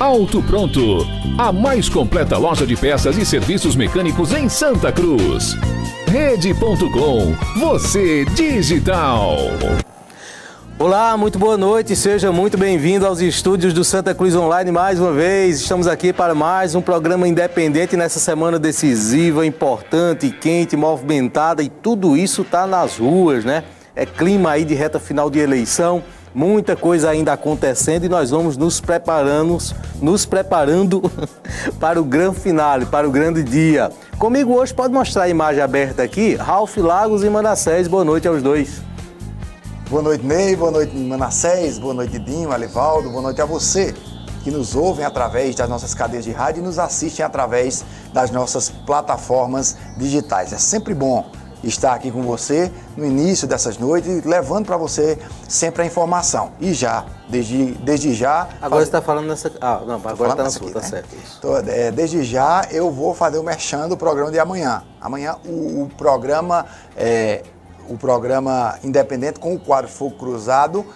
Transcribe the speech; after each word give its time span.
Auto 0.00 0.42
Pronto, 0.42 1.06
a 1.36 1.52
mais 1.52 1.86
completa 1.86 2.38
loja 2.38 2.66
de 2.66 2.74
peças 2.74 3.18
e 3.18 3.26
serviços 3.26 3.76
mecânicos 3.76 4.32
em 4.32 4.48
Santa 4.48 4.90
Cruz. 4.90 5.54
Rede.com, 6.06 7.34
você 7.58 8.24
digital. 8.24 9.36
Olá, 10.78 11.18
muito 11.18 11.38
boa 11.38 11.58
noite, 11.58 11.94
seja 11.94 12.32
muito 12.32 12.56
bem-vindo 12.56 13.06
aos 13.06 13.20
estúdios 13.20 13.74
do 13.74 13.84
Santa 13.84 14.14
Cruz 14.14 14.34
Online 14.34 14.72
mais 14.72 14.98
uma 14.98 15.12
vez. 15.12 15.60
Estamos 15.60 15.86
aqui 15.86 16.14
para 16.14 16.34
mais 16.34 16.74
um 16.74 16.80
programa 16.80 17.28
independente 17.28 17.94
nessa 17.94 18.18
semana 18.18 18.58
decisiva, 18.58 19.44
importante, 19.44 20.30
quente, 20.30 20.78
movimentada 20.78 21.62
e 21.62 21.68
tudo 21.68 22.16
isso 22.16 22.40
está 22.40 22.66
nas 22.66 22.96
ruas, 22.96 23.44
né? 23.44 23.64
É 23.94 24.06
clima 24.06 24.52
aí 24.52 24.64
de 24.64 24.72
reta 24.72 24.98
final 24.98 25.28
de 25.28 25.40
eleição 25.40 26.02
muita 26.34 26.76
coisa 26.76 27.10
ainda 27.10 27.32
acontecendo 27.32 28.04
e 28.04 28.08
nós 28.08 28.30
vamos 28.30 28.56
nos 28.56 28.80
preparando, 28.80 29.58
nos 30.00 30.24
preparando 30.24 31.02
para 31.80 32.00
o 32.00 32.04
grande 32.04 32.38
finale, 32.40 32.86
para 32.86 33.08
o 33.08 33.10
grande 33.10 33.42
dia. 33.42 33.90
Comigo 34.18 34.54
hoje 34.54 34.72
pode 34.72 34.92
mostrar 34.92 35.24
a 35.24 35.28
imagem 35.28 35.62
aberta 35.62 36.02
aqui, 36.02 36.34
Ralph 36.34 36.76
Lagos 36.76 37.24
e 37.24 37.30
Manassés. 37.30 37.88
Boa 37.88 38.04
noite 38.04 38.28
aos 38.28 38.42
dois. 38.42 38.82
Boa 39.88 40.02
noite, 40.02 40.24
Ney. 40.24 40.54
Boa 40.54 40.70
noite, 40.70 40.96
Manassés. 40.96 41.78
Boa 41.78 41.92
noite, 41.92 42.16
Dinho, 42.18 42.52
Alivaldo. 42.52 43.10
Boa 43.10 43.22
noite 43.22 43.42
a 43.42 43.44
você 43.44 43.92
que 44.44 44.50
nos 44.50 44.76
ouvem 44.76 45.04
através 45.04 45.54
das 45.54 45.68
nossas 45.68 45.94
cadeias 45.94 46.24
de 46.24 46.30
rádio 46.30 46.62
e 46.62 46.64
nos 46.64 46.78
assistem 46.78 47.24
através 47.24 47.84
das 48.12 48.30
nossas 48.30 48.70
plataformas 48.70 49.76
digitais. 49.96 50.52
É 50.52 50.58
sempre 50.58 50.94
bom 50.94 51.28
estar 51.62 51.94
aqui 51.94 52.10
com 52.10 52.22
você 52.22 52.70
no 53.00 53.06
início 53.06 53.48
dessas 53.48 53.78
noites, 53.78 54.24
levando 54.24 54.66
para 54.66 54.76
você 54.76 55.18
sempre 55.48 55.82
a 55.82 55.86
informação. 55.86 56.52
E 56.60 56.74
já, 56.74 57.06
desde, 57.28 57.72
desde 57.76 58.12
já. 58.12 58.46
Agora 58.60 58.82
você 58.82 58.88
está 58.88 59.00
falando 59.00 59.26
nessa. 59.26 59.50
Ah, 59.60 59.80
não, 59.86 59.94
agora 59.94 60.32
está 60.32 60.42
na 60.44 60.50
sua, 60.50 60.70
tá 60.70 60.80
né? 60.80 60.86
certo. 60.86 61.08
Isso. 61.16 61.40
É, 61.66 61.90
desde 61.90 62.22
já 62.22 62.66
eu 62.70 62.90
vou 62.90 63.14
fazer 63.14 63.38
o 63.38 63.42
merchan 63.42 63.88
do 63.88 63.96
programa 63.96 64.30
de 64.30 64.38
amanhã. 64.38 64.82
Amanhã 65.00 65.36
o, 65.46 65.84
o 65.84 65.90
programa. 65.96 66.66
É, 66.96 67.42
o 67.88 67.98
programa 67.98 68.78
independente 68.84 69.40
com 69.40 69.52
o 69.52 69.58
quadro 69.58 69.90
Fogo 69.90 70.16
Cruzado 70.16 70.86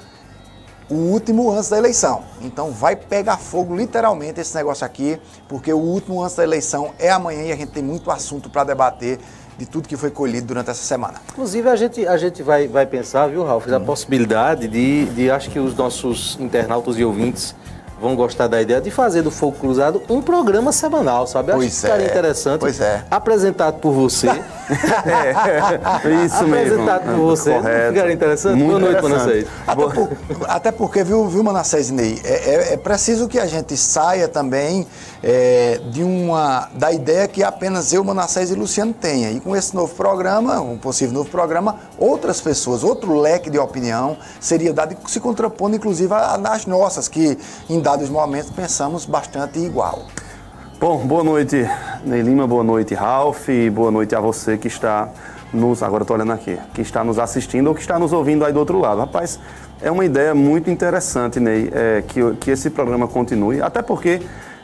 o 0.89 0.95
último 0.95 1.51
antes 1.51 1.71
da 1.71 1.79
eleição. 1.79 2.23
Então 2.41 2.71
vai 2.71 2.95
pegar 2.95 3.39
fogo 3.39 3.75
literalmente 3.75 4.41
esse 4.41 4.55
negócio 4.55 4.85
aqui, 4.85 5.19
porque 5.49 5.73
o 5.73 5.79
último 5.79 6.23
antes 6.23 6.37
da 6.37 6.43
eleição 6.43 6.93
é 6.99 7.11
amanhã 7.11 7.43
e 7.43 7.53
a 7.53 7.57
gente 7.57 7.73
tem 7.73 7.83
muito 7.83 8.11
assunto 8.11 8.51
para 8.51 8.65
debater 8.65 9.19
de 9.59 9.67
tudo 9.67 9.89
que 9.89 9.97
foi 9.97 10.11
colhido 10.11 10.47
durante 10.47 10.71
essa 10.71 10.83
semana. 10.83 11.15
Inclusive, 11.33 11.69
a 11.69 11.77
gente, 11.77 12.07
a 12.07 12.17
gente 12.17 12.43
vai, 12.43 12.67
vai 12.67 12.87
pensar, 12.87 13.29
viu, 13.29 13.45
Ralf, 13.45 13.67
hum. 13.67 13.77
a 13.77 13.81
possibilidade 13.81 14.69
de, 14.69 15.07
de, 15.07 15.31
acho 15.31 15.51
que 15.51 15.59
os 15.59 15.75
nossos 15.75 16.37
internautas 16.41 16.99
e 16.99 17.05
ouvintes 17.05 17.55
vão 18.01 18.15
gostar 18.15 18.49
da 18.49 18.61
ideia 18.61 18.81
de 18.81 18.91
fazer 18.91 19.23
do 19.23 19.31
Fogo 19.31 19.57
Cruzado 19.59 20.03
um 20.11 20.21
programa 20.21 20.73
semanal, 20.73 21.27
sabe? 21.27 21.53
Acho 21.53 21.61
pois 21.61 21.75
que 21.75 21.81
ficaria 21.81 22.07
é. 22.07 22.11
interessante. 22.11 22.61
Pois 22.61 22.81
é. 22.81 23.05
Apresentado 23.11 23.79
por 23.79 23.93
você. 23.93 24.29
é, 24.29 26.25
isso 26.25 26.47
mesmo. 26.47 26.75
Apresentado 26.75 27.05
por 27.05 27.17
você. 27.17 27.55
Correto. 27.55 27.95
Ficaria 27.95 28.13
interessante? 28.13 28.57
Muito 28.57 28.81
Boa 28.81 28.93
noite, 28.93 29.03
Manassés. 29.03 29.47
Até, 29.67 29.83
por, 29.83 30.09
até 30.49 30.73
porque, 30.73 31.05
viu, 31.05 31.27
viu 31.29 31.43
Manassés 31.43 31.89
e 31.89 31.93
Ney, 31.93 32.21
é, 32.25 32.33
é, 32.33 32.73
é, 32.75 32.77
preciso 32.77 33.29
que 33.29 33.39
a 33.39 33.47
gente 33.47 33.77
saia 33.77 34.29
também 34.29 34.87
é, 35.27 35.81
de 35.91 36.05
uma, 36.05 36.69
da 36.75 36.93
ideia 36.93 37.27
que 37.27 37.43
apenas 37.43 37.95
eu, 37.95 38.05
Manassés 38.05 38.51
e 38.51 38.55
Luciano 38.55 38.93
tenha. 38.93 39.31
E 39.31 39.41
com 39.41 39.57
esse 39.57 39.75
novo 39.75 39.95
programa, 39.95 40.61
um 40.61 40.77
possível 40.77 41.15
novo 41.15 41.31
programa, 41.31 41.77
outras 41.97 42.43
pessoas, 42.43 42.85
outro 42.85 43.19
leque 43.19 43.49
de 43.49 43.59
opinião 43.59 44.19
seria 44.39 44.71
dado 44.71 44.95
se 45.09 45.19
contrapondo, 45.21 45.77
inclusive, 45.77 46.13
às 46.13 46.67
nossas, 46.67 47.09
que 47.09 47.39
em 47.71 47.81
dado 47.81 47.95
dados 47.95 48.11
momentos 48.11 48.51
pensamos 48.51 49.07
bastante 49.07 49.59
igual. 49.59 50.03
Bom, 50.79 51.07
boa 51.07 51.25
noite, 51.25 51.67
Ney 52.05 52.21
Lima, 52.21 52.47
boa 52.47 52.65
noite, 52.65 52.93
Ralph, 52.93 53.49
e 53.49 53.71
boa 53.71 53.91
noite 53.91 54.15
a 54.15 54.21
você 54.21 54.59
que 54.59 54.69
está 54.69 55.09
nos, 55.55 55.83
agora 55.83 56.03
estou 56.03 56.17
olhando 56.17 56.33
aqui, 56.33 56.59
que 56.75 56.83
está 56.83 57.03
nos 57.03 57.19
assistindo 57.19 57.69
ou 57.69 57.75
que 57.75 57.81
está 57.81 57.99
nos 57.99 58.13
ouvindo 58.13 58.45
aí 58.45 58.53
do 58.53 58.59
outro 58.59 58.79
lado. 58.79 58.99
Rapaz, 58.99 59.39
é 59.81 59.91
uma 59.91 60.05
ideia 60.05 60.35
muito 60.35 60.69
interessante, 60.69 61.41
Ney, 61.41 61.71
é, 61.73 62.03
que, 62.07 62.21
que 62.35 62.51
esse 62.51 62.69
programa 62.69 63.09
continue, 63.09 63.63
até 63.63 63.81
porque 63.81 64.21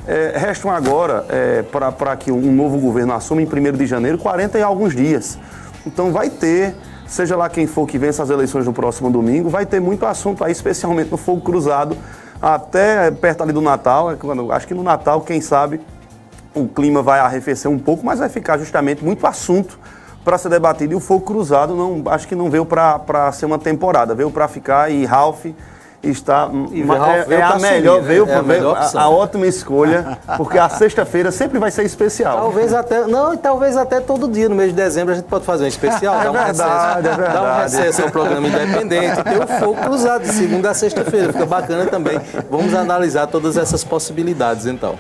é, 0.07 0.33
restam 0.37 0.71
agora, 0.71 1.25
é, 1.29 1.63
para 1.63 2.17
que 2.17 2.33
um 2.33 2.53
novo 2.53 2.79
governo 2.79 3.13
assuma 3.13 3.43
em 3.43 3.47
1 3.47 3.73
de 3.77 3.87
janeiro, 3.87 4.19
40 4.19 4.59
e 4.59 4.63
alguns 4.63 4.95
dias. 4.95 5.39
Então 5.87 6.13
vai 6.13 6.31
ter, 6.31 6.75
seja 7.07 7.37
lá 7.37 7.49
quem 7.49 7.67
for 7.67 7.87
que 7.87 7.99
vença 7.99 8.23
as 8.23 8.31
eleições 8.31 8.67
no 8.67 8.73
próximo 8.73 9.11
domingo, 9.11 9.49
vai 9.49 9.67
ter 9.67 9.81
muito 9.81 10.07
assunto 10.07 10.45
aí, 10.45 10.53
especialmente 10.53 11.11
no 11.11 11.17
fogo 11.17 11.41
cruzado, 11.41 11.97
até 12.41 13.11
perto 13.11 13.43
ali 13.43 13.53
do 13.53 13.61
Natal. 13.61 14.11
É 14.11 14.17
acho 14.55 14.67
que 14.67 14.75
no 14.75 14.83
Natal, 14.83 15.21
quem 15.21 15.41
sabe, 15.41 15.81
o 16.55 16.67
clima 16.67 17.03
vai 17.03 17.21
arrefecer 17.21 17.71
um 17.71 17.79
pouco, 17.79 18.05
mas 18.05 18.19
vai 18.19 18.29
ficar 18.29 18.59
justamente 18.59 19.05
muito 19.05 19.27
assunto 19.27 19.79
para 20.25 20.37
ser 20.37 20.49
debatido. 20.49 20.93
E 20.93 20.97
o 20.97 21.01
fogo 21.01 21.25
cruzado 21.25 21.75
não, 21.75 22.03
acho 22.13 22.27
que 22.27 22.35
não 22.35 22.51
veio 22.51 22.67
para 22.67 23.33
ser 23.33 23.47
uma 23.47 23.59
temporada, 23.59 24.15
veio 24.15 24.31
para 24.31 24.49
ficar 24.49 24.91
e 24.91 25.05
Ralph 25.05 25.47
está 26.03 26.49
e 26.73 26.83
é, 26.83 27.35
é, 27.35 27.43
a 27.43 27.59
melhor, 27.59 28.01
veio, 28.01 28.29
é 28.29 28.35
a, 28.35 28.43
veio 28.43 28.71
a, 28.71 28.91
a, 28.95 29.09
ótima 29.11 29.47
escolha, 29.47 30.19
porque 30.37 30.59
a 30.59 30.69
sexta-feira 30.69 31.31
sempre 31.31 31.59
vai 31.59 31.71
ser 31.71 31.85
especial. 31.85 32.39
Talvez 32.39 32.73
até, 32.73 33.07
não, 33.07 33.37
talvez 33.37 33.77
até 33.77 34.01
todo 34.01 34.27
dia 34.29 34.49
no 34.49 34.55
mês 34.55 34.71
de 34.71 34.77
dezembro 34.77 35.13
a 35.13 35.17
gente 35.17 35.27
pode 35.27 35.45
fazer 35.45 35.65
um 35.65 35.69
especial, 35.69 36.15
é 36.15 36.31
verdade, 36.31 37.09
recesso, 37.09 37.21
é 37.21 37.41
um 37.41 37.63
recesso 37.63 38.03
ao 38.03 38.11
programa 38.11 38.49
independente, 38.49 39.23
ter 39.23 39.43
o 39.43 39.47
fogo 39.47 39.81
cruzado 39.83 40.23
de 40.23 40.33
segunda 40.33 40.71
a 40.71 40.75
sexta-feira, 40.75 41.33
fica 41.33 41.47
bacana 41.47 41.87
também. 41.87 42.21
Vamos 42.51 42.75
analisar 42.75 43.27
todas 43.27 43.57
essas 43.57 43.85
possibilidades 43.85 44.67
então. 44.67 44.97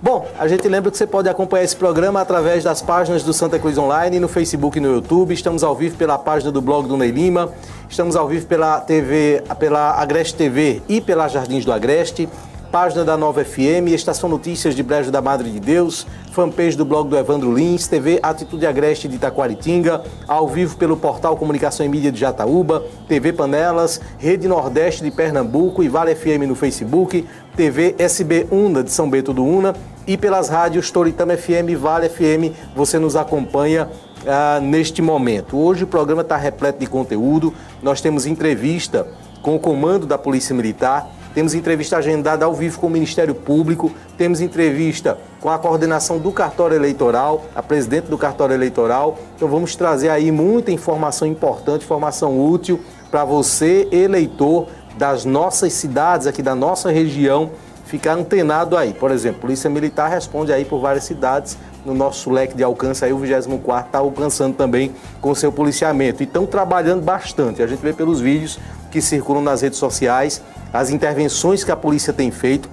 Bom, 0.00 0.28
a 0.38 0.46
gente 0.46 0.68
lembra 0.68 0.90
que 0.90 0.98
você 0.98 1.06
pode 1.06 1.26
acompanhar 1.26 1.64
esse 1.64 1.74
programa 1.74 2.20
através 2.20 2.62
das 2.62 2.82
páginas 2.82 3.22
do 3.22 3.32
Santa 3.32 3.58
Cruz 3.58 3.78
Online, 3.78 4.20
no 4.20 4.28
Facebook 4.28 4.76
e 4.76 4.80
no 4.80 4.92
YouTube. 4.92 5.32
Estamos 5.32 5.64
ao 5.64 5.74
vivo 5.74 5.96
pela 5.96 6.18
página 6.18 6.52
do 6.52 6.60
blog 6.60 6.86
do 6.86 6.98
Ney 6.98 7.10
Lima. 7.10 7.50
Estamos 7.88 8.14
ao 8.14 8.28
vivo 8.28 8.46
pela 8.46 8.78
TV, 8.78 9.42
pela 9.58 9.92
Agreste 9.92 10.34
TV 10.34 10.82
e 10.86 11.00
pela 11.00 11.28
Jardins 11.28 11.64
do 11.64 11.72
Agreste. 11.72 12.28
Página 12.70 13.04
da 13.04 13.16
Nova 13.16 13.42
FM, 13.42 13.88
Estação 13.88 14.28
Notícias 14.28 14.74
de 14.74 14.82
Brejo 14.82 15.10
da 15.10 15.22
Madre 15.22 15.48
de 15.50 15.60
Deus, 15.60 16.06
fanpage 16.32 16.76
do 16.76 16.84
blog 16.84 17.08
do 17.08 17.16
Evandro 17.16 17.54
Lins, 17.54 17.86
TV 17.86 18.18
Atitude 18.22 18.66
Agreste 18.66 19.08
de 19.08 19.16
Itaquaritinga, 19.16 20.02
ao 20.28 20.46
vivo 20.48 20.76
pelo 20.76 20.96
portal 20.96 21.36
Comunicação 21.36 21.86
e 21.86 21.88
Mídia 21.88 22.12
de 22.12 22.20
Jataúba, 22.20 22.84
TV 23.08 23.32
Panelas, 23.32 24.00
Rede 24.18 24.46
Nordeste 24.46 25.02
de 25.02 25.10
Pernambuco 25.10 25.82
e 25.82 25.88
Vale 25.88 26.14
FM 26.14 26.46
no 26.46 26.54
Facebook, 26.54 27.26
TV 27.56 27.94
SB 27.98 28.48
Una 28.50 28.82
de 28.82 28.92
São 28.92 29.08
Bento 29.08 29.32
do 29.32 29.42
Una 29.42 29.74
e 30.06 30.16
pelas 30.16 30.50
rádios 30.50 30.90
Toritama 30.90 31.36
FM 31.36 31.70
e 31.70 31.74
Vale 31.74 32.08
FM 32.08 32.54
você 32.76 32.98
nos 32.98 33.16
acompanha 33.16 33.88
ah, 34.26 34.60
neste 34.60 35.00
momento. 35.00 35.56
Hoje 35.56 35.84
o 35.84 35.86
programa 35.86 36.20
está 36.20 36.36
repleto 36.36 36.78
de 36.78 36.86
conteúdo, 36.86 37.54
nós 37.82 38.02
temos 38.02 38.26
entrevista 38.26 39.08
com 39.40 39.56
o 39.56 39.58
comando 39.58 40.06
da 40.06 40.18
Polícia 40.18 40.54
Militar, 40.54 41.08
temos 41.32 41.54
entrevista 41.54 41.96
agendada 41.96 42.44
ao 42.44 42.52
vivo 42.52 42.78
com 42.78 42.88
o 42.88 42.90
Ministério 42.90 43.34
Público, 43.34 43.90
temos 44.18 44.40
entrevista 44.42 45.18
com 45.40 45.48
a 45.48 45.58
coordenação 45.58 46.18
do 46.18 46.32
cartório 46.32 46.74
eleitoral, 46.76 47.46
a 47.54 47.62
presidente 47.62 48.06
do 48.06 48.18
cartório 48.18 48.54
eleitoral. 48.54 49.18
Então 49.34 49.48
vamos 49.48 49.74
trazer 49.76 50.08
aí 50.08 50.30
muita 50.30 50.72
informação 50.72 51.26
importante, 51.26 51.84
informação 51.84 52.38
útil 52.38 52.80
para 53.10 53.24
você, 53.24 53.88
eleitor, 53.92 54.66
das 54.96 55.24
nossas 55.24 55.72
cidades, 55.72 56.26
aqui 56.26 56.42
da 56.42 56.54
nossa 56.54 56.90
região, 56.90 57.50
ficar 57.86 58.14
antenado 58.14 58.76
aí. 58.76 58.92
Por 58.92 59.10
exemplo, 59.10 59.42
Polícia 59.42 59.70
Militar 59.70 60.10
responde 60.10 60.52
aí 60.52 60.64
por 60.64 60.80
várias 60.80 61.04
cidades, 61.04 61.56
no 61.84 61.94
nosso 61.94 62.30
leque 62.30 62.56
de 62.56 62.64
alcance 62.64 63.04
aí 63.04 63.12
o 63.12 63.18
24 63.18 63.86
está 63.86 63.98
alcançando 63.98 64.56
também 64.56 64.94
com 65.20 65.34
seu 65.34 65.52
policiamento. 65.52 66.22
E 66.22 66.24
estão 66.24 66.44
trabalhando 66.44 67.02
bastante. 67.02 67.62
A 67.62 67.66
gente 67.66 67.80
vê 67.80 67.92
pelos 67.92 68.20
vídeos 68.20 68.58
que 68.90 69.00
circulam 69.00 69.42
nas 69.42 69.62
redes 69.62 69.78
sociais, 69.78 70.42
as 70.72 70.90
intervenções 70.90 71.62
que 71.62 71.70
a 71.70 71.76
polícia 71.76 72.12
tem 72.12 72.30
feito 72.30 72.68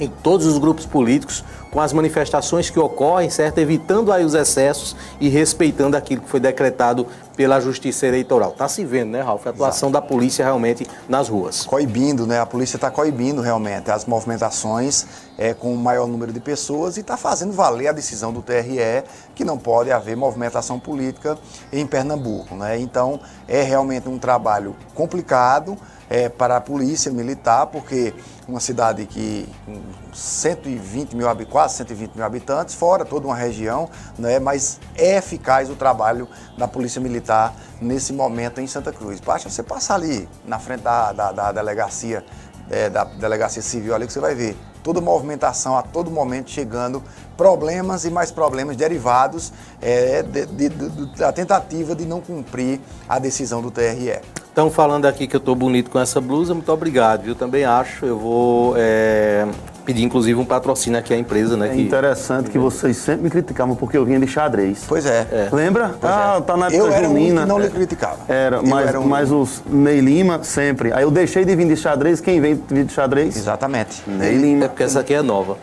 em 0.00 0.08
todos 0.08 0.46
os 0.46 0.56
grupos 0.56 0.86
políticos, 0.86 1.44
com 1.70 1.80
as 1.80 1.92
manifestações 1.92 2.70
que 2.70 2.80
ocorrem, 2.80 3.28
certo? 3.28 3.58
Evitando 3.58 4.10
aí 4.12 4.24
os 4.24 4.34
excessos 4.34 4.96
e 5.20 5.28
respeitando 5.28 5.96
aquilo 5.96 6.22
que 6.22 6.28
foi 6.28 6.40
decretado 6.40 7.06
pela 7.36 7.60
Justiça 7.60 8.06
Eleitoral. 8.06 8.50
Está 8.50 8.68
se 8.68 8.84
vendo, 8.84 9.10
né, 9.10 9.20
Ralf? 9.20 9.46
A 9.46 9.50
atuação 9.50 9.88
Exato. 9.88 10.02
da 10.02 10.08
polícia 10.08 10.44
realmente 10.44 10.86
nas 11.08 11.28
ruas. 11.28 11.64
Coibindo, 11.64 12.26
né? 12.26 12.40
A 12.40 12.46
polícia 12.46 12.76
está 12.76 12.90
coibindo 12.90 13.40
realmente 13.40 13.90
as 13.90 14.04
movimentações 14.04 15.06
é, 15.38 15.54
com 15.54 15.72
o 15.72 15.76
maior 15.76 16.06
número 16.06 16.32
de 16.32 16.40
pessoas 16.40 16.96
e 16.96 17.00
está 17.00 17.16
fazendo 17.16 17.52
valer 17.52 17.88
a 17.88 17.92
decisão 17.92 18.32
do 18.32 18.42
TRE 18.42 19.04
que 19.34 19.44
não 19.44 19.56
pode 19.56 19.90
haver 19.90 20.16
movimentação 20.16 20.78
política 20.78 21.38
em 21.72 21.86
Pernambuco, 21.86 22.54
né? 22.54 22.78
Então, 22.78 23.20
é 23.48 23.62
realmente 23.62 24.08
um 24.08 24.18
trabalho 24.18 24.76
complicado 24.94 25.78
é, 26.10 26.28
para 26.28 26.56
a 26.56 26.60
polícia 26.60 27.12
militar, 27.12 27.68
porque 27.68 28.12
uma 28.48 28.58
cidade 28.58 29.06
que 29.06 29.48
120 30.12 31.14
mil, 31.14 31.26
quase 31.48 31.76
120 31.76 32.14
mil 32.16 32.24
habitantes, 32.24 32.74
fora 32.74 33.04
toda 33.04 33.28
uma 33.28 33.36
região, 33.36 33.88
né, 34.18 34.40
mas 34.40 34.80
é 34.96 35.18
eficaz 35.18 35.70
o 35.70 35.76
trabalho 35.76 36.28
da 36.58 36.66
Polícia 36.66 37.00
Militar 37.00 37.19
nesse 37.80 38.12
momento 38.12 38.60
em 38.60 38.66
Santa 38.66 38.92
Cruz. 38.92 39.20
Basta 39.20 39.48
você 39.48 39.62
passar 39.62 39.96
ali 39.96 40.28
na 40.44 40.58
frente 40.58 40.82
da, 40.82 41.12
da, 41.12 41.32
da 41.32 41.52
delegacia, 41.52 42.24
é, 42.70 42.88
da 42.88 43.04
delegacia 43.04 43.62
civil 43.62 43.94
ali 43.94 44.06
que 44.06 44.12
você 44.12 44.20
vai 44.20 44.34
ver 44.34 44.56
toda 44.82 45.00
movimentação 45.00 45.76
a 45.76 45.82
todo 45.82 46.10
momento 46.10 46.50
chegando, 46.50 47.02
problemas 47.36 48.04
e 48.04 48.10
mais 48.10 48.30
problemas 48.30 48.76
derivados 48.76 49.52
é, 49.80 50.22
de, 50.22 50.46
de, 50.46 50.68
de, 50.68 51.18
da 51.18 51.32
tentativa 51.32 51.94
de 51.94 52.04
não 52.04 52.20
cumprir 52.20 52.80
a 53.08 53.18
decisão 53.18 53.62
do 53.62 53.70
TRE. 53.70 54.20
Estão 54.50 54.70
falando 54.70 55.06
aqui 55.06 55.26
que 55.26 55.36
eu 55.36 55.38
estou 55.38 55.54
bonito 55.54 55.90
com 55.90 55.98
essa 55.98 56.20
blusa, 56.20 56.54
muito 56.54 56.72
obrigado, 56.72 57.26
eu 57.26 57.34
também 57.34 57.64
acho. 57.64 58.04
Eu 58.04 58.18
vou 58.18 58.74
é, 58.76 59.46
pedir, 59.90 60.04
inclusive, 60.04 60.38
um 60.38 60.44
patrocínio 60.44 60.98
aqui 60.98 61.12
à 61.12 61.18
empresa, 61.18 61.56
né? 61.56 61.66
É 61.66 61.70
que... 61.70 61.82
interessante 61.82 62.48
que 62.48 62.58
vocês 62.58 62.96
sempre 62.96 63.24
me 63.24 63.30
criticavam 63.30 63.74
porque 63.74 63.96
eu 63.96 64.04
vinha 64.04 64.20
de 64.20 64.26
xadrez. 64.26 64.84
Pois 64.86 65.04
é. 65.04 65.26
é. 65.30 65.48
Lembra? 65.52 65.94
Pois 66.00 66.12
ah, 66.12 66.36
é. 66.38 66.40
tá 66.40 66.56
na 66.56 66.66
época 66.66 66.82
eu 66.82 66.92
era 66.92 67.08
junina. 67.08 67.42
Um 67.42 67.46
não 67.46 67.58
lhe 67.58 67.68
criticava. 67.68 68.18
Era, 68.28 68.62
mas, 68.62 68.88
era 68.88 69.00
um... 69.00 69.06
mas 69.06 69.32
os 69.32 69.62
Ney 69.66 70.00
Lima 70.00 70.42
sempre. 70.44 70.92
Aí 70.92 71.02
eu 71.02 71.10
deixei 71.10 71.44
de 71.44 71.56
vir 71.56 71.66
de 71.66 71.76
xadrez, 71.76 72.20
quem 72.20 72.40
vem 72.40 72.54
de 72.54 72.92
xadrez? 72.92 73.36
Exatamente. 73.36 74.02
Ney 74.06 74.36
Lima. 74.36 74.66
É 74.66 74.68
porque 74.68 74.84
essa 74.84 75.00
aqui 75.00 75.12
é 75.12 75.22
nova. 75.22 75.56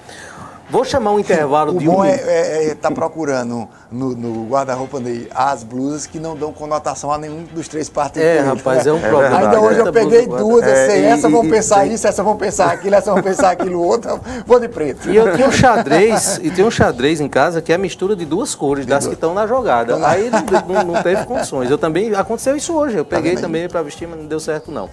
Vou 0.70 0.84
chamar 0.84 1.12
um 1.12 1.20
intervalo 1.20 1.74
o 1.74 1.80
de 1.80 1.86
bom 1.86 2.02
um 2.02 2.04
é 2.04 2.16
estar 2.16 2.30
é, 2.30 2.68
é, 2.68 2.76
tá 2.76 2.92
procurando 2.92 3.70
no, 3.90 4.14
no 4.16 4.46
guarda-roupa 4.48 5.00
dele 5.00 5.30
as 5.34 5.64
blusas 5.64 6.06
que 6.06 6.20
não 6.20 6.36
dão 6.36 6.52
conotação 6.52 7.10
a 7.10 7.18
nenhum 7.18 7.44
dos 7.44 7.70
três 7.70 7.88
partidos. 7.88 8.28
É, 8.28 8.40
rapaz, 8.42 8.86
é 8.86 8.92
um 8.92 8.98
é 9.04 9.08
problema. 9.08 9.38
Ainda 9.38 9.62
hoje 9.62 9.80
eu 9.80 9.94
peguei 9.94 10.28
duas, 10.28 10.64
assim, 10.64 11.06
essa 11.06 11.30
vão 11.30 11.48
pensar 11.50 11.86
isso, 11.86 12.06
essa 12.06 12.22
vão 12.22 12.36
pensar 12.36 12.72
aquilo, 12.72 12.96
essa 12.96 13.14
vão 13.14 13.24
pensar 13.24 13.52
aquilo 13.52 13.82
outro, 13.82 14.20
vou 14.46 14.60
de 14.60 14.68
preto. 14.68 15.10
E 15.10 15.16
eu 15.16 15.36
tenho 15.38 15.48
um 15.48 15.52
xadrez, 15.52 16.40
e 16.44 16.52
tem 16.52 16.66
um 16.66 16.72
xadrez 16.72 17.22
em 17.22 17.30
casa 17.30 17.62
que 17.62 17.72
é 17.72 17.76
a 17.76 17.80
mistura 17.80 18.14
de 18.14 18.26
duas 18.26 18.54
cores, 18.54 18.86
de 18.86 18.90
das 18.90 19.06
duas. 19.06 19.10
que 19.10 19.14
estão 19.16 19.34
na 19.34 19.48
jogada. 19.48 19.98
Aí 20.06 20.30
não, 20.30 20.42
não, 20.68 20.94
não, 20.94 21.04
teve 21.04 21.26
condições. 21.26 21.72
Eu 21.72 21.78
também, 21.78 22.14
aconteceu 22.14 22.58
isso 22.58 22.74
hoje, 22.74 22.98
eu 22.98 23.06
peguei 23.06 23.36
tá 23.36 23.42
também 23.42 23.70
para 23.70 23.82
vestir, 23.82 24.06
mas 24.06 24.20
não 24.20 24.26
deu 24.26 24.40
certo 24.40 24.70
não. 24.70 24.90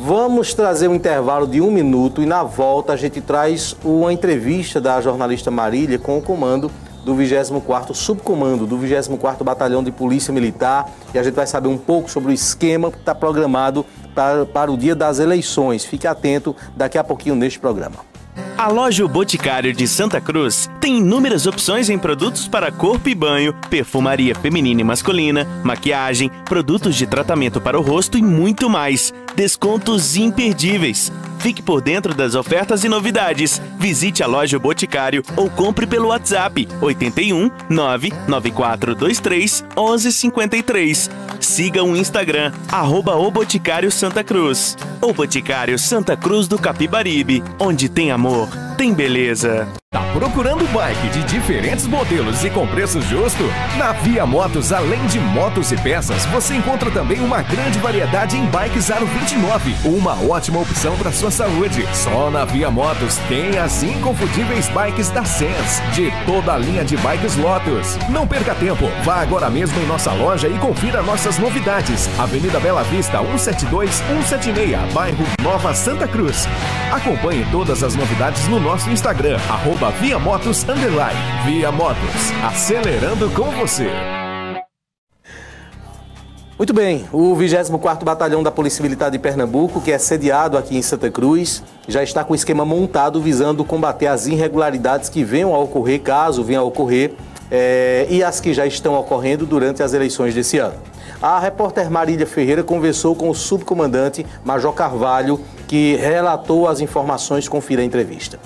Vamos 0.00 0.54
trazer 0.54 0.86
um 0.86 0.94
intervalo 0.94 1.44
de 1.44 1.60
um 1.60 1.72
minuto 1.72 2.22
e 2.22 2.26
na 2.26 2.44
volta 2.44 2.92
a 2.92 2.96
gente 2.96 3.20
traz 3.20 3.74
uma 3.84 4.12
entrevista 4.12 4.80
da 4.80 5.00
jornalista 5.00 5.50
Marília 5.50 5.98
com 5.98 6.16
o 6.16 6.22
comando 6.22 6.70
do 7.04 7.16
24º 7.16 7.92
Subcomando, 7.94 8.64
do 8.64 8.78
24º 8.78 9.42
Batalhão 9.42 9.82
de 9.82 9.90
Polícia 9.90 10.32
Militar 10.32 10.88
e 11.12 11.18
a 11.18 11.22
gente 11.24 11.34
vai 11.34 11.48
saber 11.48 11.66
um 11.66 11.76
pouco 11.76 12.08
sobre 12.08 12.30
o 12.30 12.32
esquema 12.32 12.92
que 12.92 12.98
está 12.98 13.12
programado 13.12 13.84
para, 14.14 14.46
para 14.46 14.70
o 14.70 14.76
dia 14.76 14.94
das 14.94 15.18
eleições. 15.18 15.84
Fique 15.84 16.06
atento 16.06 16.54
daqui 16.76 16.96
a 16.96 17.02
pouquinho 17.02 17.34
neste 17.34 17.58
programa. 17.58 18.07
A 18.58 18.66
loja 18.66 19.04
o 19.04 19.08
Boticário 19.08 19.72
de 19.72 19.86
Santa 19.86 20.20
Cruz 20.20 20.68
tem 20.80 20.98
inúmeras 20.98 21.46
opções 21.46 21.88
em 21.88 21.96
produtos 21.96 22.48
para 22.48 22.72
corpo 22.72 23.08
e 23.08 23.14
banho, 23.14 23.54
perfumaria 23.70 24.34
feminina 24.34 24.80
e 24.80 24.84
masculina, 24.84 25.46
maquiagem, 25.62 26.28
produtos 26.44 26.96
de 26.96 27.06
tratamento 27.06 27.60
para 27.60 27.78
o 27.78 27.82
rosto 27.82 28.18
e 28.18 28.22
muito 28.22 28.68
mais 28.68 29.14
descontos 29.36 30.16
imperdíveis. 30.16 31.12
Fique 31.38 31.62
por 31.62 31.80
dentro 31.80 32.14
das 32.14 32.34
ofertas 32.34 32.84
e 32.84 32.88
novidades. 32.88 33.60
Visite 33.78 34.22
a 34.22 34.26
loja 34.26 34.58
Boticário 34.58 35.22
ou 35.36 35.48
compre 35.48 35.86
pelo 35.86 36.08
WhatsApp 36.08 36.68
81 36.80 37.50
99423 37.68 39.64
1153. 39.76 41.10
Siga 41.40 41.84
o 41.84 41.96
Instagram, 41.96 42.52
arroba 42.70 43.14
o 43.16 43.30
Boticário 43.30 43.90
Santa 43.90 44.24
Cruz. 44.24 44.76
O 45.00 45.12
Boticário 45.12 45.78
Santa 45.78 46.16
Cruz 46.16 46.48
do 46.48 46.58
Capibaribe, 46.58 47.42
onde 47.58 47.88
tem 47.88 48.10
amor, 48.10 48.48
tem 48.78 48.94
beleza. 48.94 49.66
Tá 49.90 50.02
procurando 50.12 50.70
bike 50.70 51.08
de 51.08 51.24
diferentes 51.24 51.86
modelos 51.86 52.44
e 52.44 52.50
com 52.50 52.66
preço 52.66 53.00
justo? 53.00 53.42
Na 53.78 53.92
Via 53.92 54.26
Motos, 54.26 54.70
além 54.70 55.04
de 55.06 55.18
motos 55.18 55.72
e 55.72 55.76
peças, 55.78 56.26
você 56.26 56.54
encontra 56.54 56.90
também 56.90 57.18
uma 57.20 57.40
grande 57.40 57.78
variedade 57.78 58.36
em 58.36 58.44
bikes 58.44 58.90
Aro 58.90 59.06
29. 59.06 59.74
Uma 59.86 60.12
ótima 60.30 60.60
opção 60.60 60.94
para 60.98 61.10
sua 61.10 61.30
saúde. 61.30 61.88
Só 61.94 62.30
na 62.30 62.44
Via 62.44 62.70
Motos 62.70 63.16
tem 63.28 63.56
as 63.58 63.82
inconfundíveis 63.82 64.68
bikes 64.68 65.08
da 65.08 65.24
Sens, 65.24 65.80
de 65.94 66.12
toda 66.26 66.52
a 66.52 66.58
linha 66.58 66.84
de 66.84 66.96
bikes 66.98 67.36
Lotus. 67.36 67.96
Não 68.10 68.26
perca 68.28 68.54
tempo, 68.54 68.84
vá 69.02 69.22
agora 69.22 69.48
mesmo 69.48 69.80
em 69.80 69.86
nossa 69.86 70.12
loja 70.12 70.48
e 70.48 70.58
confira 70.58 71.02
nossas 71.02 71.38
novidades. 71.38 72.08
Avenida 72.18 72.60
Bela 72.60 72.84
Vista, 72.84 73.18
172 73.18 73.90
176, 73.90 74.92
bairro 74.92 75.24
Nova 75.42 75.74
Santa 75.74 76.06
Cruz. 76.06 76.46
Acompanhe 76.92 77.46
todas 77.50 77.82
as 77.82 77.96
novidades 77.96 78.46
no 78.48 78.60
nosso 78.68 78.90
Instagram, 78.90 79.38
arroba 79.48 79.90
Via 79.92 80.18
Motos 80.18 80.62
Underline. 80.62 81.18
Via 81.46 81.72
Motos, 81.72 82.30
acelerando 82.46 83.30
com 83.30 83.50
você. 83.52 83.86
Muito 86.58 86.74
bem, 86.74 87.06
o 87.10 87.34
24º 87.34 88.04
Batalhão 88.04 88.42
da 88.42 88.50
Polícia 88.50 88.82
Militar 88.82 89.10
de 89.10 89.18
Pernambuco, 89.18 89.80
que 89.80 89.90
é 89.90 89.96
sediado 89.96 90.58
aqui 90.58 90.76
em 90.76 90.82
Santa 90.82 91.10
Cruz, 91.10 91.64
já 91.88 92.02
está 92.02 92.22
com 92.22 92.34
o 92.34 92.36
esquema 92.36 92.62
montado 92.62 93.22
visando 93.22 93.64
combater 93.64 94.06
as 94.06 94.26
irregularidades 94.26 95.08
que 95.08 95.24
venham 95.24 95.54
a 95.54 95.58
ocorrer, 95.58 96.02
caso 96.02 96.44
venham 96.44 96.62
a 96.62 96.66
ocorrer, 96.66 97.14
é, 97.50 98.06
e 98.10 98.22
as 98.22 98.38
que 98.38 98.52
já 98.52 98.66
estão 98.66 98.94
ocorrendo 99.00 99.46
durante 99.46 99.82
as 99.82 99.94
eleições 99.94 100.34
desse 100.34 100.58
ano. 100.58 100.76
A 101.22 101.38
repórter 101.38 101.90
Marília 101.90 102.26
Ferreira 102.26 102.62
conversou 102.62 103.16
com 103.16 103.30
o 103.30 103.34
subcomandante 103.34 104.26
Major 104.44 104.74
Carvalho, 104.74 105.40
que 105.66 105.96
relatou 105.96 106.68
as 106.68 106.80
informações. 106.80 107.48
Confira 107.48 107.80
a 107.80 107.84
entrevista 107.84 108.38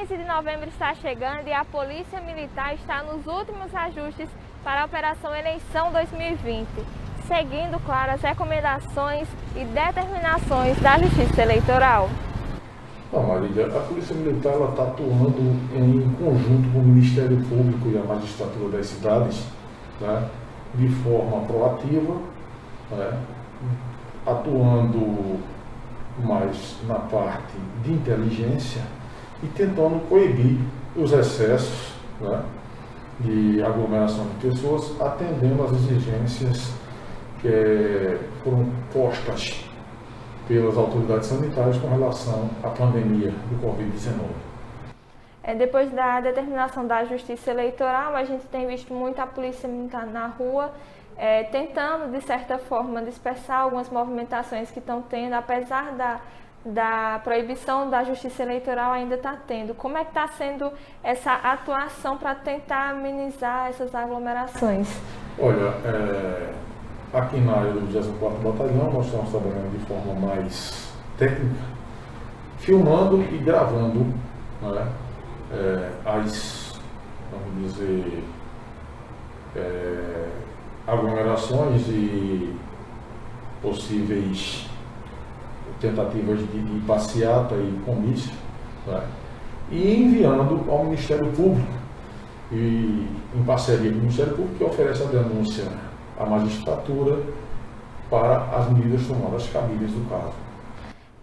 15 0.00 0.16
de 0.16 0.24
novembro 0.24 0.66
está 0.66 0.94
chegando 0.94 1.46
e 1.46 1.52
a 1.52 1.62
Polícia 1.62 2.22
Militar 2.22 2.74
está 2.74 3.02
nos 3.02 3.26
últimos 3.26 3.74
ajustes 3.74 4.30
para 4.64 4.80
a 4.80 4.84
Operação 4.86 5.36
Eleição 5.36 5.92
2020, 5.92 6.66
seguindo, 7.28 7.78
claro, 7.84 8.12
as 8.12 8.22
recomendações 8.22 9.28
e 9.54 9.62
determinações 9.62 10.80
da 10.80 10.96
Justiça 10.96 11.42
Eleitoral. 11.42 12.08
Não, 13.12 13.24
Marília, 13.24 13.66
a 13.66 13.80
Polícia 13.80 14.16
Militar 14.16 14.54
está 14.70 14.84
atuando 14.84 15.42
em 15.74 16.10
conjunto 16.14 16.72
com 16.72 16.78
o 16.78 16.82
Ministério 16.82 17.36
Público 17.44 17.90
e 17.90 17.98
a 17.98 18.02
magistratura 18.02 18.78
das 18.78 18.86
cidades, 18.86 19.44
né, 20.00 20.30
de 20.76 20.88
forma 20.88 21.44
proativa, 21.44 22.14
né, 22.92 23.20
atuando 24.26 25.38
mais 26.24 26.78
na 26.88 27.00
parte 27.00 27.52
de 27.82 27.92
inteligência 27.92 28.80
e 29.42 29.46
tentando 29.48 30.06
coibir 30.08 30.58
os 30.96 31.12
excessos 31.12 31.92
né, 32.20 32.42
de 33.20 33.62
aglomeração 33.62 34.26
de 34.26 34.48
pessoas, 34.48 35.00
atendendo 35.00 35.62
às 35.62 35.72
exigências 35.72 36.72
que 37.40 38.18
foram 38.42 38.66
postas 38.92 39.64
pelas 40.46 40.76
autoridades 40.76 41.28
sanitárias 41.28 41.78
com 41.78 41.88
relação 41.88 42.50
à 42.62 42.68
pandemia 42.68 43.30
do 43.30 43.66
Covid-19. 43.66 44.50
É, 45.42 45.54
depois 45.54 45.90
da 45.90 46.20
determinação 46.20 46.86
da 46.86 47.04
Justiça 47.04 47.50
Eleitoral, 47.50 48.14
a 48.14 48.24
gente 48.24 48.46
tem 48.46 48.66
visto 48.66 48.92
muita 48.92 49.26
polícia 49.26 49.68
militar 49.68 50.06
na 50.06 50.26
rua 50.26 50.70
é, 51.16 51.44
tentando, 51.44 52.10
de 52.10 52.22
certa 52.22 52.58
forma, 52.58 53.02
dispersar 53.02 53.60
algumas 53.60 53.90
movimentações 53.90 54.70
que 54.70 54.78
estão 54.78 55.02
tendo, 55.02 55.34
apesar 55.34 55.92
da 55.92 56.20
da 56.64 57.20
proibição 57.24 57.88
da 57.88 58.04
justiça 58.04 58.42
eleitoral 58.42 58.92
ainda 58.92 59.14
está 59.14 59.34
tendo. 59.46 59.74
Como 59.74 59.96
é 59.96 60.04
que 60.04 60.10
está 60.10 60.28
sendo 60.28 60.70
essa 61.02 61.32
atuação 61.32 62.18
para 62.18 62.34
tentar 62.34 62.90
amenizar 62.90 63.68
essas 63.68 63.94
aglomerações? 63.94 64.88
Olha, 65.38 65.72
é, 65.84 66.52
aqui 67.14 67.40
na 67.40 67.52
área 67.52 67.72
do 67.72 67.80
24 67.80 68.38
Batalhão 68.38 68.92
nós 68.92 69.06
estamos 69.06 69.30
trabalhando 69.30 69.78
de 69.78 69.86
forma 69.86 70.14
mais 70.14 70.92
técnica, 71.16 71.64
filmando 72.58 73.22
e 73.22 73.38
gravando 73.38 74.14
né, 74.60 74.86
é, 75.52 75.90
as, 76.04 76.78
vamos 77.30 77.72
dizer, 77.72 78.22
é, 79.56 80.28
aglomerações 80.86 81.88
e 81.88 82.54
possíveis 83.62 84.69
tentativas 85.80 86.38
de, 86.38 86.62
de 86.62 86.86
passeata 86.86 87.54
e 87.54 87.82
comício, 87.84 88.32
né, 88.86 89.02
e 89.70 90.02
enviando 90.02 90.70
ao 90.70 90.84
Ministério 90.84 91.30
Público, 91.32 91.80
e 92.52 93.06
em 93.34 93.44
parceria 93.44 93.90
com 93.90 93.98
o 93.98 94.00
Ministério 94.00 94.34
Público, 94.34 94.56
que 94.56 94.64
oferece 94.64 95.02
a 95.02 95.06
denúncia 95.06 95.64
à 96.18 96.26
magistratura 96.26 97.22
para 98.10 98.38
as 98.56 98.70
medidas 98.70 99.06
tomadas 99.06 99.48
cabíveis 99.48 99.92
do 99.92 100.08
caso. 100.10 100.34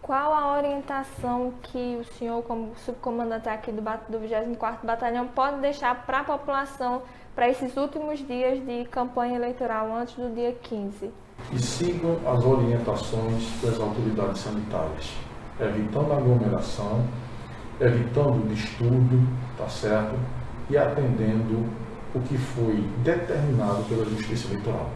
Qual 0.02 0.34
a 0.34 0.56
orientação 0.58 1.52
que 1.64 1.98
o 2.00 2.06
senhor, 2.18 2.42
como 2.44 2.72
subcomandante 2.78 3.50
aqui 3.50 3.74
do, 3.74 3.82
do 3.82 4.20
24º 4.20 4.78
Batalhão, 4.84 5.28
pode 5.28 5.60
deixar 5.60 6.06
para 6.06 6.22
a 6.22 6.24
população 6.24 7.02
para 7.36 7.50
esses 7.50 7.76
últimos 7.76 8.26
dias 8.26 8.66
de 8.66 8.86
campanha 8.86 9.36
eleitoral, 9.36 9.94
antes 9.94 10.16
do 10.16 10.34
dia 10.34 10.54
15? 10.64 11.12
Que 11.50 11.62
sigam 11.62 12.18
as 12.26 12.44
orientações 12.44 13.62
das 13.62 13.80
autoridades 13.80 14.42
sanitárias, 14.42 15.14
evitando 15.60 16.12
aglomeração, 16.12 17.04
evitando 17.80 18.48
distúrbio, 18.54 19.26
tá 19.58 19.70
certo? 19.70 20.16
E 20.70 20.78
atendendo 20.78 21.66
o 22.14 22.20
que 22.20 22.38
foi 22.38 22.84
determinado 23.04 23.84
pela 23.84 24.04
Justiça 24.06 24.48
Eleitoral. 24.52 24.90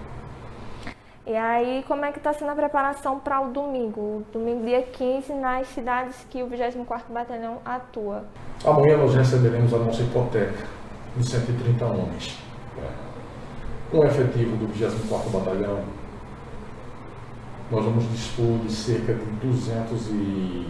E 1.25 1.35
aí, 1.35 1.85
como 1.87 2.03
é 2.03 2.11
que 2.11 2.17
está 2.17 2.33
sendo 2.33 2.51
a 2.51 2.55
preparação 2.55 3.19
para 3.19 3.39
o 3.39 3.51
domingo? 3.51 4.23
Domingo, 4.33 4.65
dia 4.65 4.81
15, 4.81 5.33
nas 5.33 5.67
cidades 5.67 6.25
que 6.29 6.41
o 6.43 6.47
24º 6.47 7.03
Batalhão 7.09 7.59
atua. 7.63 8.25
Amanhã 8.65 8.97
nós 8.97 9.13
receberemos 9.13 9.73
a 9.73 9.77
nossa 9.77 10.01
hipoteca 10.01 10.65
de 11.15 11.25
130 11.25 11.85
homens. 11.85 12.37
Com 13.91 13.99
o 13.99 14.05
efetivo 14.05 14.57
do 14.57 14.67
24º 14.73 15.31
Batalhão, 15.31 15.79
nós 17.71 17.85
vamos 17.85 18.03
dispor 18.11 18.59
de 18.59 18.71
cerca 18.71 19.13
de 19.13 19.25
200 19.47 20.07
e 20.07 20.67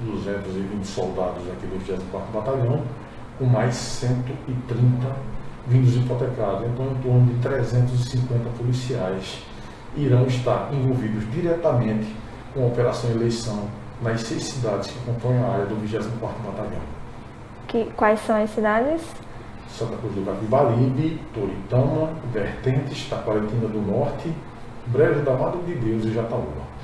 220 0.00 0.84
soldados 0.84 1.42
aqui 1.48 1.66
do 1.66 1.76
24º 1.84 2.32
Batalhão, 2.32 2.82
com 3.38 3.46
mais 3.46 3.74
130 3.74 5.16
vindos 5.66 5.96
hipotecados. 5.96 6.68
Então, 6.68 6.92
em 6.92 7.02
torno 7.02 7.26
de 7.26 7.40
350 7.40 8.48
policiais 8.56 9.42
irão 9.96 10.26
estar 10.26 10.68
envolvidos 10.72 11.28
diretamente 11.32 12.14
com 12.54 12.64
a 12.64 12.66
operação 12.66 13.10
eleição 13.10 13.68
nas 14.00 14.20
seis 14.20 14.44
cidades 14.44 14.90
que 14.90 14.98
compõem 15.00 15.38
a 15.38 15.48
área 15.48 15.66
do 15.66 15.74
24º 15.76 16.10
Batalhão. 16.20 16.82
Que, 17.66 17.86
quais 17.96 18.20
são 18.20 18.40
as 18.40 18.50
cidades? 18.50 19.02
Santa 19.68 19.96
Cruz 19.96 20.14
do 20.14 20.24
Capibaribe, 20.24 21.20
Toritama, 21.34 22.10
Vertentes, 22.32 23.08
Taquaritinga 23.08 23.66
do 23.66 23.80
Norte, 23.80 24.32
Brejo 24.86 25.22
da 25.22 25.32
Madre 25.32 25.60
de 25.62 25.74
Deus 25.74 26.04
e 26.04 26.12
Jataúba. 26.12 26.76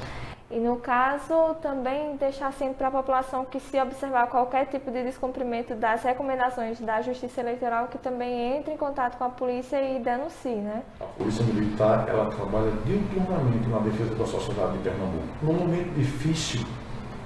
E 0.51 0.61
no 0.61 0.77
caso, 0.77 1.55
também 1.63 2.15
deixar 2.17 2.53
sempre 2.53 2.75
para 2.75 2.89
a 2.89 2.91
população 2.91 3.43
que 3.43 3.59
se 3.59 3.81
observar 3.81 4.27
qualquer 4.27 4.67
tipo 4.67 4.91
de 4.91 5.03
descumprimento 5.03 5.75
das 5.75 6.03
recomendações 6.03 6.79
da 6.79 7.01
Justiça 7.01 7.41
Eleitoral, 7.41 7.89
que 7.89 7.97
também 7.97 8.59
entre 8.59 8.75
em 8.75 8.77
contato 8.77 9.17
com 9.17 9.25
a 9.25 9.31
polícia 9.31 9.81
e 9.81 9.99
denuncie, 9.99 10.57
né? 10.57 10.83
A 11.01 11.05
Polícia 11.05 11.43
Militar, 11.47 12.07
ela 12.07 12.27
trabalha 12.31 12.71
diuturnamente 12.85 13.67
na 13.67 13.79
defesa 13.79 14.15
da 14.15 14.27
sociedade 14.27 14.73
de 14.73 14.79
Pernambuco. 14.81 15.25
Num 15.41 15.55
momento 15.55 15.95
difícil 15.95 16.67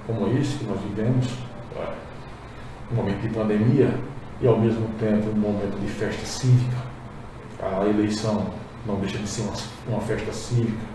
como 0.05 0.27
esse 0.37 0.59
que 0.59 0.65
nós 0.65 0.79
vivemos, 0.79 1.27
é, 1.75 1.93
um 2.93 2.95
momento 2.95 3.19
de 3.19 3.29
pandemia 3.29 3.93
e 4.39 4.47
ao 4.47 4.57
mesmo 4.57 4.87
tempo 4.99 5.29
um 5.31 5.35
momento 5.35 5.77
de 5.81 5.87
festa 5.87 6.25
cívica, 6.25 6.77
a 7.61 7.85
eleição 7.85 8.47
não 8.87 8.95
deixa 8.95 9.17
de 9.17 9.27
ser 9.27 9.41
uma, 9.41 9.53
uma 9.87 10.01
festa 10.01 10.31
cívica, 10.31 10.85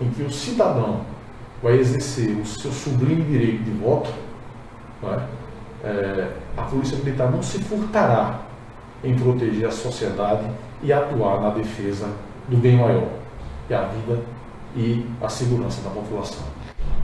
em 0.00 0.10
que 0.10 0.22
o 0.22 0.30
cidadão 0.30 1.00
vai 1.62 1.78
exercer 1.78 2.36
o 2.36 2.44
seu 2.44 2.70
sublime 2.70 3.22
direito 3.24 3.64
de 3.64 3.70
voto, 3.72 4.12
é? 5.02 5.44
É, 5.86 6.32
a 6.56 6.62
Polícia 6.62 6.96
Militar 6.98 7.30
não 7.30 7.42
se 7.42 7.58
furtará 7.58 8.40
em 9.02 9.14
proteger 9.14 9.68
a 9.68 9.70
sociedade 9.70 10.48
e 10.82 10.92
atuar 10.92 11.40
na 11.40 11.50
defesa 11.50 12.08
do 12.48 12.56
bem 12.56 12.78
maior, 12.78 13.08
que 13.68 13.74
é 13.74 13.76
a 13.76 13.82
vida 13.82 14.22
e 14.74 15.06
a 15.20 15.28
segurança 15.28 15.82
da 15.82 15.90
população. 15.90 16.42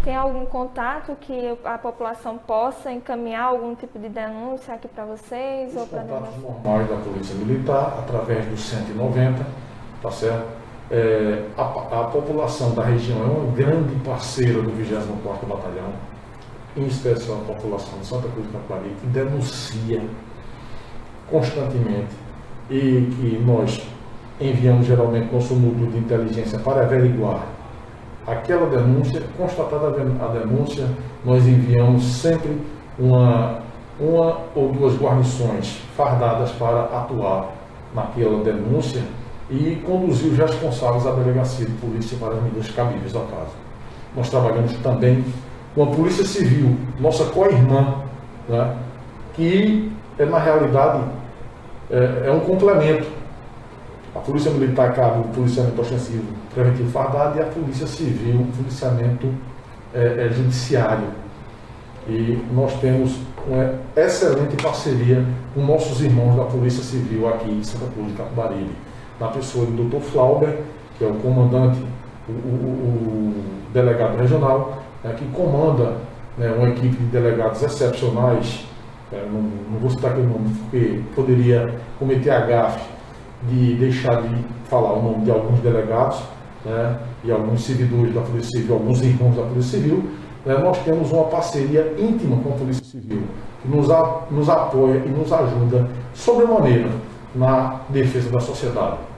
Tem 0.03 0.17
algum 0.17 0.47
contato 0.47 1.15
que 1.21 1.59
a 1.63 1.77
população 1.77 2.39
possa 2.39 2.91
encaminhar 2.91 3.45
algum 3.45 3.75
tipo 3.75 3.99
de 3.99 4.09
denúncia 4.09 4.75
aqui 4.75 4.89
para 4.89 5.05
vocês? 5.05 5.73
Os 5.73 5.77
ou 5.77 5.87
contatos 5.87 6.43
normais 6.43 6.89
da 6.89 6.97
Polícia 6.97 7.35
Militar, 7.35 7.99
através 7.99 8.47
do 8.47 8.57
190, 8.57 9.47
tá 10.03 10.11
certo? 10.11 10.61
É, 10.91 11.45
a, 11.57 11.63
a, 11.63 12.05
população 12.05 12.75
da 12.75 12.83
região 12.83 13.23
é 13.23 13.27
uma 13.27 13.53
grande 13.53 13.95
parceira 14.05 14.61
do 14.61 14.71
24º 14.71 15.47
Batalhão, 15.49 15.93
em 16.77 16.87
especial 16.87 17.39
a 17.39 17.53
população 17.53 17.99
de 18.01 18.07
Santa 18.07 18.29
Cruz 18.29 18.47
do 18.47 18.53
Capari, 18.53 18.91
que 19.01 19.07
denuncia 19.07 20.03
constantemente 21.31 22.13
e 22.69 23.09
que 23.15 23.43
nós 23.47 23.81
enviamos 24.41 24.87
geralmente 24.87 25.33
nosso 25.33 25.55
núcleo 25.55 25.93
de 25.93 25.99
inteligência 25.99 26.59
para 26.59 26.83
averiguar 26.83 27.47
aquela 28.27 28.67
denúncia, 28.67 29.23
constatada 29.37 29.89
a 29.89 30.29
denúncia, 30.29 30.89
nós 31.25 31.47
enviamos 31.47 32.03
sempre 32.03 32.61
uma, 32.99 33.61
uma 33.99 34.39
ou 34.55 34.73
duas 34.73 34.97
guarnições 34.97 35.81
fardadas 35.97 36.51
para 36.53 36.85
atuar 36.85 37.53
naquela 37.95 38.43
denúncia 38.43 39.03
e 39.51 39.83
conduzir 39.85 40.31
os 40.31 40.39
responsáveis 40.39 41.07
à 41.07 41.11
delegacia 41.11 41.67
de 41.67 41.73
polícia 41.73 42.17
para 42.19 42.35
as 42.35 42.43
medidas 42.43 42.71
cabíveis 42.71 43.15
ao 43.15 43.25
caso. 43.25 43.53
Nós 44.17 44.31
trabalhamos 44.31 44.73
também 44.75 45.25
com 45.75 45.83
a 45.83 45.87
Polícia 45.89 46.25
Civil, 46.25 46.77
nossa 46.99 47.25
co-irmã, 47.27 47.97
né, 48.49 48.77
que 49.35 49.93
é, 50.19 50.25
na 50.25 50.39
realidade 50.39 51.03
é, 51.91 52.27
é, 52.27 52.31
um 52.31 52.41
complemento. 52.41 53.07
A 54.15 54.19
Polícia 54.19 54.51
Militar 54.51 54.93
cabe 54.95 55.21
o 55.21 55.25
policiamento 55.25 55.81
ostensivo 55.81 56.25
preventivo 56.53 56.91
fardado 56.91 57.39
e 57.39 57.43
a 57.43 57.47
Polícia 57.47 57.87
Civil 57.87 58.41
o 58.41 58.57
policiamento 58.57 59.33
é, 59.95 60.27
é, 60.27 60.33
judiciário. 60.33 61.07
E 62.09 62.43
nós 62.53 62.75
temos 62.81 63.17
uma 63.47 63.75
excelente 63.97 64.61
parceria 64.63 65.25
com 65.55 65.61
nossos 65.63 66.01
irmãos 66.03 66.37
da 66.37 66.45
Polícia 66.45 66.83
Civil 66.83 67.29
aqui 67.29 67.51
em 67.51 67.63
Santa 67.63 67.87
Cruz 67.93 68.09
de 68.09 68.15
Capibaribe 68.15 68.90
na 69.21 69.29
pessoa 69.29 69.67
do 69.67 69.85
Dr. 69.85 70.01
Flauber, 70.01 70.59
que 70.97 71.05
é 71.05 71.07
o 71.07 71.15
comandante, 71.15 71.79
o, 72.29 72.33
o, 72.33 72.35
o 72.35 73.35
delegado 73.73 74.17
regional, 74.17 74.83
né, 75.05 75.15
que 75.17 75.25
comanda 75.27 75.97
né, 76.39 76.51
uma 76.57 76.71
equipe 76.71 76.97
de 76.97 77.05
delegados 77.07 77.63
excepcionais. 77.63 78.67
É, 79.13 79.27
não, 79.31 79.43
não, 79.43 79.79
vou 79.81 79.91
citar 79.91 80.13
aquele 80.13 80.27
nome, 80.27 80.55
porque 80.61 81.03
poderia 81.15 81.75
cometer 81.99 82.31
a 82.31 82.41
gafe 82.41 82.89
de 83.49 83.75
deixar 83.75 84.23
de 84.23 84.37
falar 84.69 84.93
o 84.93 85.03
nome 85.03 85.25
de 85.25 85.31
alguns 85.31 85.59
delegados 85.61 86.23
né, 86.65 86.97
e 87.25 87.31
alguns 87.31 87.65
servidores 87.65 88.15
da 88.15 88.21
Polícia 88.21 88.59
Civil, 88.59 88.75
alguns 88.75 89.03
irmãos 89.03 89.37
da 89.37 89.43
Polícia 89.43 89.79
Civil. 89.79 90.05
Né, 90.47 90.57
nós 90.57 90.79
temos 90.85 91.13
uma 91.13 91.25
parceria 91.25 91.95
íntima 91.99 92.37
com 92.43 92.51
a 92.51 92.53
Polícia 92.53 92.85
Civil, 92.85 93.23
que 93.61 93.69
nos, 93.69 93.91
a, 93.91 94.23
nos 94.31 94.49
apoia 94.49 95.03
e 95.05 95.09
nos 95.09 95.33
ajuda 95.33 95.89
sobremaneira 96.15 96.89
na 97.35 97.81
defesa 97.91 98.31
da 98.31 98.41
sociedade. 98.41 99.10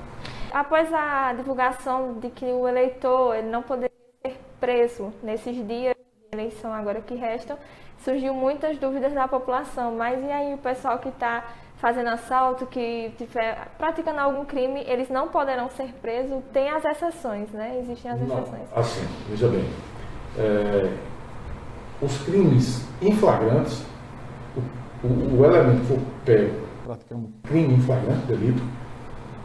Após 0.53 0.93
a 0.93 1.33
divulgação 1.33 2.19
de 2.21 2.29
que 2.29 2.45
o 2.45 2.69
eleitor 2.69 3.35
ele 3.35 3.49
não 3.49 3.63
poderia 3.63 3.91
ser 4.25 4.39
preso 4.61 5.13
nesses 5.23 5.57
dias 5.67 5.95
de 5.95 6.39
eleição 6.39 6.73
agora 6.73 7.01
que 7.01 7.15
restam, 7.15 7.57
surgiu 8.05 8.35
muitas 8.35 8.79
dúvidas 8.79 9.13
da 9.13 9.27
população. 9.27 9.93
Mas 9.97 10.23
e 10.23 10.31
aí 10.31 10.55
o 10.55 10.59
pessoal 10.59 10.99
que 10.99 11.09
está 11.09 11.45
fazendo 11.79 12.11
assalto, 12.11 12.67
que 12.67 13.07
estiver 13.19 13.69
praticando 13.79 14.21
algum 14.21 14.45
crime, 14.45 14.85
eles 14.87 15.09
não 15.09 15.29
poderão 15.29 15.69
ser 15.71 15.93
presos? 15.95 16.43
Tem 16.53 16.71
as 16.71 16.85
exceções, 16.85 17.51
né? 17.51 17.79
Existem 17.81 18.11
as 18.11 18.21
não, 18.21 18.39
exceções. 18.39 18.63
Assim, 18.77 19.07
veja 19.29 19.49
bem. 19.49 19.69
É, 20.39 20.97
os 22.01 22.19
crimes 22.25 22.87
em 23.01 23.13
flagrantes, 23.17 23.85
o, 24.57 25.07
o, 25.07 25.41
o 25.41 25.45
elemento 25.45 25.81
que 25.81 25.87
for 25.87 25.99
pego 26.25 26.73
praticando 26.85 27.29
crime 27.43 27.75
em 27.75 27.81
flagrante, 27.81 28.27
delito, 28.27 28.63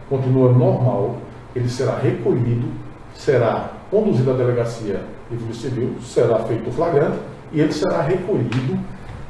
continua 0.09 0.51
normal, 0.51 1.17
ele 1.55 1.69
será 1.69 1.97
recolhido, 1.97 2.67
será 3.15 3.71
conduzido 3.89 4.31
à 4.31 4.33
delegacia 4.33 5.01
de 5.29 5.37
polícia 5.37 5.69
civil, 5.69 5.95
será 6.01 6.39
feito 6.39 6.69
o 6.69 6.73
flagrante 6.73 7.17
e 7.51 7.61
ele 7.61 7.71
será 7.71 8.01
recolhido, 8.01 8.77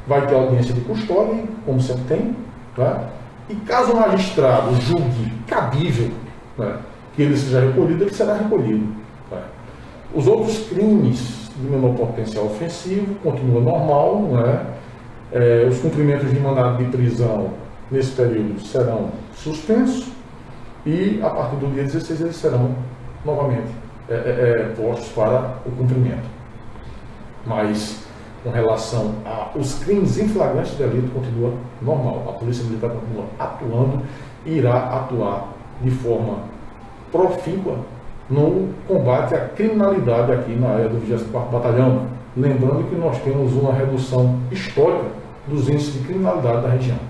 vai 0.06 0.26
ter 0.26 0.34
audiência 0.34 0.74
de 0.74 0.80
custódia, 0.82 1.44
como 1.64 1.80
sempre 1.80 2.04
tem, 2.04 2.36
tá? 2.76 3.04
e 3.48 3.54
caso 3.54 3.92
o 3.92 3.96
magistrado 3.96 4.74
julgue 4.80 5.32
cabível 5.46 6.10
né, 6.56 6.76
que 7.14 7.22
ele 7.22 7.36
seja 7.36 7.60
recolhido, 7.60 8.04
ele 8.04 8.14
será 8.14 8.34
recolhido. 8.34 8.86
Tá? 9.30 9.42
Os 10.14 10.26
outros 10.26 10.68
crimes 10.68 11.50
de 11.56 11.68
menor 11.68 11.94
potencial 11.94 12.46
ofensivo, 12.46 13.14
continua 13.16 13.60
normal, 13.60 14.20
não 14.20 14.40
é? 14.40 14.66
é 15.32 15.66
os 15.68 15.78
cumprimentos 15.80 16.30
de 16.30 16.38
mandado 16.38 16.78
de 16.78 16.84
prisão 16.90 17.50
nesse 17.90 18.12
período 18.12 18.60
serão 18.60 19.10
suspensos 19.34 20.17
e 20.88 21.20
a 21.22 21.28
partir 21.28 21.56
do 21.56 21.70
dia 21.74 21.84
16 21.84 22.22
eles 22.22 22.36
serão 22.36 22.74
novamente 23.22 23.68
é, 24.08 24.14
é, 24.14 24.16
é, 24.16 24.74
postos 24.74 25.10
para 25.10 25.56
o 25.66 25.70
cumprimento. 25.70 26.26
Mas 27.46 28.06
com 28.42 28.48
relação 28.48 29.16
aos 29.26 29.80
crimes 29.80 30.18
em 30.18 30.28
flagrante 30.28 30.70
de 30.70 30.76
delito 30.78 31.12
continua 31.12 31.52
normal. 31.82 32.24
A 32.26 32.32
Polícia 32.38 32.64
Militar 32.64 32.90
continua 32.90 33.26
atuando 33.38 34.02
e 34.46 34.52
irá 34.52 34.76
atuar 34.96 35.48
de 35.82 35.90
forma 35.90 36.38
profícua 37.12 37.80
no 38.30 38.70
combate 38.86 39.34
à 39.34 39.40
criminalidade 39.40 40.32
aqui 40.32 40.54
na 40.54 40.70
área 40.70 40.88
do 40.88 40.98
24 41.00 41.50
Batalhão. 41.50 42.06
Lembrando 42.34 42.88
que 42.88 42.96
nós 42.96 43.18
temos 43.18 43.52
uma 43.52 43.74
redução 43.74 44.38
histórica 44.50 45.04
dos 45.46 45.68
índices 45.68 45.92
de 45.92 45.98
criminalidade 46.00 46.62
da 46.62 46.68
região. 46.70 47.07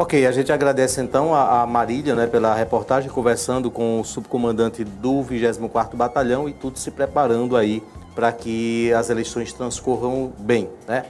Ok, 0.00 0.26
a 0.26 0.32
gente 0.32 0.50
agradece 0.50 0.98
então 1.02 1.34
a, 1.34 1.60
a 1.60 1.66
Marília 1.66 2.14
né, 2.14 2.26
pela 2.26 2.54
reportagem, 2.54 3.10
conversando 3.10 3.70
com 3.70 4.00
o 4.00 4.04
subcomandante 4.04 4.82
do 4.82 5.22
24º 5.22 5.94
Batalhão 5.94 6.48
e 6.48 6.54
tudo 6.54 6.78
se 6.78 6.90
preparando 6.90 7.54
aí 7.54 7.82
para 8.14 8.32
que 8.32 8.90
as 8.94 9.10
eleições 9.10 9.52
transcorram 9.52 10.32
bem. 10.38 10.70
Né? 10.88 11.04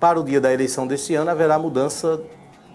Para 0.00 0.18
o 0.18 0.24
dia 0.24 0.40
da 0.40 0.50
eleição 0.50 0.86
desse 0.86 1.14
ano 1.14 1.30
haverá 1.30 1.58
mudança 1.58 2.18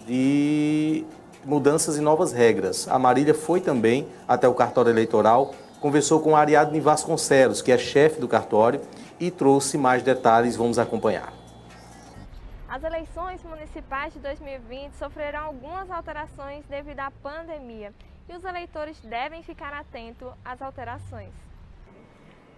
de 0.06 1.04
mudanças 1.44 1.96
e 1.98 2.00
novas 2.00 2.30
regras. 2.30 2.86
A 2.88 2.96
Marília 2.96 3.34
foi 3.34 3.60
também 3.60 4.06
até 4.28 4.46
o 4.46 4.54
cartório 4.54 4.90
eleitoral, 4.90 5.52
conversou 5.80 6.20
com 6.20 6.36
Ariadne 6.36 6.78
Vasconcelos, 6.78 7.60
que 7.60 7.72
é 7.72 7.76
chefe 7.76 8.20
do 8.20 8.28
cartório, 8.28 8.80
e 9.18 9.32
trouxe 9.32 9.76
mais 9.76 10.00
detalhes. 10.00 10.54
Vamos 10.54 10.78
acompanhar. 10.78 11.35
As 12.76 12.84
eleições 12.84 13.42
municipais 13.42 14.12
de 14.12 14.18
2020 14.18 14.92
sofrerão 14.96 15.44
algumas 15.44 15.90
alterações 15.90 16.62
devido 16.66 17.00
à 17.00 17.10
pandemia 17.10 17.90
e 18.28 18.36
os 18.36 18.44
eleitores 18.44 19.00
devem 19.00 19.42
ficar 19.42 19.72
atentos 19.72 20.30
às 20.44 20.60
alterações. 20.60 21.32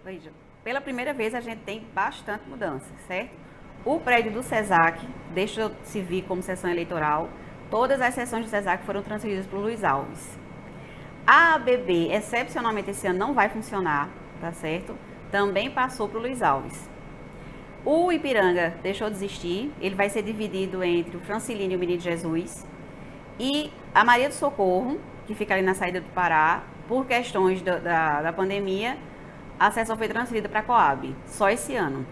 Veja, 0.04 0.32
pela 0.64 0.80
primeira 0.80 1.14
vez 1.14 1.36
a 1.36 1.40
gente 1.40 1.60
tem 1.60 1.86
bastante 1.94 2.48
mudança, 2.48 2.92
certo? 3.06 3.30
O 3.84 4.00
prédio 4.00 4.32
do 4.32 4.42
CESAC 4.42 5.06
deixa 5.32 5.68
de 5.68 5.86
se 5.86 6.02
vir 6.02 6.24
como 6.24 6.42
sessão 6.42 6.68
eleitoral. 6.68 7.28
Todas 7.70 8.00
as 8.00 8.12
sessões 8.12 8.46
do 8.46 8.50
CESAC 8.50 8.82
foram 8.82 9.04
transferidas 9.04 9.46
para 9.46 9.58
o 9.60 9.62
Luiz 9.62 9.84
Alves. 9.84 10.36
A 11.24 11.54
ABB, 11.54 12.10
excepcionalmente 12.10 12.90
esse 12.90 13.06
ano, 13.06 13.20
não 13.20 13.34
vai 13.34 13.48
funcionar, 13.48 14.08
tá 14.40 14.50
certo? 14.50 14.98
Também 15.30 15.70
passou 15.70 16.08
para 16.08 16.18
o 16.18 16.22
Luiz 16.22 16.42
Alves. 16.42 16.97
O 17.84 18.10
Ipiranga 18.10 18.74
deixou 18.82 19.08
de 19.08 19.16
existir, 19.16 19.72
ele 19.80 19.94
vai 19.94 20.10
ser 20.10 20.22
dividido 20.22 20.82
entre 20.82 21.16
o 21.16 21.20
Francilino 21.20 21.72
e 21.72 21.76
o 21.76 21.78
Menino 21.78 22.00
Jesus. 22.00 22.66
E 23.38 23.72
a 23.94 24.04
Maria 24.04 24.28
do 24.28 24.34
Socorro, 24.34 24.98
que 25.26 25.34
fica 25.34 25.54
ali 25.54 25.62
na 25.62 25.74
saída 25.74 26.00
do 26.00 26.10
Pará, 26.10 26.62
por 26.88 27.06
questões 27.06 27.62
da, 27.62 27.78
da, 27.78 28.22
da 28.22 28.32
pandemia, 28.32 28.98
a 29.58 29.70
sessão 29.70 29.96
foi 29.96 30.08
transferida 30.08 30.48
para 30.48 30.60
a 30.60 30.62
Coab, 30.62 31.14
só 31.26 31.48
esse 31.48 31.74
ano. 31.76 32.06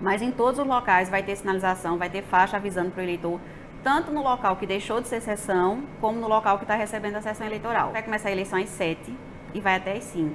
Mas 0.00 0.22
em 0.22 0.30
todos 0.30 0.60
os 0.60 0.66
locais 0.66 1.08
vai 1.08 1.22
ter 1.22 1.36
sinalização, 1.36 1.98
vai 1.98 2.10
ter 2.10 2.22
faixa 2.22 2.56
avisando 2.56 2.90
para 2.90 3.00
o 3.00 3.04
eleitor, 3.04 3.40
tanto 3.82 4.10
no 4.10 4.22
local 4.22 4.56
que 4.56 4.66
deixou 4.66 5.00
de 5.00 5.08
ser 5.08 5.20
sessão, 5.20 5.82
como 6.00 6.18
no 6.18 6.28
local 6.28 6.58
que 6.58 6.64
está 6.64 6.74
recebendo 6.74 7.16
a 7.16 7.22
sessão 7.22 7.46
eleitoral. 7.46 7.92
Vai 7.92 8.02
começar 8.02 8.28
a 8.28 8.32
eleição 8.32 8.58
às 8.58 8.68
7 8.68 9.14
e 9.54 9.60
vai 9.60 9.76
até 9.76 9.92
às 9.92 10.04
5. 10.04 10.34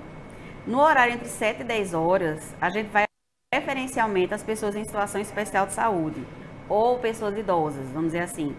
No 0.66 0.80
horário 0.80 1.14
entre 1.14 1.28
7 1.28 1.62
e 1.62 1.64
10 1.64 1.94
horas, 1.94 2.56
a 2.62 2.70
gente 2.70 2.90
vai 2.90 3.11
preferencialmente 3.54 4.34
as 4.34 4.42
pessoas 4.42 4.78
em 4.78 4.86
situação 4.86 5.20
especial 5.20 5.68
de 5.68 5.74
saúde 5.74 6.26
ou 6.70 7.00
pessoas 7.00 7.38
idosas, 7.38 7.86
vamos 7.90 8.14
dizer 8.14 8.22
assim. 8.22 8.56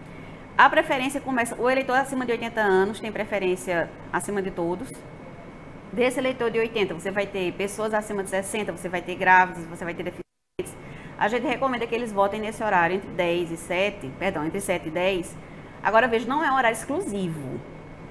A 0.55 0.69
preferência 0.69 1.19
começa, 1.19 1.59
o 1.59 1.67
eleitor 1.67 1.95
acima 1.95 2.27
de 2.27 2.31
80 2.31 2.61
anos 2.61 2.99
tem 2.99 3.11
preferência 3.11 3.89
acima 4.11 4.39
de 4.39 4.51
todos. 4.51 4.87
Desse 5.91 6.19
eleitor 6.19 6.51
de 6.51 6.59
80, 6.59 6.93
você 6.93 7.09
vai 7.09 7.25
ter 7.25 7.53
pessoas 7.53 7.91
acima 7.91 8.23
de 8.23 8.29
60, 8.29 8.71
você 8.71 8.87
vai 8.87 9.01
ter 9.01 9.15
grávidas, 9.15 9.65
você 9.65 9.83
vai 9.83 9.95
ter 9.95 10.03
deficientes. 10.03 10.77
A 11.17 11.27
gente 11.27 11.47
recomenda 11.47 11.87
que 11.87 11.95
eles 11.95 12.11
votem 12.11 12.39
nesse 12.39 12.63
horário 12.63 12.97
entre 12.97 13.09
10 13.09 13.49
e 13.49 13.57
7, 13.57 14.11
perdão, 14.19 14.45
entre 14.45 14.61
7 14.61 14.89
e 14.89 14.91
10. 14.91 15.35
Agora 15.81 16.07
veja, 16.07 16.27
não 16.27 16.43
é 16.43 16.51
um 16.51 16.55
horário 16.55 16.77
exclusivo. 16.77 17.59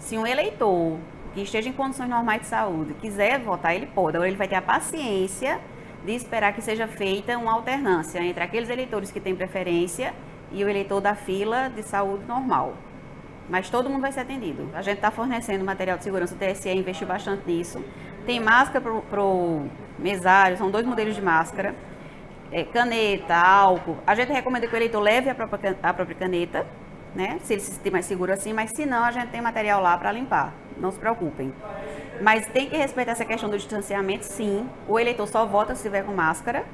Se 0.01 0.18
um 0.18 0.27
eleitor 0.27 0.99
que 1.33 1.42
esteja 1.42 1.68
em 1.68 1.73
condições 1.73 2.09
normais 2.09 2.40
de 2.40 2.49
saúde 2.49 2.95
quiser 2.95 3.38
votar, 3.38 3.73
ele 3.73 3.87
pode. 3.87 4.16
Agora 4.16 4.29
ele 4.29 4.37
vai 4.37 4.49
ter 4.49 4.57
a 4.57 4.62
paciência 4.62 5.61
de 6.05 6.12
esperar 6.12 6.53
que 6.53 6.61
seja 6.61 6.87
feita 6.87 7.37
uma 7.38 7.53
alternância 7.53 8.23
entre 8.23 8.43
aqueles 8.43 8.69
eleitores 8.69 9.11
que 9.11 9.21
têm 9.21 9.35
preferência 9.35 10.15
e 10.51 10.65
o 10.65 10.69
eleitor 10.69 11.01
da 11.01 11.15
fila 11.15 11.69
de 11.69 11.83
saúde 11.83 12.25
normal. 12.27 12.75
Mas 13.49 13.71
todo 13.71 13.88
mundo 13.88 14.03
vai 14.03 14.12
ser 14.12 14.21
atendido. 14.21 14.69
A 14.75 14.83
gente 14.83 14.97
está 14.97 15.11
fornecendo 15.11 15.65
material 15.65 15.99
de 15.99 16.05
segurança, 16.05 16.35
o 16.35 16.38
TSE 16.38 16.71
investiu 16.71 17.07
bastante 17.07 17.43
nisso. 17.47 17.83
Tem 18.25 18.41
máscara 18.41 18.85
para 19.11 19.23
o 19.23 19.69
mesário, 19.99 20.57
são 20.57 20.71
dois 20.71 20.87
modelos 20.87 21.15
de 21.15 21.23
máscara. 21.23 21.75
É, 22.51 22.65
caneta, 22.65 23.35
álcool. 23.35 23.97
A 24.07 24.15
gente 24.15 24.31
recomenda 24.31 24.67
que 24.67 24.75
o 24.75 24.77
eleitor 24.77 25.01
leve 25.01 25.31
a 25.31 25.35
própria, 25.35 25.77
a 25.83 25.95
própria 25.95 26.17
caneta, 26.17 26.67
né? 27.15 27.38
Se 27.43 27.55
ele 27.55 27.62
se 27.62 27.73
sentir 27.73 27.91
mais 27.91 28.05
seguro 28.05 28.31
assim, 28.33 28.53
mas 28.53 28.71
se 28.71 28.85
não, 28.85 29.05
a 29.05 29.11
gente 29.11 29.29
tem 29.29 29.41
material 29.41 29.81
lá 29.81 29.97
para 29.97 30.12
limpar. 30.12 30.53
Não 30.77 30.91
se 30.91 30.99
preocupem. 30.99 31.53
Mas 32.20 32.46
tem 32.46 32.68
que 32.68 32.77
respeitar 32.77 33.12
essa 33.12 33.25
questão 33.25 33.48
do 33.48 33.57
distanciamento, 33.57 34.25
sim. 34.25 34.68
O 34.87 34.98
eleitor 34.98 35.27
só 35.27 35.46
vota 35.46 35.75
se 35.75 35.81
estiver 35.81 36.05
com 36.05 36.12
máscara. 36.12 36.64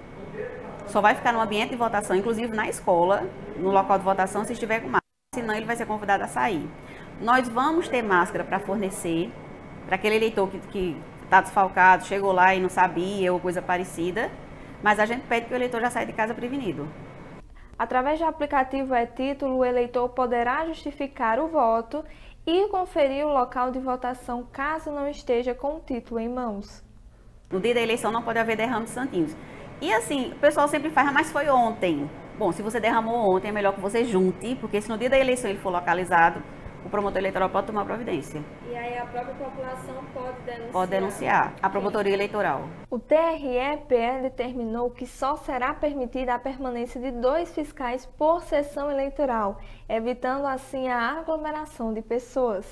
Só 0.87 1.01
vai 1.01 1.15
ficar 1.15 1.33
no 1.33 1.41
ambiente 1.41 1.71
de 1.71 1.77
votação, 1.77 2.17
inclusive 2.17 2.55
na 2.55 2.69
escola, 2.69 3.29
no 3.57 3.71
local 3.71 3.99
de 3.99 4.05
votação, 4.05 4.45
se 4.45 4.53
estiver 4.53 4.81
com 4.81 4.89
máscara. 4.89 5.05
Senão 5.35 5.55
ele 5.55 5.67
vai 5.67 5.77
ser 5.77 5.87
convidado 5.87 6.25
a 6.25 6.29
sair. 6.29 6.69
Nós 7.21 7.49
vamos 7.49 7.89
ter 7.89 8.03
máscara 8.03 8.45
para 8.45 8.59
fornecer 8.59 9.31
para 9.87 9.97
aquele 9.97 10.17
eleitor 10.17 10.49
que 10.71 10.97
está 11.25 11.41
desfalcado, 11.41 12.07
chegou 12.07 12.33
lá 12.33 12.55
e 12.55 12.61
não 12.61 12.69
sabia 12.69 13.33
ou 13.33 13.41
coisa 13.41 13.61
parecida. 13.61 14.31
Mas 14.83 14.99
a 14.99 15.07
gente 15.07 15.27
pede 15.27 15.47
que 15.47 15.53
o 15.53 15.57
eleitor 15.57 15.81
já 15.81 15.91
saia 15.91 16.07
de 16.07 16.13
casa 16.13 16.35
prevenido. 16.35 16.89
Através 17.79 18.19
do 18.19 18.25
aplicativo 18.25 18.95
e-título, 18.95 19.59
o 19.59 19.65
eleitor 19.65 20.09
poderá 20.09 20.67
justificar 20.67 21.39
o 21.39 21.49
voto 21.49 22.05
e 22.49 22.67
conferir 22.69 23.27
o 23.27 23.31
local 23.31 23.71
de 23.71 23.79
votação 23.79 24.43
caso 24.51 24.91
não 24.91 25.07
esteja 25.07 25.55
com 25.55 25.77
o 25.77 25.81
título 25.81 26.19
em 26.19 26.31
mãos. 26.31 26.83
No 27.51 27.61
dia 27.61 27.75
da 27.75 27.83
eleição 27.83 28.11
não 28.11 28.23
pode 28.23 28.39
haver 28.39 28.57
derrame 28.57 28.87
de 28.87 28.91
santinhos. 28.91 29.37
E 29.83 29.93
assim, 29.93 30.33
o 30.33 30.37
pessoal 30.37 30.67
sempre 30.67 30.89
faz, 30.89 31.09
ah, 31.09 31.13
mas 31.13 31.31
foi 31.31 31.51
ontem. 31.51 32.09
Bom, 32.39 32.51
se 32.51 32.63
você 32.63 32.81
derramou 32.81 33.37
ontem, 33.37 33.49
é 33.49 33.53
melhor 33.53 33.75
que 33.75 33.81
você 33.83 34.03
junte, 34.03 34.55
porque 34.55 34.81
se 34.81 34.89
no 34.89 34.97
dia 34.97 35.11
da 35.11 35.19
eleição 35.19 35.51
ele 35.51 35.59
for 35.59 35.69
localizado, 35.69 36.43
o 36.85 36.89
promotor 36.89 37.19
eleitoral 37.19 37.51
pode 37.51 37.67
tomar 37.67 37.85
providência. 37.85 38.43
E 38.69 38.77
aí 38.77 38.99
a 38.99 39.07
própria 39.07 39.35
população 39.35 39.95
pode 40.15 40.41
denunciar? 40.43 40.73
Pode 40.73 40.91
denunciar 40.91 41.55
a 41.63 41.71
promotoria 41.71 42.15
eleitoral. 42.15 42.69
O 42.91 42.99
TRE-PE 42.99 44.23
determinou 44.23 44.91
que 44.91 45.07
só 45.07 45.37
será 45.37 45.75
permitida 45.75 46.35
a 46.35 46.39
permanência 46.39 47.01
de 47.01 47.11
dois 47.11 47.55
fiscais 47.55 48.07
por 48.07 48.43
sessão 48.43 48.91
eleitoral, 48.91 49.61
evitando 49.89 50.47
assim 50.47 50.89
a 50.89 51.19
aglomeração 51.19 51.93
de 51.93 52.03
pessoas. 52.03 52.67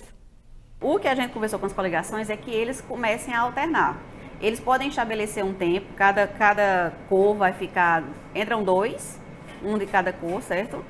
O 0.80 0.98
que 0.98 1.08
a 1.08 1.14
gente 1.14 1.32
conversou 1.32 1.58
com 1.58 1.66
as 1.66 1.72
coligações 1.72 2.28
é 2.28 2.36
que 2.36 2.50
eles 2.50 2.80
comecem 2.80 3.34
a 3.34 3.40
alternar. 3.40 3.96
Eles 4.40 4.60
podem 4.60 4.88
estabelecer 4.88 5.42
um 5.42 5.54
tempo, 5.54 5.94
cada, 5.94 6.26
cada 6.26 6.92
cor 7.08 7.34
vai 7.34 7.54
ficar, 7.54 8.04
entram 8.34 8.62
dois, 8.62 9.18
um 9.62 9.78
de 9.78 9.86
cada 9.86 10.12
cor, 10.12 10.42
certo? 10.42 10.84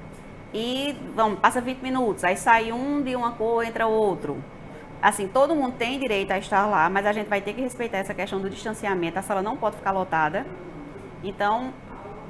E 0.56 0.96
vamos, 1.14 1.38
passa 1.38 1.60
20 1.60 1.80
minutos, 1.80 2.24
aí 2.24 2.34
sai 2.34 2.72
um 2.72 3.02
de 3.02 3.14
uma 3.14 3.32
cor, 3.32 3.62
entra 3.62 3.86
outro. 3.86 4.42
Assim, 5.02 5.28
todo 5.28 5.54
mundo 5.54 5.74
tem 5.76 6.00
direito 6.00 6.30
a 6.30 6.38
estar 6.38 6.64
lá, 6.64 6.88
mas 6.88 7.04
a 7.04 7.12
gente 7.12 7.28
vai 7.28 7.42
ter 7.42 7.52
que 7.52 7.60
respeitar 7.60 7.98
essa 7.98 8.14
questão 8.14 8.40
do 8.40 8.48
distanciamento. 8.48 9.18
A 9.18 9.22
sala 9.22 9.42
não 9.42 9.54
pode 9.54 9.76
ficar 9.76 9.92
lotada. 9.92 10.46
Então, 11.22 11.74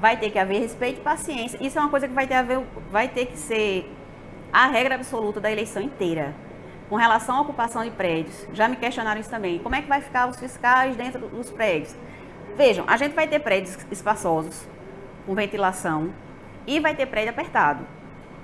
vai 0.01 0.17
ter 0.17 0.29
que 0.29 0.37
haver 0.37 0.59
respeito 0.59 0.99
e 0.99 1.03
paciência. 1.03 1.57
Isso 1.65 1.77
é 1.77 1.81
uma 1.81 1.89
coisa 1.89 2.05
que 2.05 2.13
vai 2.13 2.27
ter, 2.27 2.35
vai 2.91 3.07
ter 3.07 3.27
que 3.27 3.37
ser 3.37 3.89
a 4.51 4.67
regra 4.67 4.95
absoluta 4.95 5.39
da 5.39 5.49
eleição 5.49 5.81
inteira. 5.81 6.35
Com 6.89 6.97
relação 6.97 7.37
à 7.37 7.41
ocupação 7.41 7.81
de 7.85 7.91
prédios, 7.91 8.45
já 8.53 8.67
me 8.67 8.75
questionaram 8.75 9.21
isso 9.21 9.29
também. 9.29 9.57
Como 9.59 9.73
é 9.73 9.81
que 9.81 9.87
vai 9.87 10.01
ficar 10.01 10.27
os 10.27 10.37
fiscais 10.37 10.97
dentro 10.97 11.29
dos 11.29 11.49
prédios? 11.49 11.95
Vejam, 12.57 12.83
a 12.87 12.97
gente 12.97 13.13
vai 13.15 13.25
ter 13.25 13.39
prédios 13.39 13.77
espaçosos, 13.89 14.67
com 15.25 15.33
ventilação, 15.33 16.13
e 16.65 16.77
vai 16.81 16.93
ter 16.93 17.05
prédio 17.05 17.29
apertado. 17.29 17.96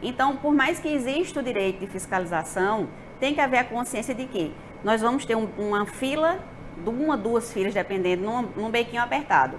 Então, 0.04 0.36
por 0.36 0.54
mais 0.54 0.80
que 0.80 0.90
exista 0.90 1.40
o 1.40 1.44
direito 1.44 1.80
de 1.80 1.88
fiscalização, 1.88 2.90
tem 3.20 3.34
que 3.34 3.40
haver 3.40 3.60
a 3.60 3.64
consciência 3.64 4.14
de 4.14 4.26
que 4.26 4.54
nós 4.84 5.02
vamos 5.02 5.26
ter 5.26 5.36
um, 5.36 5.48
uma 5.58 5.86
fila, 5.86 6.40
uma, 6.86 7.16
duas 7.16 7.54
filas, 7.54 7.74
dependendo, 7.74 8.24
num, 8.24 8.42
num 8.56 8.70
bequinho 8.70 9.02
apertado. 9.02 9.58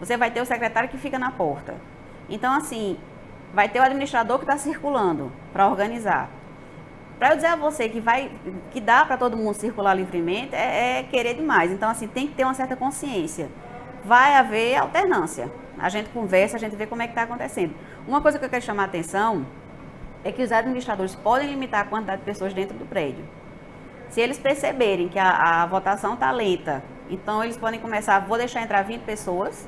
Você 0.00 0.16
vai 0.16 0.30
ter 0.30 0.40
o 0.40 0.46
secretário 0.46 0.88
que 0.88 0.96
fica 0.96 1.18
na 1.18 1.30
porta. 1.30 1.74
Então, 2.28 2.54
assim, 2.54 2.96
vai 3.52 3.68
ter 3.68 3.80
o 3.80 3.82
administrador 3.82 4.38
que 4.38 4.44
está 4.44 4.56
circulando 4.56 5.30
para 5.52 5.68
organizar. 5.68 6.30
Para 7.18 7.30
eu 7.30 7.36
dizer 7.36 7.48
a 7.48 7.56
você 7.56 7.88
que 7.88 8.00
vai, 8.00 8.30
que 8.72 8.80
dá 8.80 9.04
para 9.04 9.16
todo 9.16 9.36
mundo 9.36 9.54
circular 9.54 9.94
livremente, 9.94 10.54
é, 10.54 11.00
é, 11.00 11.02
querer 11.04 11.34
demais. 11.34 11.70
Então, 11.70 11.88
assim, 11.88 12.08
tem 12.08 12.26
que 12.26 12.34
ter 12.34 12.44
uma 12.44 12.54
certa 12.54 12.74
consciência. 12.74 13.48
Vai 14.04 14.34
haver 14.34 14.76
alternância. 14.76 15.50
A 15.78 15.88
gente 15.88 16.08
conversa, 16.10 16.56
a 16.56 16.60
gente 16.60 16.74
vê 16.76 16.86
como 16.86 17.02
é 17.02 17.06
que 17.06 17.12
está 17.12 17.22
acontecendo. 17.22 17.74
Uma 18.06 18.20
coisa 18.20 18.38
que 18.38 18.44
eu 18.44 18.50
quero 18.50 18.62
chamar 18.62 18.82
a 18.82 18.86
atenção 18.86 19.46
é 20.22 20.30
que 20.30 20.42
os 20.42 20.52
administradores 20.52 21.14
podem 21.14 21.48
limitar 21.48 21.80
a 21.80 21.84
quantidade 21.84 22.20
de 22.20 22.26
pessoas 22.26 22.52
dentro 22.52 22.76
do 22.76 22.84
prédio. 22.84 23.24
Se 24.10 24.20
eles 24.20 24.38
perceberem 24.38 25.08
que 25.08 25.18
a, 25.18 25.62
a 25.62 25.66
votação 25.66 26.12
está 26.12 26.30
lenta, 26.30 26.82
então 27.08 27.42
eles 27.42 27.56
podem 27.56 27.80
começar, 27.80 28.18
vou 28.20 28.36
deixar 28.36 28.60
entrar 28.60 28.82
20 28.82 29.02
pessoas, 29.02 29.66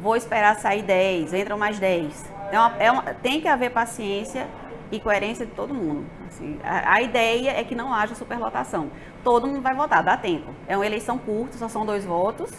vou 0.00 0.14
esperar 0.14 0.56
sair 0.56 0.82
10, 0.82 1.32
entram 1.32 1.56
mais 1.56 1.78
10. 1.78 2.24
Então, 2.48 2.72
é 2.78 2.92
uma, 2.92 3.02
tem 3.14 3.40
que 3.40 3.48
haver 3.48 3.70
paciência 3.70 4.46
e 4.92 5.00
coerência 5.00 5.46
de 5.46 5.52
todo 5.52 5.72
mundo. 5.72 6.04
Assim, 6.28 6.58
a, 6.62 6.94
a, 6.94 7.02
ideia 7.02 7.58
é 7.58 7.64
que 7.64 7.74
não 7.74 7.94
haja 7.94 8.14
superlotação. 8.14 8.90
Todo 9.24 9.46
mundo 9.46 9.62
vai 9.62 9.74
votar, 9.74 10.02
dá 10.02 10.18
tempo. 10.18 10.50
É 10.68 10.76
uma 10.76 10.84
eleição 10.84 11.16
curta, 11.16 11.56
só 11.56 11.68
são 11.68 11.86
dois 11.86 12.04
votos. 12.04 12.50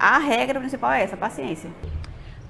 A 0.00 0.18
regra 0.18 0.58
principal 0.58 0.90
é 0.92 1.02
essa, 1.02 1.16
paciência. 1.16 1.70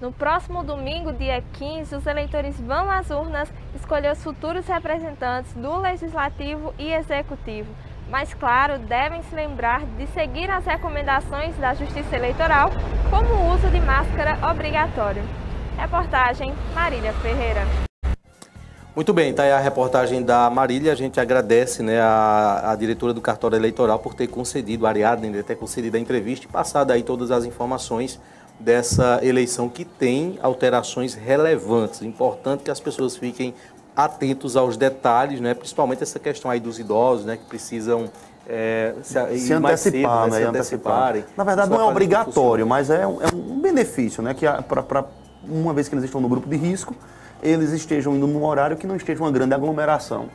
No 0.02 0.10
próximo 0.10 0.64
domingo, 0.64 1.12
dia 1.12 1.44
15, 1.52 1.94
os 1.94 2.04
eleitores 2.08 2.60
vão 2.60 2.90
às 2.90 3.08
urnas 3.10 3.48
escolher 3.72 4.10
os 4.10 4.20
futuros 4.20 4.66
representantes 4.66 5.52
do 5.52 5.76
Legislativo 5.76 6.74
e 6.76 6.92
Executivo. 6.92 7.72
Mas, 8.10 8.34
claro, 8.34 8.80
devem 8.80 9.22
se 9.22 9.32
lembrar 9.32 9.86
de 9.96 10.08
seguir 10.08 10.50
as 10.50 10.66
recomendações 10.66 11.56
da 11.56 11.72
Justiça 11.74 12.16
Eleitoral, 12.16 12.72
como 13.10 13.32
o 13.32 13.54
uso 13.54 13.68
de 13.68 13.78
máscara 13.78 14.36
obrigatório. 14.50 15.22
Reportagem 15.78 16.52
Marília 16.74 17.12
Ferreira. 17.12 17.64
Muito 18.96 19.14
bem, 19.14 19.30
está 19.30 19.44
aí 19.44 19.52
a 19.52 19.60
reportagem 19.60 20.20
da 20.20 20.50
Marília. 20.50 20.90
A 20.90 20.96
gente 20.96 21.20
agradece 21.20 21.80
né, 21.80 22.00
a, 22.00 22.72
a 22.72 22.74
diretora 22.74 23.14
do 23.14 23.20
cartório 23.20 23.56
eleitoral 23.56 24.00
por 24.00 24.14
ter 24.14 24.26
concedido, 24.26 24.84
a 24.84 24.88
Ariadne, 24.88 25.30
de 25.30 25.44
ter 25.44 25.54
concedido 25.54 25.96
a 25.96 26.00
entrevista 26.00 26.44
e 26.44 26.48
passado 26.48 26.90
aí 26.90 27.04
todas 27.04 27.30
as 27.30 27.44
informações 27.44 28.20
dessa 28.58 29.18
eleição 29.22 29.68
que 29.68 29.84
tem 29.84 30.38
alterações 30.42 31.14
relevantes. 31.14 32.02
Importante 32.02 32.62
que 32.62 32.70
as 32.70 32.80
pessoas 32.80 33.16
fiquem 33.16 33.54
atentos 33.94 34.56
aos 34.56 34.76
detalhes, 34.76 35.40
né, 35.40 35.54
principalmente 35.54 36.02
essa 36.02 36.18
questão 36.18 36.50
aí 36.50 36.60
dos 36.60 36.78
idosos, 36.78 37.26
né, 37.26 37.36
que 37.36 37.44
precisam 37.44 38.10
é, 38.48 38.94
se, 39.02 39.12
se 39.38 39.52
antecipar, 39.52 39.78
cedo, 39.78 40.08
né, 40.08 40.30
né, 40.30 40.36
se 40.38 40.44
anteciparem. 40.44 41.24
Na 41.36 41.44
verdade, 41.44 41.70
não 41.70 41.80
é 41.80 41.84
obrigatório, 41.84 42.66
mas 42.66 42.88
é 42.88 43.06
um, 43.06 43.22
é 43.22 43.26
um 43.34 43.60
benefício, 43.60 44.22
né, 44.22 44.32
que 44.32 44.46
para 44.66 45.04
uma 45.46 45.74
vez 45.74 45.88
que 45.88 45.94
eles 45.94 46.04
estão 46.04 46.20
no 46.20 46.28
grupo 46.28 46.48
de 46.48 46.56
risco, 46.56 46.94
eles 47.42 47.70
estejam 47.70 48.14
indo 48.14 48.26
num 48.26 48.44
horário 48.44 48.76
que 48.76 48.86
não 48.86 48.96
esteja 48.96 49.22
uma 49.22 49.30
grande 49.30 49.52
aglomeração 49.52 50.28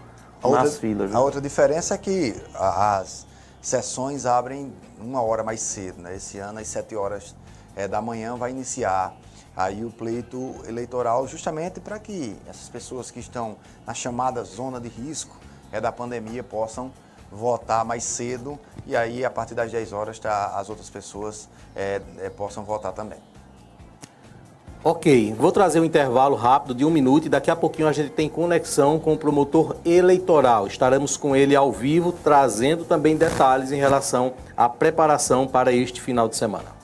a 0.44 0.50
nas 0.50 0.64
outra, 0.64 0.80
filas. 0.80 1.12
Né? 1.12 1.18
A 1.18 1.22
outra 1.22 1.42
diferença 1.42 1.96
é 1.96 1.98
que 1.98 2.36
as 2.54 3.26
sessões 3.62 4.26
abrem 4.26 4.74
uma 5.00 5.22
hora 5.22 5.44
mais 5.44 5.62
cedo. 5.62 6.02
Né? 6.02 6.16
Esse 6.16 6.38
ano, 6.38 6.60
às 6.60 6.68
7 6.68 6.96
horas 6.96 7.36
é, 7.78 7.88
da 7.88 8.02
manhã, 8.02 8.36
vai 8.36 8.50
iniciar 8.50 9.16
aí 9.56 9.86
o 9.86 9.92
pleito 9.92 10.56
eleitoral, 10.68 11.28
justamente 11.28 11.80
para 11.80 12.00
que 12.00 12.36
essas 12.50 12.68
pessoas 12.68 13.12
que 13.12 13.20
estão 13.20 13.56
na 13.86 13.94
chamada 13.94 14.44
zona 14.44 14.82
de 14.82 14.90
risco 14.90 15.38
é, 15.72 15.80
da 15.80 15.92
pandemia 15.92 16.44
possam 16.44 16.92
votar 17.32 17.86
mais 17.86 18.04
cedo 18.04 18.58
e 18.86 18.96
aí 18.96 19.24
a 19.24 19.30
partir 19.30 19.54
das 19.54 19.72
10 19.72 19.94
horas 19.94 20.18
tá, 20.18 20.54
as 20.56 20.70
outras 20.70 20.90
pessoas 20.90 21.48
é, 21.76 22.02
é, 22.20 22.30
possam 22.30 22.64
votar 22.64 22.94
também. 22.94 23.20
Ok, 24.84 25.34
vou 25.34 25.52
trazer 25.52 25.80
um 25.80 25.84
intervalo 25.84 26.36
rápido 26.36 26.74
de 26.74 26.86
um 26.86 26.90
minuto 26.90 27.26
e 27.26 27.30
daqui 27.30 27.52
a 27.52 27.56
pouquinho 27.56 27.88
a 27.88 27.92
gente 27.92 28.12
tem 28.12 28.30
conexão 28.30 29.00
com 29.00 29.14
o 29.14 29.18
promotor 29.18 29.76
eleitoral. 29.84 30.66
Estaremos 30.66 31.18
com 31.18 31.36
ele 31.36 31.56
ao 31.56 31.72
vivo, 31.72 32.12
trazendo 32.12 32.86
também 32.86 33.18
detalhes 33.18 33.72
em 33.72 33.78
relação 33.78 34.34
à 34.56 34.70
preparação 34.70 35.46
para 35.46 35.74
este 35.74 36.00
final 36.00 36.30
de 36.30 36.38
semana. 36.38 36.77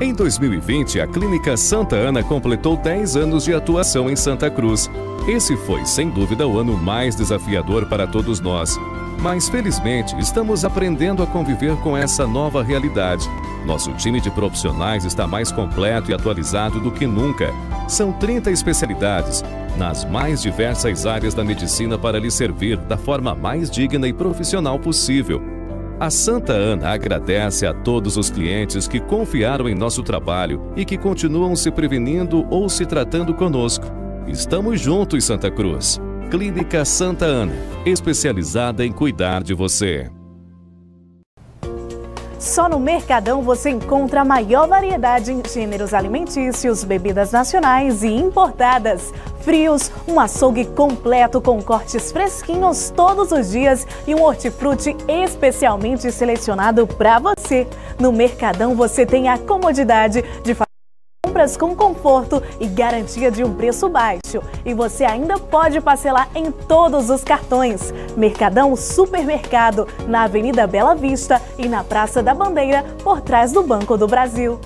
Em 0.00 0.14
2020, 0.14 1.00
a 1.00 1.06
Clínica 1.06 1.56
Santa 1.56 1.94
Ana 1.94 2.22
completou 2.22 2.76
10 2.76 3.16
anos 3.16 3.44
de 3.44 3.52
atuação 3.52 4.10
em 4.10 4.16
Santa 4.16 4.50
Cruz. 4.50 4.90
Esse 5.28 5.56
foi, 5.58 5.84
sem 5.84 6.08
dúvida, 6.08 6.46
o 6.48 6.58
ano 6.58 6.76
mais 6.76 7.14
desafiador 7.14 7.86
para 7.86 8.06
todos 8.06 8.40
nós. 8.40 8.78
Mas 9.20 9.48
felizmente 9.50 10.18
estamos 10.18 10.64
aprendendo 10.64 11.22
a 11.22 11.26
conviver 11.26 11.76
com 11.82 11.94
essa 11.94 12.26
nova 12.26 12.62
realidade. 12.62 13.28
Nosso 13.66 13.92
time 13.92 14.20
de 14.20 14.30
profissionais 14.30 15.04
está 15.04 15.26
mais 15.26 15.52
completo 15.52 16.10
e 16.10 16.14
atualizado 16.14 16.80
do 16.80 16.90
que 16.90 17.06
nunca. 17.06 17.52
São 17.86 18.12
30 18.12 18.50
especialidades 18.50 19.44
nas 19.76 20.04
mais 20.04 20.40
diversas 20.40 21.04
áreas 21.04 21.34
da 21.34 21.44
medicina 21.44 21.98
para 21.98 22.18
lhe 22.18 22.30
servir 22.30 22.78
da 22.78 22.96
forma 22.96 23.34
mais 23.34 23.70
digna 23.70 24.08
e 24.08 24.12
profissional 24.14 24.78
possível. 24.78 25.59
A 26.00 26.08
Santa 26.08 26.54
Ana 26.54 26.92
agradece 26.92 27.66
a 27.66 27.74
todos 27.74 28.16
os 28.16 28.30
clientes 28.30 28.88
que 28.88 28.98
confiaram 28.98 29.68
em 29.68 29.74
nosso 29.74 30.02
trabalho 30.02 30.72
e 30.74 30.82
que 30.82 30.96
continuam 30.96 31.54
se 31.54 31.70
prevenindo 31.70 32.46
ou 32.48 32.70
se 32.70 32.86
tratando 32.86 33.34
conosco. 33.34 33.84
Estamos 34.26 34.80
juntos, 34.80 35.22
Santa 35.24 35.50
Cruz. 35.50 36.00
Clínica 36.30 36.86
Santa 36.86 37.26
Ana, 37.26 37.52
especializada 37.84 38.82
em 38.82 38.92
cuidar 38.92 39.42
de 39.42 39.52
você. 39.52 40.10
Só 42.40 42.70
no 42.70 42.80
Mercadão 42.80 43.42
você 43.42 43.68
encontra 43.68 44.22
a 44.22 44.24
maior 44.24 44.66
variedade 44.66 45.30
em 45.30 45.42
gêneros 45.46 45.92
alimentícios, 45.92 46.82
bebidas 46.82 47.32
nacionais 47.32 48.02
e 48.02 48.08
importadas. 48.08 49.12
Frios, 49.42 49.92
um 50.08 50.18
açougue 50.18 50.64
completo 50.64 51.38
com 51.38 51.62
cortes 51.62 52.10
fresquinhos 52.10 52.88
todos 52.96 53.30
os 53.30 53.50
dias 53.50 53.86
e 54.06 54.14
um 54.14 54.22
hortifruti 54.22 54.96
especialmente 55.06 56.10
selecionado 56.10 56.86
para 56.86 57.18
você. 57.18 57.68
No 57.98 58.10
Mercadão 58.10 58.74
você 58.74 59.04
tem 59.04 59.28
a 59.28 59.36
comodidade 59.36 60.24
de 60.42 60.54
fazer 60.54 60.69
compras 61.40 61.56
com 61.56 61.74
conforto 61.74 62.42
e 62.58 62.66
garantia 62.66 63.30
de 63.30 63.42
um 63.42 63.54
preço 63.54 63.88
baixo. 63.88 64.42
E 64.64 64.74
você 64.74 65.04
ainda 65.04 65.38
pode 65.38 65.80
parcelar 65.80 66.28
em 66.34 66.50
todos 66.50 67.08
os 67.08 67.24
cartões. 67.24 67.94
Mercadão 68.14 68.76
Supermercado, 68.76 69.88
na 70.06 70.24
Avenida 70.24 70.66
Bela 70.66 70.94
Vista 70.94 71.40
e 71.56 71.66
na 71.66 71.82
Praça 71.82 72.22
da 72.22 72.34
Bandeira, 72.34 72.84
por 73.02 73.22
trás 73.22 73.52
do 73.52 73.62
Banco 73.62 73.96
do 73.96 74.06
Brasil. 74.06 74.60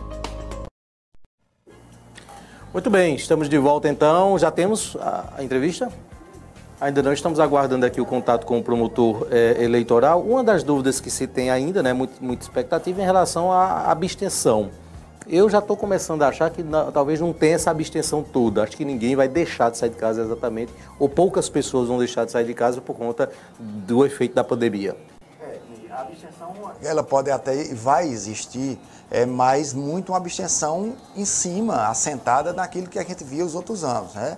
Muito 2.73 2.91
bem, 2.91 3.15
estamos 3.15 3.49
de 3.49 3.57
volta 3.57 3.89
então. 3.89 4.37
Já 4.37 4.51
temos 4.51 4.97
a, 5.01 5.45
entrevista? 5.45 5.93
Ainda 6.81 7.05
não 7.05 7.13
estamos 7.13 7.39
aguardando 7.39 7.87
aqui 7.87 8.01
o 8.01 8.05
contato 8.05 8.45
com 8.45 8.59
o 8.59 8.63
promotor 8.65 9.29
é, 9.31 9.63
eleitoral. 9.63 10.21
Uma 10.23 10.43
das 10.43 10.65
dúvidas 10.65 10.99
que 10.99 11.09
se 11.09 11.29
tem 11.29 11.51
ainda, 11.51 11.85
né, 11.85 11.93
muito, 11.93 12.23
muita 12.23 12.43
expectativa 12.43 13.01
em 13.01 13.05
relação 13.05 13.53
à 13.53 13.93
abstenção. 13.93 14.71
Eu 15.27 15.49
já 15.49 15.59
estou 15.59 15.75
começando 15.75 16.23
a 16.23 16.29
achar 16.29 16.51
que 16.51 16.63
não, 16.63 16.93
talvez 16.93 17.19
não 17.19 17.33
tenha 17.33 17.55
essa 17.55 17.71
abstenção 17.71 18.23
toda. 18.23 18.63
Acho 18.63 18.77
que 18.77 18.85
ninguém 18.85 19.17
vai 19.17 19.27
deixar 19.27 19.71
de 19.71 19.79
sair 19.79 19.89
de 19.89 19.97
casa 19.97 20.23
exatamente, 20.23 20.71
ou 20.99 21.09
poucas 21.09 21.49
pessoas 21.49 21.89
vão 21.89 21.99
deixar 21.99 22.27
de 22.27 22.33
sair 22.33 22.45
de 22.45 22.53
casa 22.53 22.81
por 22.81 22.95
conta 22.95 23.31
do 23.59 24.05
efeito 24.05 24.35
da 24.35 24.45
pandemia. 24.45 24.95
É, 25.41 25.59
a 25.91 26.03
abstenção, 26.03 26.53
ela 26.83 27.03
pode 27.03 27.31
até, 27.31 27.73
vai 27.73 28.07
existir, 28.07 28.79
é, 29.11 29.25
mas 29.25 29.73
muito 29.73 30.13
uma 30.13 30.19
abstenção 30.19 30.95
em 31.17 31.25
cima, 31.25 31.89
assentada 31.89 32.53
naquilo 32.53 32.87
que 32.87 32.99
a 32.99 33.03
gente 33.03 33.25
via 33.25 33.47
os 33.47 33.55
outros 33.55 33.83
anos, 33.83 34.13
né? 34.15 34.37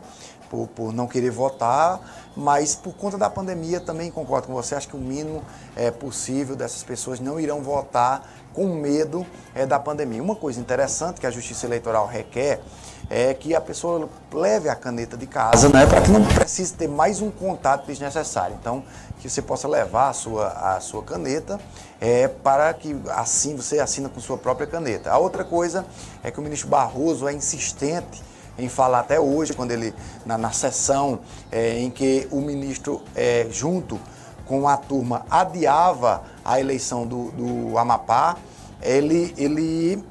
Por, 0.49 0.69
por 0.69 0.93
não 0.93 1.09
querer 1.09 1.31
votar, 1.31 2.01
mas 2.37 2.77
por 2.77 2.95
conta 2.95 3.19
da 3.19 3.29
pandemia 3.29 3.81
também 3.81 4.13
concordo 4.13 4.47
com 4.47 4.53
você, 4.53 4.77
acho 4.77 4.87
que 4.87 4.95
o 4.95 5.01
mínimo 5.01 5.43
é 5.75 5.91
possível 5.91 6.55
dessas 6.55 6.85
pessoas 6.85 7.19
não 7.19 7.41
irão 7.41 7.61
votar 7.61 8.23
com 8.57 8.67
medo 8.69 9.27
é, 9.55 9.67
da 9.67 9.79
pandemia. 9.79 10.23
Uma 10.23 10.35
coisa 10.35 10.59
interessante 10.59 11.21
que 11.21 11.27
a 11.27 11.31
Justiça 11.31 11.67
Eleitoral 11.67 12.07
requer 12.07 12.63
é 13.11 13.35
que 13.35 13.55
a 13.55 13.61
pessoa 13.61 14.09
leve 14.33 14.71
a 14.71 14.75
caneta 14.75 15.15
de 15.15 15.27
casa, 15.27 15.69
né, 15.69 15.87
para 15.87 16.01
que 16.01 16.11
não 16.11 16.25
precise 16.25 16.73
ter 16.73 16.89
mais 16.89 17.21
um 17.21 17.31
contato 17.31 17.87
desnecessário. 17.87 18.57
Então, 18.59 18.83
que 19.21 19.29
você 19.29 19.43
possa 19.43 19.69
levar 19.69 20.09
a 20.09 20.13
sua, 20.15 20.49
a 20.49 20.81
sua 20.81 21.03
caneta 21.03 21.61
é, 22.01 22.29
para 22.29 22.73
que 22.73 22.97
assim 23.11 23.55
você 23.55 23.79
assina 23.79 24.09
com 24.09 24.21
sua 24.21 24.39
própria 24.39 24.67
caneta. 24.67 25.11
A 25.11 25.19
outra 25.19 25.45
coisa 25.45 25.85
é 26.25 26.31
que 26.31 26.41
o 26.41 26.43
ministro 26.43 26.69
Barroso 26.69 27.29
é 27.29 27.35
insistente 27.35 28.23
em 28.59 28.71
falar 28.71 29.01
até 29.01 29.21
hoje, 29.21 29.53
quando 29.53 29.71
ele, 29.71 29.95
na, 30.25 30.39
na 30.39 30.51
sessão 30.51 31.21
é, 31.53 31.79
em 31.79 31.91
que 31.91 32.27
o 32.31 32.41
ministro, 32.41 33.03
é, 33.15 33.47
junto 33.51 34.01
com 34.47 34.67
a 34.67 34.79
turma, 34.79 35.27
adiava 35.31 36.23
a 36.47 36.61
eleição 36.61 37.05
do, 37.05 37.33
do 37.33 37.77
Amapá, 37.77 38.37
ele, 38.81 39.35
ele 39.37 40.03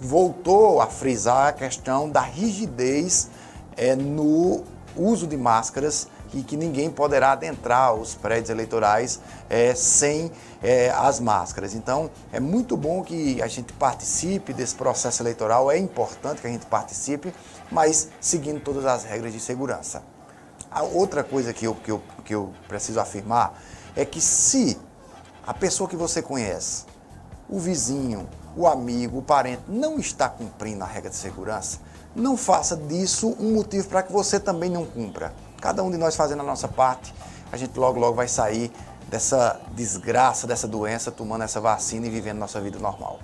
voltou 0.00 0.80
a 0.80 0.86
frisar 0.86 1.48
a 1.48 1.52
questão 1.52 2.08
da 2.08 2.22
rigidez 2.22 3.28
é, 3.76 3.94
no 3.94 4.64
uso 4.96 5.26
de 5.26 5.36
máscaras 5.36 6.08
e 6.32 6.42
que 6.42 6.56
ninguém 6.56 6.90
poderá 6.90 7.32
adentrar 7.32 7.92
os 7.94 8.14
prédios 8.14 8.48
eleitorais 8.48 9.20
é, 9.50 9.74
sem 9.74 10.32
é, 10.62 10.88
as 10.90 11.20
máscaras. 11.20 11.74
Então, 11.74 12.10
é 12.32 12.40
muito 12.40 12.74
bom 12.74 13.02
que 13.02 13.42
a 13.42 13.46
gente 13.46 13.74
participe 13.74 14.54
desse 14.54 14.74
processo 14.74 15.22
eleitoral, 15.22 15.70
é 15.70 15.76
importante 15.76 16.40
que 16.40 16.46
a 16.46 16.50
gente 16.50 16.64
participe, 16.64 17.34
mas 17.70 18.08
seguindo 18.18 18.60
todas 18.60 18.86
as 18.86 19.04
regras 19.04 19.30
de 19.30 19.40
segurança. 19.40 20.02
A 20.70 20.82
outra 20.82 21.22
coisa 21.22 21.52
que 21.52 21.66
eu, 21.66 21.74
que, 21.74 21.90
eu, 21.90 22.02
que 22.24 22.34
eu 22.34 22.50
preciso 22.66 22.98
afirmar 22.98 23.60
é 23.94 24.06
que 24.06 24.22
se 24.22 24.78
a 25.46 25.52
pessoa 25.52 25.88
que 25.88 25.96
você 25.96 26.22
conhece, 26.22 26.84
o 27.48 27.58
vizinho, 27.58 28.28
o 28.56 28.66
amigo, 28.66 29.18
o 29.18 29.22
parente, 29.22 29.62
não 29.68 29.98
está 29.98 30.28
cumprindo 30.28 30.84
a 30.84 30.86
regra 30.86 31.10
de 31.10 31.16
segurança, 31.16 31.78
não 32.14 32.36
faça 32.36 32.76
disso 32.76 33.36
um 33.40 33.54
motivo 33.54 33.88
para 33.88 34.02
que 34.02 34.12
você 34.12 34.38
também 34.38 34.70
não 34.70 34.84
cumpra. 34.84 35.32
Cada 35.60 35.82
um 35.82 35.90
de 35.90 35.96
nós 35.96 36.14
fazendo 36.14 36.40
a 36.40 36.44
nossa 36.44 36.68
parte, 36.68 37.14
a 37.50 37.56
gente 37.56 37.78
logo, 37.78 37.98
logo 37.98 38.14
vai 38.14 38.28
sair 38.28 38.70
dessa 39.08 39.60
desgraça, 39.72 40.46
dessa 40.46 40.66
doença, 40.66 41.10
tomando 41.10 41.44
essa 41.44 41.60
vacina 41.60 42.06
e 42.06 42.10
vivendo 42.10 42.38
nossa 42.38 42.60
vida 42.60 42.78
normal. 42.78 43.20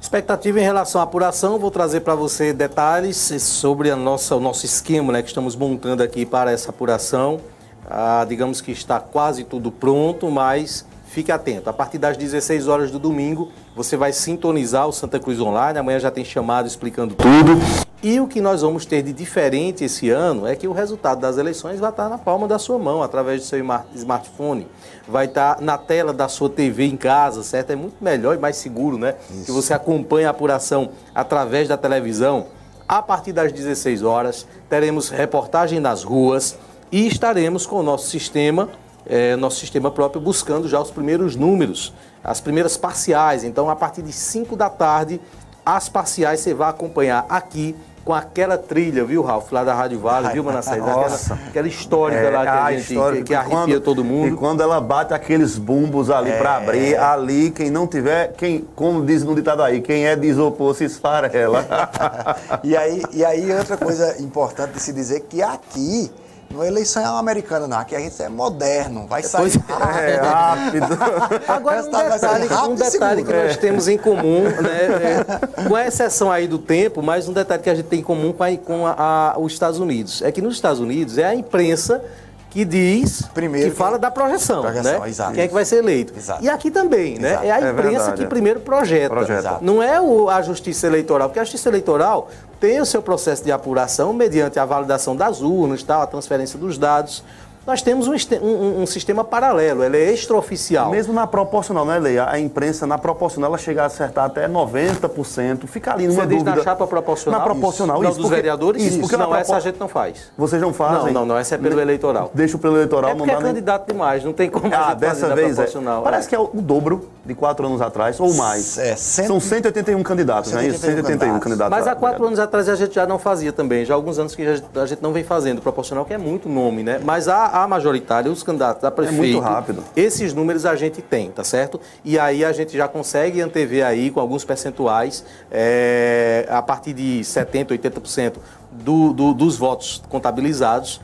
Expectativa 0.00 0.58
em 0.58 0.64
relação 0.64 1.00
à 1.00 1.04
apuração, 1.04 1.58
vou 1.58 1.70
trazer 1.70 2.00
para 2.00 2.14
você 2.14 2.52
detalhes 2.52 3.16
sobre 3.16 3.90
a 3.90 3.96
nossa, 3.96 4.34
o 4.34 4.40
nosso 4.40 4.66
esquema 4.66 5.12
né, 5.12 5.22
que 5.22 5.28
estamos 5.28 5.54
montando 5.54 6.02
aqui 6.02 6.26
para 6.26 6.50
essa 6.50 6.70
apuração. 6.70 7.40
Ah, 7.88 8.24
digamos 8.28 8.60
que 8.60 8.72
está 8.72 8.98
quase 8.98 9.44
tudo 9.44 9.70
pronto, 9.70 10.30
mas 10.30 10.84
fique 11.12 11.30
atento. 11.30 11.68
A 11.68 11.72
partir 11.74 11.98
das 11.98 12.16
16 12.16 12.68
horas 12.68 12.90
do 12.90 12.98
domingo, 12.98 13.52
você 13.76 13.96
vai 13.98 14.12
sintonizar 14.12 14.88
o 14.88 14.92
Santa 14.92 15.20
Cruz 15.20 15.38
Online. 15.38 15.78
Amanhã 15.78 16.00
já 16.00 16.10
tem 16.10 16.24
chamado 16.24 16.66
explicando 16.66 17.14
tudo. 17.14 17.60
E 18.02 18.18
o 18.18 18.26
que 18.26 18.40
nós 18.40 18.62
vamos 18.62 18.86
ter 18.86 19.02
de 19.02 19.12
diferente 19.12 19.84
esse 19.84 20.08
ano 20.08 20.46
é 20.46 20.56
que 20.56 20.66
o 20.66 20.72
resultado 20.72 21.20
das 21.20 21.36
eleições 21.36 21.78
vai 21.78 21.90
estar 21.90 22.08
na 22.08 22.18
palma 22.18 22.48
da 22.48 22.58
sua 22.58 22.78
mão, 22.78 23.02
através 23.02 23.42
do 23.42 23.46
seu 23.46 23.64
smartphone. 23.94 24.66
Vai 25.06 25.26
estar 25.26 25.60
na 25.60 25.76
tela 25.76 26.12
da 26.12 26.28
sua 26.28 26.48
TV 26.48 26.84
em 26.84 26.96
casa, 26.96 27.42
certo? 27.42 27.70
É 27.70 27.76
muito 27.76 28.02
melhor 28.02 28.34
e 28.34 28.38
mais 28.38 28.56
seguro, 28.56 28.96
né? 28.96 29.14
Isso. 29.30 29.44
Que 29.44 29.52
você 29.52 29.74
acompanhe 29.74 30.24
a 30.24 30.30
apuração 30.30 30.90
através 31.14 31.68
da 31.68 31.76
televisão. 31.76 32.46
A 32.88 33.00
partir 33.02 33.32
das 33.32 33.52
16 33.52 34.02
horas, 34.02 34.46
teremos 34.68 35.10
reportagem 35.10 35.78
nas 35.78 36.02
ruas 36.02 36.56
e 36.90 37.06
estaremos 37.06 37.66
com 37.66 37.76
o 37.76 37.82
nosso 37.82 38.08
sistema, 38.10 38.68
é, 39.06 39.36
nosso 39.36 39.58
sistema 39.58 39.90
próprio, 39.90 40.20
buscando 40.20 40.68
já 40.68 40.80
os 40.80 40.90
primeiros 40.90 41.36
números, 41.36 41.92
as 42.22 42.40
primeiras 42.40 42.76
parciais. 42.76 43.44
Então, 43.44 43.68
a 43.68 43.76
partir 43.76 44.02
de 44.02 44.12
5 44.12 44.56
da 44.56 44.70
tarde, 44.70 45.20
as 45.64 45.88
parciais 45.88 46.40
você 46.40 46.54
vai 46.54 46.70
acompanhar 46.70 47.26
aqui 47.28 47.74
com 48.04 48.12
aquela 48.12 48.58
trilha, 48.58 49.04
viu, 49.04 49.22
Ralf, 49.22 49.52
lá 49.52 49.62
da 49.62 49.74
Rádio 49.74 50.00
Vale, 50.00 50.28
viu, 50.32 50.42
Manassés? 50.42 50.82
Aquela, 50.82 51.40
aquela 51.48 51.68
histórica 51.68 52.20
é, 52.20 52.30
lá 52.30 52.42
que 52.42 52.48
a, 52.48 52.64
a 52.64 52.72
gente 52.72 52.92
história, 52.92 53.18
que, 53.18 53.24
que 53.24 53.34
arrepia 53.34 53.56
quando, 53.56 53.80
todo 53.80 54.04
mundo. 54.04 54.34
E 54.34 54.36
quando 54.36 54.60
ela 54.60 54.80
bate 54.80 55.14
aqueles 55.14 55.56
bumbos 55.56 56.10
ali 56.10 56.30
é. 56.30 56.38
para 56.38 56.56
abrir, 56.56 56.96
ali, 56.96 57.50
quem 57.50 57.70
não 57.70 57.86
tiver, 57.86 58.32
quem, 58.32 58.66
como 58.74 59.04
diz 59.04 59.22
no 59.22 59.34
ditado 59.34 59.62
aí, 59.62 59.80
quem 59.80 60.06
é 60.06 60.16
de 60.16 60.26
isopor 60.26 60.74
se 60.74 60.84
esfarela. 60.84 61.64
e, 62.64 62.76
aí, 62.76 63.02
e 63.12 63.24
aí, 63.24 63.52
outra 63.52 63.76
coisa 63.76 64.20
importante 64.20 64.72
de 64.72 64.80
se 64.80 64.92
dizer 64.92 65.20
que 65.28 65.40
aqui 65.40 66.10
não 66.52 66.62
é 66.62 66.68
eleição 66.68 67.16
americana, 67.16 67.66
não. 67.66 67.78
Aqui 67.78 67.96
a 67.96 68.00
gente 68.00 68.20
é 68.22 68.28
moderno, 68.28 69.06
vai 69.06 69.22
sair 69.22 69.42
pois 69.42 69.54
rápido. 69.56 69.98
É, 69.98 70.16
rápido. 70.16 70.86
Agora, 71.48 71.82
um 71.82 71.90
detalhe, 71.90 72.48
um 72.68 72.74
detalhe 72.74 73.24
que 73.24 73.32
nós 73.32 73.56
temos 73.56 73.88
em 73.88 73.96
comum, 73.96 74.42
né, 74.60 75.24
é, 75.58 75.68
com 75.68 75.78
exceção 75.78 76.30
aí 76.30 76.46
do 76.46 76.58
tempo, 76.58 77.02
mas 77.02 77.28
um 77.28 77.32
detalhe 77.32 77.62
que 77.62 77.70
a 77.70 77.74
gente 77.74 77.86
tem 77.86 78.00
em 78.00 78.02
comum 78.02 78.32
com, 78.32 78.44
a, 78.44 78.56
com 78.56 78.86
a, 78.86 78.94
a, 79.34 79.38
os 79.38 79.52
Estados 79.52 79.78
Unidos, 79.78 80.22
é 80.22 80.30
que 80.30 80.42
nos 80.42 80.54
Estados 80.54 80.80
Unidos 80.80 81.18
é 81.18 81.24
a 81.24 81.34
imprensa 81.34 82.02
que 82.50 82.66
diz, 82.66 83.22
primeiro 83.32 83.70
que, 83.70 83.76
fala 83.76 83.98
da 83.98 84.10
projeção, 84.10 84.60
projeção 84.60 85.00
né? 85.00 85.08
Exato. 85.08 85.32
Quem 85.32 85.44
é 85.44 85.48
que 85.48 85.54
vai 85.54 85.64
ser 85.64 85.76
eleito. 85.76 86.12
Exato. 86.14 86.44
E 86.44 86.50
aqui 86.50 86.70
também, 86.70 87.18
né? 87.18 87.30
exato. 87.30 87.44
né? 87.44 87.48
É 87.48 87.52
a 87.52 87.70
imprensa 87.70 88.10
é 88.10 88.12
que 88.12 88.26
primeiro 88.26 88.60
projeta. 88.60 89.08
projeta. 89.08 89.58
Não 89.62 89.82
é 89.82 89.98
o, 89.98 90.28
a 90.28 90.42
justiça 90.42 90.86
eleitoral, 90.86 91.30
porque 91.30 91.40
a 91.40 91.44
justiça 91.44 91.70
eleitoral 91.70 92.28
tem 92.62 92.80
o 92.80 92.86
seu 92.86 93.02
processo 93.02 93.42
de 93.42 93.50
apuração 93.50 94.12
mediante 94.12 94.56
a 94.56 94.64
validação 94.64 95.16
das 95.16 95.40
urnas, 95.40 95.82
tal, 95.82 96.00
a 96.00 96.06
transferência 96.06 96.56
dos 96.56 96.78
dados 96.78 97.24
nós 97.66 97.80
temos 97.80 98.08
um, 98.08 98.14
um, 98.42 98.82
um, 98.82 98.86
sistema 98.86 99.22
paralelo, 99.22 99.84
ele 99.84 99.96
é 99.96 100.12
extraoficial. 100.12 100.90
Mesmo 100.90 101.12
na 101.12 101.26
proporcional, 101.26 101.84
né, 101.84 101.98
Leia? 101.98 102.28
A 102.28 102.38
imprensa, 102.38 102.86
na 102.86 102.98
proporcional, 102.98 103.50
ela 103.50 103.58
chega 103.58 103.84
a 103.84 103.86
acertar 103.86 104.24
até 104.24 104.48
90%, 104.48 105.66
fica 105.66 105.92
ali 105.92 106.08
numa 106.08 106.22
Você 106.22 106.28
dúvida. 106.28 106.50
diz 106.50 106.58
na 106.58 106.64
chapa 106.64 106.86
proporcional? 106.86 107.38
Na 107.38 107.46
proporcional, 107.46 107.96
isso. 107.98 108.10
isso 108.10 108.18
dos 108.18 108.26
porque, 108.26 108.36
vereadores? 108.36 108.82
Isso, 108.82 109.00
porque 109.00 109.16
não, 109.16 109.26
propor... 109.26 109.40
essa 109.40 109.56
a 109.56 109.60
gente 109.60 109.78
não 109.78 109.88
faz. 109.88 110.32
Vocês 110.36 110.60
não 110.60 110.72
fazem? 110.72 111.12
Não, 111.12 111.20
não, 111.20 111.26
não 111.26 111.38
essa 111.38 111.54
é 111.54 111.58
pelo 111.58 111.80
eleitoral. 111.80 112.30
Deixa 112.34 112.56
o 112.56 112.58
pelo 112.58 112.76
eleitoral, 112.76 113.12
é 113.12 113.14
não 113.14 113.26
dá 113.26 113.32
é 113.34 113.36
candidato 113.36 113.84
nem... 113.86 113.96
demais, 113.96 114.24
não 114.24 114.32
tem 114.32 114.50
como 114.50 114.72
ah, 114.74 114.94
dessa 114.94 115.34
vez 115.34 115.58
é. 115.58 115.66
Parece 116.02 116.26
é. 116.26 116.28
que 116.30 116.34
é 116.34 116.38
o 116.38 116.48
dobro 116.54 117.08
de 117.24 117.34
quatro 117.34 117.64
anos 117.66 117.80
atrás, 117.80 118.18
ou 118.18 118.34
mais. 118.34 118.76
É, 118.78 118.96
cento... 118.96 119.28
São 119.28 119.40
181 119.40 120.02
candidatos, 120.02 120.50
181 120.50 120.52
não 120.52 120.60
é 120.60 120.68
isso? 120.68 120.80
181 120.80 121.38
candidatos. 121.38 121.70
Mas 121.70 121.86
há 121.86 121.94
quatro 121.94 122.26
anos 122.26 122.38
atrás 122.38 122.68
a 122.68 122.74
gente 122.74 122.94
já 122.94 123.06
não 123.06 123.18
fazia 123.18 123.52
também, 123.52 123.84
já 123.84 123.94
há 123.94 123.96
alguns 123.96 124.18
anos 124.18 124.34
que 124.34 124.42
a 124.42 124.86
gente 124.86 125.00
não 125.00 125.12
vem 125.12 125.22
fazendo 125.22 125.62
proporcional, 125.62 126.04
que 126.04 126.12
é 126.12 126.18
muito 126.18 126.48
nome, 126.48 126.82
né? 126.82 127.00
Mas 127.04 127.28
a, 127.28 127.51
a 127.52 127.68
majoritária, 127.68 128.32
os 128.32 128.42
candidatos 128.42 128.82
a 128.82 128.90
prefeito. 128.90 129.22
É 129.22 129.26
muito 129.26 129.38
rápido. 129.40 129.84
Esses 129.94 130.32
números 130.32 130.64
a 130.64 130.74
gente 130.74 131.02
tem, 131.02 131.30
tá 131.30 131.44
certo? 131.44 131.78
E 132.02 132.18
aí 132.18 132.42
a 132.42 132.52
gente 132.52 132.74
já 132.74 132.88
consegue 132.88 133.42
antever 133.42 133.84
aí 133.84 134.10
com 134.10 134.18
alguns 134.18 134.42
percentuais, 134.42 135.22
é, 135.50 136.46
a 136.48 136.62
partir 136.62 136.94
de 136.94 137.20
70%, 137.20 137.78
80% 137.78 138.36
do, 138.70 139.12
do, 139.12 139.34
dos 139.34 139.58
votos 139.58 140.02
contabilizados, 140.08 140.98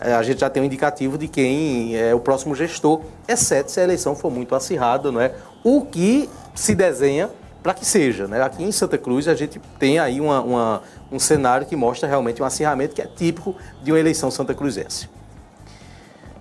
é, 0.00 0.14
a 0.14 0.22
gente 0.22 0.40
já 0.40 0.48
tem 0.48 0.62
um 0.62 0.66
indicativo 0.66 1.18
de 1.18 1.28
quem 1.28 1.94
é 1.94 2.14
o 2.14 2.20
próximo 2.20 2.54
gestor, 2.54 3.02
exceto 3.28 3.70
se 3.70 3.78
a 3.78 3.84
eleição 3.84 4.16
for 4.16 4.30
muito 4.30 4.54
acirrada, 4.54 5.12
não 5.12 5.20
é? 5.20 5.34
O 5.62 5.82
que 5.82 6.30
se 6.54 6.74
desenha 6.74 7.28
para 7.62 7.74
que 7.74 7.84
seja. 7.84 8.26
Né? 8.26 8.40
Aqui 8.40 8.64
em 8.64 8.72
Santa 8.72 8.96
Cruz 8.96 9.28
a 9.28 9.34
gente 9.34 9.60
tem 9.78 9.98
aí 9.98 10.18
uma, 10.18 10.40
uma, 10.40 10.82
um 11.12 11.18
cenário 11.18 11.66
que 11.66 11.76
mostra 11.76 12.08
realmente 12.08 12.40
um 12.40 12.44
acirramento 12.46 12.94
que 12.94 13.02
é 13.02 13.06
típico 13.06 13.54
de 13.82 13.92
uma 13.92 14.00
eleição 14.00 14.30
santa 14.30 14.54
cruzense. 14.54 15.19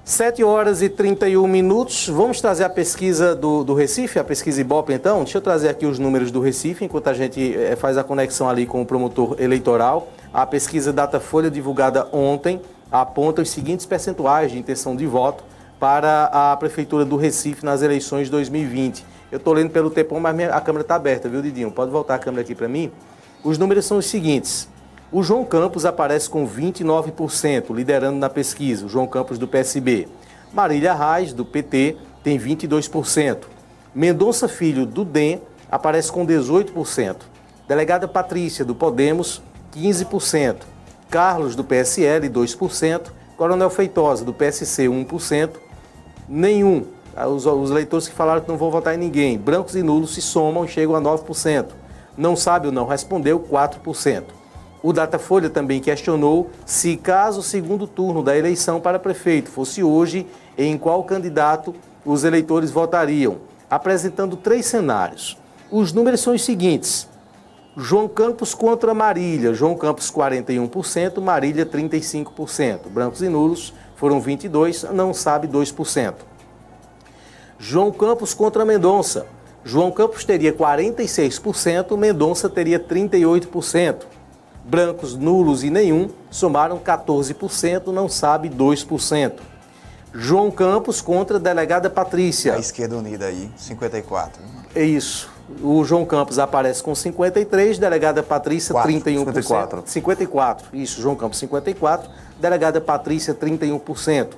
7 0.09 0.43
horas 0.43 0.81
e 0.81 0.89
31 0.89 1.45
minutos. 1.45 2.09
Vamos 2.09 2.41
trazer 2.41 2.63
a 2.63 2.69
pesquisa 2.69 3.35
do, 3.35 3.63
do 3.63 3.75
Recife, 3.75 4.17
a 4.17 4.23
pesquisa 4.23 4.59
Ibope, 4.59 4.91
então. 4.91 5.19
Deixa 5.19 5.37
eu 5.37 5.41
trazer 5.41 5.69
aqui 5.69 5.85
os 5.85 5.99
números 5.99 6.31
do 6.31 6.41
Recife, 6.41 6.83
enquanto 6.83 7.09
a 7.09 7.13
gente 7.13 7.55
é, 7.55 7.75
faz 7.75 7.95
a 7.95 8.03
conexão 8.03 8.49
ali 8.49 8.65
com 8.65 8.81
o 8.81 8.85
promotor 8.87 9.35
eleitoral. 9.37 10.11
A 10.33 10.47
pesquisa 10.47 10.91
Datafolha, 10.91 11.51
divulgada 11.51 12.07
ontem, 12.11 12.59
aponta 12.91 13.43
os 13.43 13.51
seguintes 13.51 13.85
percentuais 13.85 14.51
de 14.51 14.57
intenção 14.57 14.95
de 14.95 15.05
voto 15.05 15.43
para 15.79 16.25
a 16.33 16.57
Prefeitura 16.57 17.05
do 17.05 17.15
Recife 17.15 17.63
nas 17.63 17.83
eleições 17.83 18.25
de 18.25 18.31
2020. 18.31 19.05
Eu 19.31 19.37
estou 19.37 19.53
lendo 19.53 19.69
pelo 19.69 19.91
Tepom, 19.91 20.19
mas 20.19 20.35
minha, 20.35 20.49
a 20.49 20.59
câmera 20.59 20.81
está 20.81 20.95
aberta, 20.95 21.29
viu, 21.29 21.39
Didinho? 21.39 21.69
Pode 21.69 21.91
voltar 21.91 22.15
a 22.15 22.19
câmera 22.19 22.41
aqui 22.41 22.55
para 22.55 22.67
mim? 22.67 22.91
Os 23.43 23.59
números 23.59 23.85
são 23.85 23.99
os 23.99 24.07
seguintes. 24.07 24.67
O 25.11 25.23
João 25.23 25.43
Campos 25.43 25.85
aparece 25.85 26.29
com 26.29 26.47
29%, 26.47 27.73
liderando 27.73 28.19
na 28.19 28.29
pesquisa, 28.29 28.85
o 28.85 28.89
João 28.89 29.07
Campos 29.07 29.39
do 29.39 29.47
PSB. 29.47 30.07
Marília 30.53 30.93
Reis, 30.93 31.33
do 31.33 31.43
PT, 31.43 31.97
tem 32.23 32.37
22%. 32.37 33.45
Mendonça 33.95 34.47
Filho, 34.47 34.85
do 34.85 35.03
DEM, 35.03 35.41
aparece 35.71 36.11
com 36.11 36.27
18%. 36.27 37.15
Delegada 37.67 38.07
Patrícia, 38.07 38.63
do 38.63 38.75
Podemos, 38.75 39.41
15%. 39.75 40.57
Carlos, 41.09 41.55
do 41.55 41.63
PSL, 41.63 42.29
2%. 42.29 43.01
Coronel 43.35 43.69
Feitosa, 43.71 44.23
do 44.23 44.33
PSC, 44.33 44.83
1%. 44.83 45.49
Nenhum. 46.27 46.85
Os, 47.27 47.47
os 47.47 47.71
eleitores 47.71 48.07
que 48.07 48.13
falaram 48.13 48.41
que 48.41 48.47
não 48.47 48.57
vão 48.57 48.69
votar 48.69 48.93
em 48.93 48.99
ninguém. 48.99 49.39
Brancos 49.39 49.75
e 49.75 49.81
nulos 49.81 50.13
se 50.13 50.21
somam 50.21 50.65
e 50.65 50.67
chegam 50.67 50.95
a 50.95 51.01
9%. 51.01 51.65
Não 52.15 52.35
sabe 52.35 52.67
ou 52.67 52.71
não 52.71 52.85
respondeu, 52.85 53.39
4%. 53.39 54.38
O 54.81 54.93
Datafolha 54.93 55.49
também 55.49 55.81
questionou 55.81 56.49
se, 56.65 56.95
caso 56.95 57.41
o 57.41 57.43
segundo 57.43 57.85
turno 57.85 58.23
da 58.23 58.37
eleição 58.37 58.79
para 58.79 58.97
prefeito 58.97 59.49
fosse 59.49 59.83
hoje, 59.83 60.25
em 60.57 60.77
qual 60.77 61.03
candidato 61.03 61.75
os 62.05 62.23
eleitores 62.23 62.71
votariam, 62.71 63.39
apresentando 63.69 64.37
três 64.37 64.65
cenários. 64.65 65.37
Os 65.69 65.91
números 65.91 66.21
são 66.21 66.33
os 66.33 66.45
seguintes: 66.45 67.09
João 67.75 68.07
Campos 68.07 68.53
contra 68.53 68.93
Marília, 68.93 69.53
João 69.53 69.75
Campos 69.75 70.09
41%, 70.09 71.19
Marília 71.19 71.65
35%. 71.65 72.87
Brancos 72.89 73.21
e 73.21 73.27
nulos 73.27 73.73
foram 73.97 74.21
22, 74.21 74.83
não 74.93 75.13
sabe 75.13 75.45
2%. 75.45 76.13
João 77.57 77.91
Campos 77.91 78.33
contra 78.33 78.63
Mendonça. 78.63 79.27
João 79.61 79.91
Campos 79.91 80.23
teria 80.23 80.53
46%, 80.53 81.97
Mendonça 81.97 82.49
teria 82.49 82.79
38% 82.79 84.18
brancos 84.69 85.15
nulos 85.15 85.63
e 85.63 85.69
nenhum 85.71 86.09
somaram 86.29 86.77
14%, 86.77 87.87
não 87.87 88.07
sabe 88.07 88.49
2%. 88.49 89.39
João 90.13 90.51
Campos 90.51 91.01
contra 91.01 91.37
a 91.37 91.39
delegada 91.39 91.89
Patrícia. 91.89 92.53
A 92.53 92.59
esquerda 92.59 92.95
unida 92.95 93.25
aí, 93.25 93.49
54. 93.57 94.41
É 94.75 94.83
isso. 94.83 95.29
O 95.63 95.83
João 95.83 96.05
Campos 96.05 96.37
aparece 96.37 96.83
com 96.83 96.93
53, 96.93 97.79
delegada 97.79 98.21
Patrícia 98.21 98.71
4, 98.71 98.91
31%. 98.91 99.25
54. 99.25 99.83
54. 99.85 100.67
Isso, 100.73 101.01
João 101.01 101.15
Campos 101.15 101.39
54, 101.39 102.09
delegada 102.39 102.79
Patrícia 102.79 103.33
31%. 103.33 104.29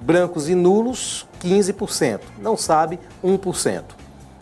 Brancos 0.00 0.48
e 0.48 0.54
nulos 0.54 1.26
15%. 1.40 2.20
Não 2.40 2.56
sabe 2.56 2.98
1%. 3.24 3.82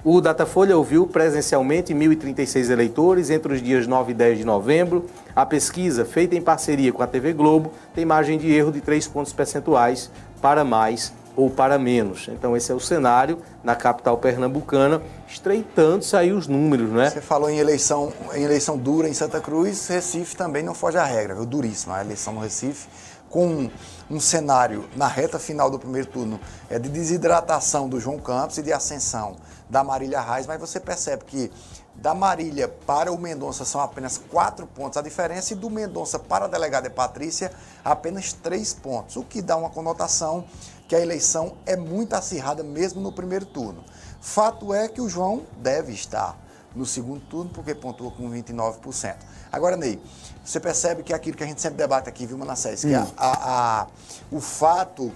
O 0.04 0.20
Datafolha 0.20 0.76
ouviu 0.76 1.06
presencialmente 1.06 1.94
1.036 1.94 2.68
eleitores 2.68 3.30
entre 3.30 3.54
os 3.54 3.62
dias 3.62 3.86
9 3.86 4.12
e 4.12 4.14
10 4.14 4.38
de 4.38 4.44
novembro. 4.44 5.06
A 5.34 5.46
pesquisa, 5.46 6.04
feita 6.04 6.36
em 6.36 6.42
parceria 6.42 6.92
com 6.92 7.02
a 7.02 7.06
TV 7.06 7.32
Globo, 7.32 7.72
tem 7.94 8.04
margem 8.04 8.36
de 8.36 8.52
erro 8.52 8.70
de 8.70 8.82
3 8.82 9.08
pontos 9.08 9.32
percentuais 9.32 10.10
para 10.42 10.62
mais 10.62 11.10
ou 11.34 11.48
para 11.48 11.78
menos. 11.78 12.28
Então 12.28 12.54
esse 12.54 12.70
é 12.70 12.74
o 12.74 12.80
cenário 12.80 13.38
na 13.62 13.74
capital 13.74 14.18
pernambucana, 14.18 15.00
estreitando-se 15.26 16.14
os 16.32 16.46
números, 16.46 16.90
não 16.90 17.00
é? 17.00 17.08
Você 17.08 17.22
falou 17.22 17.48
em 17.48 17.56
eleição, 17.56 18.12
em 18.34 18.42
eleição 18.42 18.76
dura 18.76 19.08
em 19.08 19.14
Santa 19.14 19.40
Cruz, 19.40 19.88
Recife 19.88 20.36
também 20.36 20.62
não 20.62 20.74
foge 20.74 20.98
à 20.98 21.04
regra, 21.04 21.34
viu? 21.34 21.46
Duríssima 21.46 21.96
a 21.96 22.04
eleição 22.04 22.34
no 22.34 22.40
Recife, 22.40 22.88
com 23.30 23.70
um 24.10 24.20
cenário 24.20 24.88
na 24.96 25.06
reta 25.06 25.38
final 25.38 25.70
do 25.70 25.78
primeiro 25.78 26.08
turno 26.08 26.38
é 26.68 26.78
de 26.78 26.88
desidratação 26.88 27.88
do 27.88 27.98
João 27.98 28.18
Campos 28.18 28.58
e 28.58 28.62
de 28.62 28.72
ascensão 28.72 29.36
da 29.68 29.82
Marília 29.82 30.20
Reis, 30.20 30.46
mas 30.46 30.60
você 30.60 30.78
percebe 30.78 31.24
que 31.24 31.50
da 31.94 32.12
Marília 32.14 32.68
para 32.68 33.12
o 33.12 33.18
Mendonça 33.18 33.64
são 33.64 33.80
apenas 33.80 34.18
quatro 34.18 34.66
pontos 34.66 34.98
a 34.98 35.02
diferença 35.02 35.52
e 35.52 35.56
do 35.56 35.70
Mendonça 35.70 36.18
para 36.18 36.44
a 36.44 36.48
delegada 36.48 36.90
Patrícia 36.90 37.50
apenas 37.84 38.32
três 38.32 38.74
pontos, 38.74 39.16
o 39.16 39.22
que 39.22 39.40
dá 39.40 39.56
uma 39.56 39.70
conotação 39.70 40.44
que 40.86 40.94
a 40.94 41.00
eleição 41.00 41.56
é 41.64 41.76
muito 41.76 42.14
acirrada 42.14 42.62
mesmo 42.62 43.00
no 43.00 43.12
primeiro 43.12 43.46
turno. 43.46 43.82
Fato 44.20 44.74
é 44.74 44.88
que 44.88 45.00
o 45.00 45.08
João 45.08 45.42
deve 45.58 45.92
estar 45.92 46.38
no 46.74 46.84
segundo 46.84 47.20
turno 47.20 47.50
porque 47.54 47.74
pontua 47.74 48.10
com 48.10 48.28
29%. 48.30 49.16
Agora, 49.50 49.76
Ney, 49.76 50.00
você 50.44 50.60
percebe 50.60 51.02
que 51.02 51.12
é 51.12 51.16
aquilo 51.16 51.36
que 51.36 51.42
a 51.42 51.46
gente 51.46 51.60
sempre 51.60 51.78
debate 51.78 52.08
aqui, 52.08 52.26
viu, 52.26 52.36
Manassés, 52.36 52.82
que 52.82 52.94
hum. 52.94 53.06
a, 53.16 53.26
a, 53.26 53.80
a, 53.80 53.86
o 54.30 54.40
fato 54.40 55.10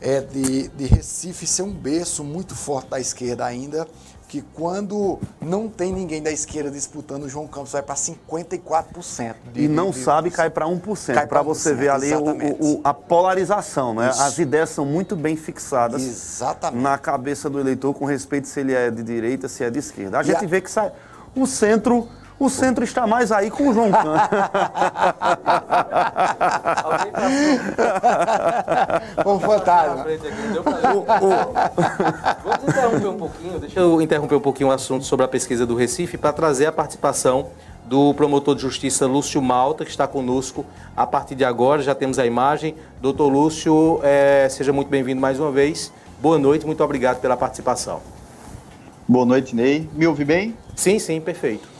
é 0.00 0.20
de, 0.20 0.68
de 0.68 0.86
Recife 0.86 1.46
ser 1.46 1.62
um 1.62 1.72
berço 1.72 2.24
muito 2.24 2.54
forte 2.54 2.88
da 2.88 2.98
esquerda 2.98 3.44
ainda, 3.44 3.86
que 4.26 4.42
quando 4.52 5.18
não 5.40 5.68
tem 5.68 5.92
ninguém 5.92 6.22
da 6.22 6.30
esquerda 6.30 6.70
disputando, 6.70 7.22
o 7.22 7.28
João 7.28 7.46
Campos 7.46 7.72
vai 7.72 7.82
para 7.82 7.94
54%. 7.94 9.34
De, 9.52 9.62
e 9.62 9.68
não 9.68 9.90
de, 9.90 9.98
sabe, 9.98 10.30
cai 10.30 10.50
para 10.50 10.66
1%. 10.66 11.28
Para 11.28 11.42
você 11.42 11.72
ver 11.72 11.90
ali 11.90 12.12
o, 12.12 12.24
o, 12.24 12.80
a 12.82 12.92
polarização, 12.92 13.94
né? 13.94 14.10
Isso. 14.10 14.22
As 14.22 14.38
ideias 14.38 14.70
são 14.70 14.84
muito 14.84 15.14
bem 15.14 15.36
fixadas 15.36 16.02
exatamente. 16.02 16.82
na 16.82 16.98
cabeça 16.98 17.48
do 17.48 17.60
eleitor 17.60 17.94
com 17.94 18.04
respeito 18.04 18.48
se 18.48 18.58
ele 18.60 18.74
é 18.74 18.90
de 18.90 19.02
direita, 19.02 19.46
se 19.46 19.62
é 19.62 19.70
de 19.70 19.78
esquerda. 19.78 20.18
A 20.18 20.22
e 20.22 20.24
gente 20.24 20.44
a... 20.44 20.48
vê 20.48 20.60
que 20.60 20.70
sai 20.70 20.90
o 21.36 21.46
centro 21.46 22.08
o 22.38 22.48
centro 22.48 22.84
está 22.84 23.06
mais 23.06 23.30
aí 23.30 23.50
com 23.50 23.68
o 23.68 23.74
João 23.74 23.90
Campos. 23.92 24.38
um 29.24 29.40
fantasma. 29.40 30.04
Vamos 32.44 32.68
interromper 32.68 33.06
um 33.08 33.16
pouquinho, 33.16 33.58
deixa 33.60 33.80
eu 33.80 34.00
interromper 34.02 34.34
um 34.36 34.40
pouquinho 34.40 34.68
o 34.68 34.72
assunto 34.72 35.04
sobre 35.04 35.24
a 35.24 35.28
pesquisa 35.28 35.64
do 35.64 35.74
Recife 35.74 36.16
para 36.18 36.32
trazer 36.32 36.66
a 36.66 36.72
participação 36.72 37.48
do 37.84 38.14
promotor 38.14 38.54
de 38.54 38.62
justiça 38.62 39.06
Lúcio 39.06 39.40
Malta, 39.42 39.84
que 39.84 39.90
está 39.90 40.06
conosco 40.06 40.64
a 40.96 41.06
partir 41.06 41.34
de 41.34 41.44
agora. 41.44 41.82
Já 41.82 41.94
temos 41.94 42.18
a 42.18 42.26
imagem. 42.26 42.74
Doutor 43.00 43.28
Lúcio, 43.28 44.00
é, 44.02 44.48
seja 44.50 44.72
muito 44.72 44.88
bem-vindo 44.88 45.20
mais 45.20 45.38
uma 45.38 45.52
vez. 45.52 45.92
Boa 46.20 46.38
noite, 46.38 46.64
muito 46.64 46.82
obrigado 46.82 47.20
pela 47.20 47.36
participação. 47.36 48.00
Boa 49.06 49.26
noite, 49.26 49.54
Ney. 49.54 49.88
Me 49.92 50.06
ouve 50.06 50.24
bem? 50.24 50.56
Sim, 50.74 50.98
sim, 50.98 51.20
perfeito. 51.20 51.73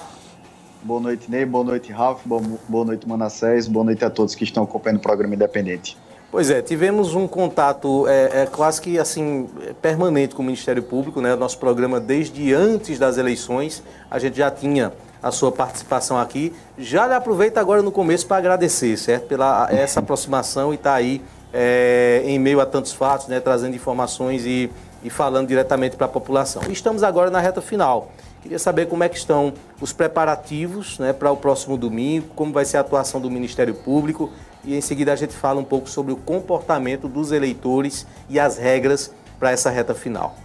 Boa 0.85 1.01
noite, 1.01 1.31
Ney. 1.31 1.47
Boa 1.47 1.65
noite, 1.65 1.91
Ralf. 1.91 2.21
Boa 2.27 2.85
noite, 2.85 3.09
Manassés. 3.09 3.67
Boa 3.67 3.87
noite 3.87 4.05
a 4.05 4.11
todos 4.11 4.35
que 4.35 4.45
estão 4.45 4.65
acompanhando 4.65 4.99
o 4.99 5.01
programa 5.01 5.35
Independente. 5.35 5.97
Pois 6.31 6.51
é, 6.51 6.61
tivemos 6.61 7.15
um 7.15 7.27
contato 7.27 8.07
é, 8.07 8.43
é, 8.43 8.47
quase 8.47 8.83
que 8.83 8.99
assim 8.99 9.49
permanente 9.81 10.35
com 10.35 10.43
o 10.43 10.45
Ministério 10.45 10.83
Público, 10.83 11.23
né? 11.23 11.35
Nosso 11.37 11.59
programa 11.59 11.99
desde 11.99 12.53
antes 12.53 12.99
das 12.99 13.17
eleições, 13.17 13.83
a 14.11 14.19
gente 14.19 14.37
já 14.37 14.51
tinha 14.51 14.93
a 15.23 15.31
sua 15.31 15.51
participação 15.51 16.19
aqui. 16.19 16.53
Já 16.77 17.07
lhe 17.07 17.15
aproveito 17.15 17.57
agora 17.57 17.81
no 17.81 17.91
começo 17.91 18.27
para 18.27 18.37
agradecer, 18.37 18.99
certo? 18.99 19.27
Pela 19.27 19.69
essa 19.71 20.01
aproximação 20.01 20.71
e 20.71 20.77
estar 20.77 20.91
tá 20.91 20.97
aí 20.97 21.23
é, 21.51 22.23
em 22.27 22.39
meio 22.39 22.61
a 22.61 22.67
tantos 22.67 22.93
fatos, 22.93 23.27
né? 23.29 23.41
Trazendo 23.41 23.75
informações 23.75 24.45
e, 24.45 24.71
e 25.03 25.09
falando 25.09 25.49
diretamente 25.49 25.97
para 25.97 26.05
a 26.05 26.11
população. 26.11 26.61
Estamos 26.69 27.03
agora 27.03 27.31
na 27.31 27.41
reta 27.41 27.63
final. 27.63 28.11
Queria 28.45 28.59
saber 28.59 28.89
como 28.89 29.03
é 29.03 29.09
que 29.09 29.17
estão 29.17 29.55
os 29.81 29.95
preparativos 29.95 30.99
né, 30.99 31.15
para 31.15 31.33
o 31.33 31.37
próximo 31.37 31.79
domingo, 31.79 32.27
como 32.37 32.53
vai 32.53 32.67
ser 32.67 32.77
a 32.77 32.81
atuação 32.81 33.19
do 33.19 33.31
Ministério 33.31 33.73
Público 33.73 34.31
e 34.63 34.77
em 34.77 34.83
seguida 34.83 35.15
a 35.15 35.17
gente 35.17 35.33
fala 35.33 35.59
um 35.59 35.65
pouco 35.65 35.89
sobre 35.89 36.13
o 36.13 36.17
comportamento 36.17 37.09
dos 37.09 37.33
eleitores 37.33 38.07
e 38.29 38.39
as 38.39 38.59
regras 38.59 39.11
para 39.39 39.51
essa 39.51 39.71
reta 39.71 39.95
final. 39.95 40.37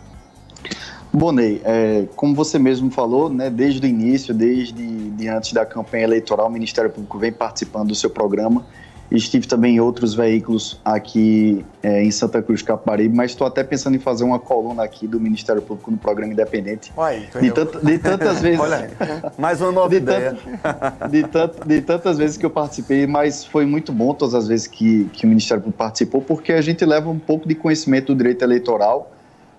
Bonei, 1.12 1.62
é, 1.66 2.08
como 2.16 2.34
você 2.34 2.58
mesmo 2.58 2.90
falou, 2.90 3.30
né, 3.30 3.50
desde 3.50 3.86
o 3.86 3.90
início, 3.90 4.34
desde 4.34 5.10
de 5.10 5.28
antes 5.28 5.52
da 5.52 5.66
campanha 5.66 6.06
eleitoral, 6.06 6.48
o 6.48 6.50
Ministério 6.50 6.90
Público 6.90 7.20
vem 7.20 7.34
participando 7.34 7.90
do 7.90 7.96
seu 7.96 8.10
programa 8.10 8.66
Estive 9.12 9.48
também 9.48 9.76
em 9.76 9.80
outros 9.80 10.14
veículos 10.14 10.80
aqui 10.86 11.66
é, 11.82 12.04
em 12.04 12.12
Santa 12.12 12.44
Cruz, 12.44 12.62
Capibaribe, 12.62 13.16
mas 13.16 13.32
estou 13.32 13.48
até 13.48 13.64
pensando 13.64 13.96
em 13.96 14.00
fazer 14.00 14.24
uma 14.24 14.38
coluna 14.38 14.84
aqui 14.84 15.08
do 15.08 15.20
Ministério 15.20 15.62
Público 15.64 15.90
no 15.90 15.98
programa 15.98 16.32
Independente. 16.32 16.94
Uai, 16.96 17.28
de, 17.42 17.52
tant, 17.52 17.72
de 17.84 17.98
tantas 17.98 18.40
vezes. 18.42 18.60
Olha, 18.60 18.92
mais 19.38 19.62
uma 19.62 19.72
nova 19.72 19.90
de 19.90 19.96
ideia. 19.96 20.38
Tant, 20.62 21.10
de, 21.10 21.24
tant, 21.24 21.52
de 21.66 21.82
tantas 21.82 22.18
vezes 22.20 22.38
que 22.38 22.46
eu 22.46 22.52
participei, 22.52 23.08
mas 23.08 23.44
foi 23.44 23.66
muito 23.66 23.92
bom 23.92 24.14
todas 24.14 24.36
as 24.36 24.48
vezes 24.48 24.68
que, 24.68 25.06
que 25.12 25.26
o 25.26 25.30
Ministério 25.30 25.64
Público 25.64 25.80
participou, 25.80 26.22
porque 26.22 26.54
a 26.54 26.62
gente 26.62 26.86
leva 26.86 27.10
um 27.10 27.20
pouco 27.20 27.48
de 27.48 27.56
conhecimento 27.56 28.14
do 28.14 28.18
direito 28.18 28.44
eleitoral. 28.44 29.12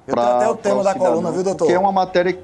Para 0.07 0.37
até 0.37 0.49
o 0.49 0.57
tema 0.57 0.85
da 0.85 0.95
coluna, 0.95 1.33
viu, 1.33 1.43
doutor? 1.43 1.67
Que 1.67 1.73
é 1.73 1.79
uma 1.79 1.93
matéria. 1.93 2.39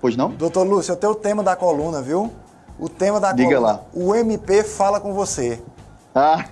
Pois 0.00 0.16
não? 0.16 0.30
Doutor 0.30 0.62
Lúcio, 0.66 0.94
até 0.94 1.06
o 1.06 1.14
tema 1.14 1.42
da 1.42 1.54
coluna, 1.54 2.00
viu? 2.00 2.30
O 2.78 2.88
tema 2.88 3.20
da 3.20 3.32
Diga 3.32 3.56
coluna. 3.56 3.72
lá. 3.72 3.82
O 3.92 4.14
MP 4.14 4.64
fala 4.64 4.98
com 4.98 5.12
você. 5.12 5.60
Ah, 6.12 6.44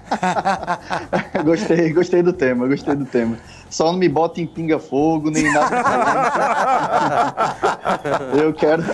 gostei, 1.44 1.92
gostei 1.92 2.22
do 2.22 2.32
tema, 2.32 2.68
gostei 2.68 2.94
do 2.94 3.04
tema. 3.04 3.36
Só 3.68 3.90
não 3.90 3.98
me 3.98 4.08
bota 4.08 4.40
em 4.40 4.46
pinga-fogo, 4.46 5.30
nem 5.30 5.52
nada 5.52 5.76
Eu 8.40 8.54
quero, 8.54 8.84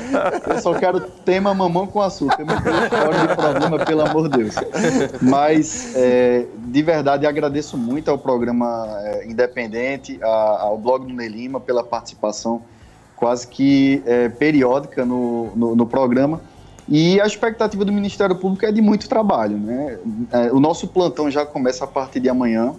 eu 0.49 0.59
só 0.61 0.75
quero 0.75 1.01
tema 1.01 1.55
mamão 1.55 1.87
com 1.87 2.01
açúcar. 2.01 2.45
Me 2.45 2.55
fora 2.89 3.27
de 3.27 3.37
problema, 3.37 3.85
pelo 3.85 4.01
amor 4.01 4.29
de 4.29 4.39
Deus. 4.39 4.55
Mas, 5.21 5.95
é, 5.95 6.47
de 6.57 6.83
verdade, 6.83 7.27
agradeço 7.27 7.77
muito 7.77 8.11
ao 8.11 8.19
programa 8.19 8.89
é, 9.03 9.27
Independente, 9.27 10.19
a, 10.23 10.63
ao 10.63 10.79
blog 10.79 11.07
do 11.07 11.13
Nelima, 11.13 11.61
pela 11.61 11.85
participação 11.85 12.63
quase 13.17 13.47
que 13.47 14.03
é, 14.07 14.29
periódica 14.29 15.05
no, 15.05 15.53
no, 15.55 15.77
no 15.77 15.87
programa 15.87 16.41
e 16.89 17.21
a 17.21 17.27
expectativa 17.27 17.85
do 17.85 17.93
Ministério 17.93 18.37
Público 18.37 18.67
é 18.67 18.73
de 18.73 18.83
muito 18.83 19.09
trabalho. 19.09 19.57
Né? 19.57 19.99
É, 20.31 20.53
o 20.53 20.61
nosso 20.61 20.89
plantão 20.89 21.31
já 21.31 21.47
começa 21.47 21.85
a 21.85 21.87
partir 21.87 22.21
de 22.21 22.29
amanhã. 22.29 22.75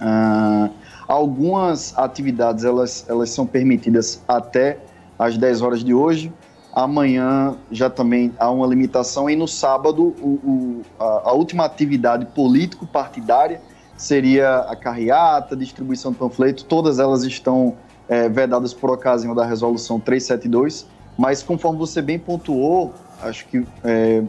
Ah, 0.00 0.68
algumas 1.08 1.96
atividades 1.96 2.64
elas, 2.64 3.06
elas 3.08 3.30
são 3.30 3.46
permitidas 3.46 4.22
até 4.28 4.78
às 5.18 5.38
10 5.38 5.62
horas 5.62 5.84
de 5.84 5.94
hoje. 5.94 6.32
Amanhã 6.72 7.54
já 7.70 7.88
também 7.88 8.32
há 8.38 8.50
uma 8.50 8.66
limitação 8.66 9.30
e 9.30 9.36
no 9.36 9.46
sábado 9.46 10.14
o, 10.20 10.28
o, 10.28 10.82
a, 10.98 11.30
a, 11.30 11.32
última 11.32 11.64
atividade 11.64 12.26
político-partidária 12.26 13.60
seria 13.96 14.56
a 14.58 14.74
carreata, 14.74 15.56
distribuição 15.56 16.10
de 16.10 16.18
panfleto, 16.18 16.64
todas 16.64 16.98
elas 16.98 17.22
estão 17.22 17.76
é, 18.08 18.28
vedadas 18.28 18.74
por 18.74 18.90
ocasião 18.90 19.36
da 19.36 19.46
resolução 19.46 20.00
372, 20.00 20.84
mas 21.16 21.44
conforme 21.44 21.78
você 21.78 22.02
bem 22.02 22.18
pontuou, 22.18 22.92
acho 23.24 23.46
que 23.46 23.66
é, 23.82 24.22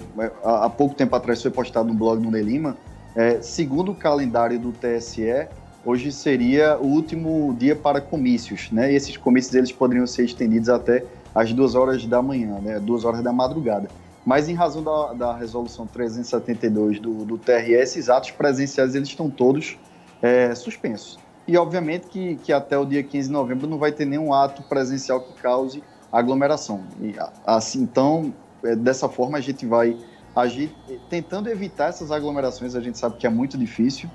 há 0.44 0.70
pouco 0.70 0.96
tempo 0.96 1.16
atrás 1.16 1.42
foi 1.42 1.52
postado 1.52 1.88
no 1.88 1.94
blog 1.94 2.22
do 2.22 2.32
Nelima, 2.32 2.76
é, 3.16 3.42
segundo 3.42 3.92
o 3.92 3.96
calendário 3.96 4.60
do 4.60 4.72
TSE, 4.72 5.48
hoje 5.86 6.12
seria 6.12 6.78
o 6.78 6.88
último 6.88 7.56
dia 7.58 7.76
para 7.76 8.02
comícios, 8.02 8.70
né? 8.72 8.92
E 8.92 8.96
esses 8.96 9.16
comícios 9.16 9.54
eles 9.56 9.72
poderiam 9.72 10.06
ser 10.06 10.26
estendidos 10.26 10.68
até 10.68 11.06
às 11.34 11.54
duas 11.54 11.76
horas 11.76 12.06
da 12.06 12.22
manhã, 12.22 12.60
né? 12.62 12.80
Duas 12.80 13.06
horas 13.06 13.22
da 13.22 13.32
madrugada. 13.32 13.88
Mas 14.26 14.50
em 14.50 14.54
razão 14.54 14.84
da, 14.84 15.14
da 15.14 15.38
resolução 15.38 15.86
372 15.86 17.00
do, 17.00 17.24
do 17.24 17.38
TRE, 17.38 17.74
esses 17.74 18.10
atos 18.10 18.32
presenciais 18.32 18.96
eles 18.96 19.08
estão 19.08 19.30
todos 19.30 19.78
é, 20.22 20.54
suspensos. 20.56 21.20
E 21.48 21.56
obviamente 21.58 22.08
que, 22.08 22.36
que 22.38 22.52
até 22.52 22.76
o 22.78 22.86
dia 22.86 23.04
15 23.04 23.28
de 23.28 23.34
novembro 23.34 23.68
não 23.68 23.78
vai 23.78 23.92
ter 23.92 24.06
nenhum 24.06 24.34
ato 24.34 24.64
presencial 24.64 25.22
que 25.22 25.40
cause 25.42 25.84
aglomeração. 26.12 26.84
E, 27.00 27.14
assim, 27.46 27.84
então, 27.84 28.34
dessa 28.78 29.08
forma 29.10 29.38
a 29.38 29.42
gente 29.42 29.66
vai 29.66 29.98
agir 30.36 30.76
tentando 31.10 31.50
evitar 31.50 31.90
essas 31.90 32.12
aglomerações, 32.12 32.76
a 32.76 32.82
gente 32.82 32.98
sabe 32.98 33.18
que 33.18 33.26
é 33.26 33.30
muito 33.30 33.58
difícil, 33.58 34.10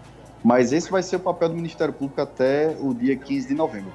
mas 0.44 0.72
esse 0.72 0.90
vai 0.90 1.02
ser 1.02 1.16
o 1.16 1.20
papel 1.20 1.50
do 1.50 1.54
Ministério 1.54 1.94
Público 1.94 2.20
até 2.20 2.76
o 2.80 2.92
dia 2.94 3.16
15 3.16 3.48
de 3.48 3.54
novembro. 3.54 3.92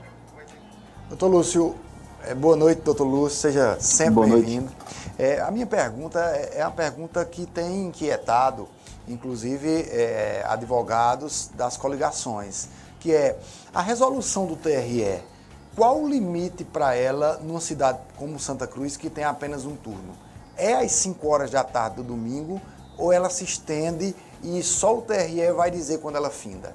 Doutor 1.09 1.27
Lúcio, 1.27 1.75
é, 2.23 2.33
boa 2.33 2.55
noite, 2.55 2.81
doutor 2.81 3.03
Lúcio, 3.03 3.37
seja 3.37 3.77
sempre 3.79 4.25
bem-vindo. 4.27 4.71
É, 5.17 5.39
a 5.41 5.51
minha 5.51 5.67
pergunta 5.67 6.19
é, 6.19 6.59
é 6.59 6.65
uma 6.65 6.71
pergunta 6.71 7.23
que 7.25 7.45
tem 7.45 7.87
inquietado, 7.87 8.67
inclusive, 9.07 9.87
é, 9.89 10.43
advogados 10.47 11.51
das 11.55 11.77
coligações, 11.77 12.69
que 12.99 13.11
é 13.11 13.37
a 13.73 13.81
resolução 13.81 14.47
do 14.47 14.55
TRE 14.55 15.21
qual 15.75 16.01
o 16.01 16.07
limite 16.07 16.63
para 16.63 16.95
ela 16.95 17.37
numa 17.43 17.59
cidade 17.59 17.99
como 18.15 18.39
Santa 18.39 18.65
Cruz, 18.65 18.95
que 18.95 19.09
tem 19.09 19.25
apenas 19.25 19.65
um 19.65 19.75
turno? 19.75 20.15
É 20.57 20.73
às 20.73 20.91
5 20.93 21.27
horas 21.27 21.51
da 21.51 21.63
tarde 21.63 21.97
do 21.97 22.03
domingo 22.03 22.61
ou 22.97 23.11
ela 23.11 23.29
se 23.29 23.43
estende 23.43 24.15
e 24.43 24.61
só 24.63 24.97
o 24.97 25.01
TRE 25.01 25.51
vai 25.55 25.69
dizer 25.69 25.99
quando 25.99 26.15
ela 26.15 26.29
finda? 26.29 26.73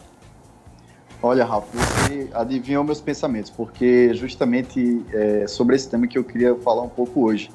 Olha, 1.22 1.44
Rafa, 1.44 1.66
você 1.76 2.30
adivinhou 2.32 2.82
meus 2.82 3.00
pensamentos, 3.00 3.50
porque 3.50 4.14
justamente 4.14 5.04
é, 5.12 5.46
sobre 5.46 5.76
esse 5.76 5.88
tema 5.88 6.06
que 6.06 6.16
eu 6.16 6.24
queria 6.24 6.54
falar 6.56 6.82
um 6.82 6.88
pouco 6.88 7.24
hoje. 7.24 7.50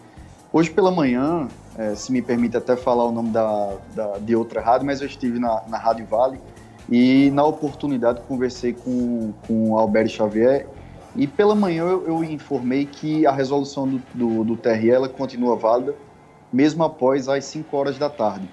Hoje 0.54 0.70
pela 0.70 0.92
manhã, 0.92 1.48
é, 1.78 1.96
se 1.96 2.12
me 2.12 2.22
permite 2.22 2.56
até 2.56 2.76
falar 2.76 3.06
o 3.06 3.12
nome 3.12 3.30
da, 3.32 3.76
da, 3.94 4.18
de 4.20 4.36
outra 4.36 4.62
rádio, 4.62 4.86
mas 4.86 5.02
eu 5.02 5.08
estive 5.08 5.40
na, 5.40 5.64
na 5.68 5.78
Rádio 5.78 6.06
Vale 6.06 6.40
e 6.90 7.32
na 7.32 7.44
oportunidade 7.44 8.22
conversei 8.28 8.74
com, 8.74 9.34
com 9.48 9.72
o 9.72 9.78
Alberto 9.78 10.12
Xavier 10.12 10.68
e 11.16 11.26
pela 11.26 11.56
manhã 11.56 11.84
eu, 11.84 12.08
eu 12.08 12.24
informei 12.24 12.86
que 12.86 13.26
a 13.26 13.32
resolução 13.32 13.88
do, 13.88 14.02
do, 14.14 14.44
do 14.44 14.58
TRE 14.58 14.92
ela 14.92 15.10
continua 15.10 15.56
válida, 15.56 15.96
mesmo 16.56 16.86
após 16.86 17.28
as 17.28 17.44
5 17.44 17.76
horas 17.76 17.98
da 17.98 18.10
tarde. 18.10 18.50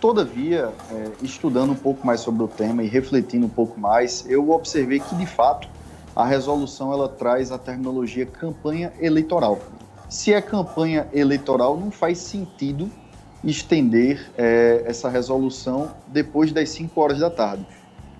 Todavia, 0.00 0.72
é, 0.90 1.10
estudando 1.22 1.72
um 1.72 1.76
pouco 1.76 2.06
mais 2.06 2.20
sobre 2.20 2.42
o 2.42 2.48
tema 2.48 2.82
e 2.82 2.88
refletindo 2.88 3.44
um 3.44 3.50
pouco 3.50 3.78
mais, 3.78 4.24
eu 4.26 4.50
observei 4.50 5.00
que, 5.00 5.14
de 5.14 5.26
fato, 5.26 5.68
a 6.14 6.24
resolução 6.24 6.94
ela 6.94 7.10
traz 7.10 7.52
a 7.52 7.58
terminologia 7.58 8.24
campanha 8.24 8.90
eleitoral. 8.98 9.58
Se 10.08 10.32
é 10.32 10.40
campanha 10.40 11.08
eleitoral, 11.12 11.76
não 11.78 11.90
faz 11.90 12.18
sentido 12.18 12.90
estender 13.44 14.30
é, 14.38 14.84
essa 14.86 15.10
resolução 15.10 15.90
depois 16.06 16.52
das 16.52 16.70
5 16.70 16.98
horas 16.98 17.18
da 17.18 17.28
tarde. 17.28 17.66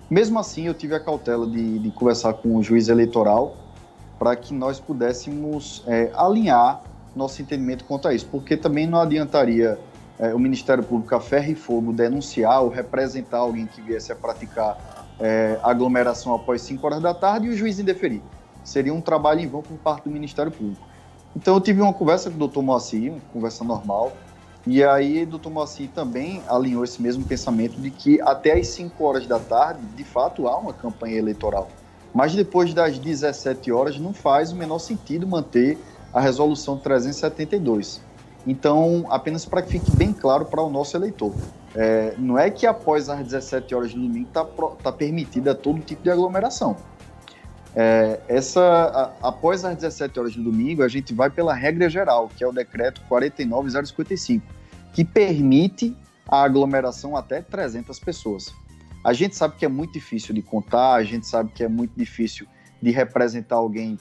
Mesmo 0.07 0.37
assim, 0.37 0.67
eu 0.67 0.75
tive 0.75 0.93
a 0.93 0.99
cautela 0.99 1.47
de, 1.47 1.79
de 1.79 1.89
conversar 1.89 2.33
com 2.33 2.55
o 2.55 2.61
juiz 2.61 2.87
eleitoral 2.87 3.57
para 4.19 4.35
que 4.35 4.53
nós 4.53 4.79
pudéssemos 4.79 5.83
é, 5.87 6.11
alinhar 6.13 6.83
nosso 7.17 7.41
entendimento 7.41 7.83
quanto 7.83 8.07
a 8.07 8.13
isso, 8.13 8.27
porque 8.31 8.55
também 8.55 8.87
não 8.87 8.99
adiantaria 8.99 9.77
é, 10.19 10.33
o 10.33 10.39
Ministério 10.39 10.83
Público 10.83 11.13
a 11.15 11.19
ferro 11.19 11.51
e 11.51 11.55
fogo 11.55 11.93
denunciar 11.93 12.61
ou 12.61 12.69
representar 12.69 13.39
alguém 13.39 13.65
que 13.65 13.81
viesse 13.81 14.11
a 14.11 14.15
praticar 14.15 15.05
é, 15.19 15.59
aglomeração 15.63 16.33
após 16.33 16.61
5 16.61 16.85
horas 16.85 17.01
da 17.01 17.13
tarde 17.13 17.47
e 17.47 17.49
o 17.49 17.55
juiz 17.55 17.79
indeferir. 17.79 18.21
Seria 18.63 18.93
um 18.93 19.01
trabalho 19.01 19.39
em 19.39 19.47
vão 19.47 19.61
por 19.61 19.77
parte 19.77 20.05
do 20.05 20.11
Ministério 20.11 20.51
Público. 20.51 20.85
Então 21.35 21.53
eu 21.53 21.61
tive 21.61 21.81
uma 21.81 21.93
conversa 21.93 22.29
com 22.29 22.35
o 22.35 22.39
doutor 22.39 22.63
Moacir, 22.63 23.11
uma 23.11 23.21
conversa 23.31 23.63
normal, 23.63 24.11
e 24.65 24.83
aí 24.83 25.23
o 25.23 25.27
doutor 25.27 25.51
Moacir 25.51 25.89
também 25.93 26.41
alinhou 26.47 26.83
esse 26.83 27.01
mesmo 27.01 27.23
pensamento 27.23 27.79
de 27.79 27.89
que 27.89 28.19
até 28.21 28.53
as 28.53 28.67
5 28.67 29.03
horas 29.03 29.27
da 29.27 29.39
tarde, 29.39 29.81
de 29.95 30.03
fato, 30.03 30.47
há 30.47 30.57
uma 30.57 30.73
campanha 30.73 31.17
eleitoral. 31.17 31.69
Mas 32.13 32.33
depois 32.33 32.73
das 32.73 32.97
17 32.97 33.71
horas 33.71 33.99
não 33.99 34.13
faz 34.13 34.51
o 34.51 34.55
menor 34.55 34.79
sentido 34.79 35.27
manter 35.27 35.77
a 36.17 36.19
resolução 36.19 36.79
372. 36.79 38.01
Então, 38.47 39.05
apenas 39.11 39.45
para 39.45 39.61
que 39.61 39.73
fique 39.73 39.95
bem 39.95 40.11
claro 40.11 40.45
para 40.45 40.63
o 40.63 40.69
nosso 40.69 40.97
eleitor, 40.97 41.31
é, 41.75 42.15
não 42.17 42.39
é 42.39 42.49
que 42.49 42.65
após 42.65 43.07
as 43.07 43.19
17 43.19 43.75
horas 43.75 43.91
de 43.91 43.99
domingo 43.99 44.27
está 44.27 44.43
tá 44.81 44.91
permitida 44.91 45.53
todo 45.53 45.79
tipo 45.79 46.01
de 46.01 46.09
aglomeração. 46.09 46.75
É, 47.75 48.19
essa, 48.27 49.13
a, 49.21 49.27
após 49.27 49.63
as 49.63 49.75
17 49.75 50.19
horas 50.19 50.33
de 50.33 50.41
domingo, 50.41 50.81
a 50.81 50.87
gente 50.87 51.13
vai 51.13 51.29
pela 51.29 51.53
regra 51.53 51.87
geral, 51.87 52.31
que 52.35 52.43
é 52.43 52.47
o 52.47 52.51
decreto 52.51 52.99
49055, 53.07 54.43
que 54.93 55.05
permite 55.05 55.95
a 56.27 56.41
aglomeração 56.41 57.15
até 57.15 57.43
300 57.43 57.99
pessoas. 57.99 58.51
A 59.03 59.13
gente 59.13 59.35
sabe 59.35 59.55
que 59.55 59.65
é 59.65 59.69
muito 59.69 59.93
difícil 59.93 60.33
de 60.33 60.41
contar, 60.41 60.95
a 60.95 61.03
gente 61.03 61.27
sabe 61.27 61.51
que 61.51 61.63
é 61.63 61.67
muito 61.67 61.91
difícil 61.95 62.47
de 62.81 62.89
representar 62.89 63.57
alguém 63.57 63.99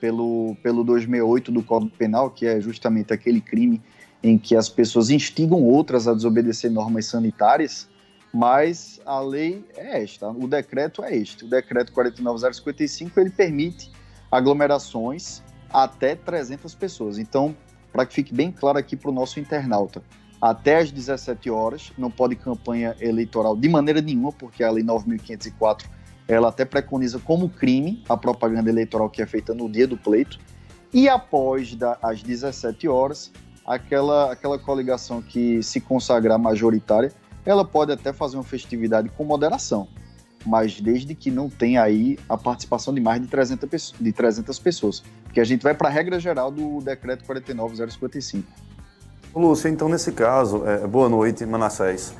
pelo, 0.00 0.56
pelo 0.62 0.84
268 0.84 1.52
do 1.52 1.62
Código 1.62 1.96
Penal, 1.96 2.30
que 2.30 2.46
é 2.46 2.60
justamente 2.60 3.12
aquele 3.12 3.40
crime 3.40 3.82
em 4.22 4.38
que 4.38 4.56
as 4.56 4.68
pessoas 4.68 5.10
instigam 5.10 5.62
outras 5.62 6.08
a 6.08 6.14
desobedecer 6.14 6.70
normas 6.70 7.06
sanitárias, 7.06 7.88
mas 8.32 9.00
a 9.04 9.20
lei 9.20 9.64
é 9.76 10.02
esta, 10.02 10.28
o 10.28 10.48
decreto 10.48 11.04
é 11.04 11.16
este. 11.16 11.44
O 11.44 11.48
decreto 11.48 11.92
49055 11.92 13.20
ele 13.20 13.30
permite 13.30 13.92
aglomerações 14.30 15.42
até 15.70 16.16
300 16.16 16.74
pessoas. 16.74 17.18
Então, 17.18 17.54
para 17.92 18.04
que 18.06 18.14
fique 18.14 18.34
bem 18.34 18.50
claro 18.50 18.78
aqui 18.78 18.96
para 18.96 19.10
o 19.10 19.14
nosso 19.14 19.38
internauta, 19.38 20.02
até 20.40 20.78
às 20.78 20.90
17 20.90 21.48
horas 21.48 21.92
não 21.96 22.10
pode 22.10 22.34
campanha 22.34 22.96
eleitoral 23.00 23.56
de 23.56 23.68
maneira 23.68 24.00
nenhuma, 24.00 24.32
porque 24.32 24.64
a 24.64 24.70
lei 24.70 24.82
9504 24.82 25.88
ela 26.26 26.48
até 26.48 26.64
preconiza 26.64 27.18
como 27.18 27.48
crime 27.48 28.02
a 28.08 28.16
propaganda 28.16 28.70
eleitoral 28.70 29.10
que 29.10 29.22
é 29.22 29.26
feita 29.26 29.54
no 29.54 29.68
dia 29.68 29.86
do 29.86 29.96
pleito. 29.96 30.38
E 30.92 31.08
após 31.08 31.74
da, 31.74 31.98
as 32.02 32.22
17 32.22 32.88
horas, 32.88 33.30
aquela, 33.66 34.32
aquela 34.32 34.58
coligação 34.58 35.20
que 35.20 35.62
se 35.62 35.80
consagrar 35.80 36.38
majoritária, 36.38 37.12
ela 37.44 37.64
pode 37.64 37.92
até 37.92 38.12
fazer 38.12 38.36
uma 38.36 38.44
festividade 38.44 39.08
com 39.10 39.24
moderação, 39.24 39.88
mas 40.46 40.80
desde 40.80 41.14
que 41.14 41.30
não 41.30 41.50
tenha 41.50 41.82
aí 41.82 42.18
a 42.28 42.36
participação 42.36 42.94
de 42.94 43.00
mais 43.00 43.20
de 43.20 43.28
300, 43.28 43.94
de 44.00 44.12
300 44.12 44.58
pessoas. 44.58 45.02
Porque 45.24 45.40
a 45.40 45.44
gente 45.44 45.62
vai 45.62 45.74
para 45.74 45.88
a 45.88 45.90
regra 45.90 46.18
geral 46.18 46.50
do 46.50 46.80
decreto 46.80 47.24
49055. 47.24 48.46
Lúcia, 49.34 49.68
então 49.68 49.88
nesse 49.88 50.12
caso, 50.12 50.64
é, 50.64 50.86
boa 50.86 51.08
noite, 51.08 51.44
Manassés. 51.44 52.14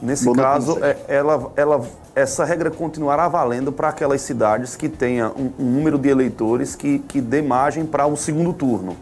Nesse 0.00 0.24
boa 0.24 0.36
caso, 0.36 0.78
é, 0.84 0.96
ela, 1.08 1.52
ela 1.56 1.86
essa 2.14 2.44
regra 2.44 2.70
continuará 2.70 3.28
valendo 3.28 3.72
para 3.72 3.88
aquelas 3.88 4.22
cidades 4.22 4.76
que 4.76 4.88
tenham 4.88 5.32
um, 5.36 5.52
um, 5.62 5.70
número 5.70 5.98
de 5.98 6.08
eleitores 6.08 6.74
que, 6.74 6.98
que 7.00 7.20
dê 7.20 7.42
margem 7.42 7.84
para 7.84 8.06
um 8.06 8.16
segundo 8.16 8.52
turno. 8.52 8.96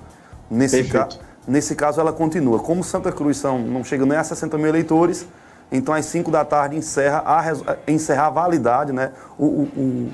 Nesse, 0.51 0.84
ca, 0.84 1.09
nesse 1.47 1.74
caso, 1.74 2.01
ela 2.01 2.12
continua. 2.12 2.59
Como 2.59 2.82
Santa 2.84 3.11
Cruz 3.11 3.36
são, 3.36 3.59
não 3.59 3.82
chega 3.82 4.05
nem 4.05 4.18
a 4.18 4.24
60 4.24 4.57
mil 4.59 4.68
eleitores, 4.68 5.26
então 5.70 5.95
às 5.95 6.07
5 6.07 6.30
da 6.30 6.45
tarde 6.45 6.76
encerra 6.76 7.22
a, 7.24 7.76
encerrar 7.90 8.26
a 8.26 8.30
validade, 8.30 8.92
né? 8.92 9.12
o, 9.38 9.45
o, 9.45 9.62
o 9.76 10.11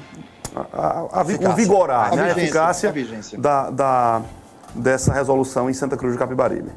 a, 0.54 1.20
a, 1.20 1.22
o 1.22 1.54
vigorar, 1.54 2.12
a, 2.12 2.16
né? 2.16 2.34
vigência, 2.34 2.88
a 2.88 2.90
eficácia 2.90 3.38
da, 3.38 3.70
da, 3.70 4.22
dessa 4.74 5.12
resolução 5.12 5.70
em 5.70 5.74
Santa 5.74 5.96
Cruz 5.96 6.14
do 6.14 6.18
Capibaribe. 6.18 6.70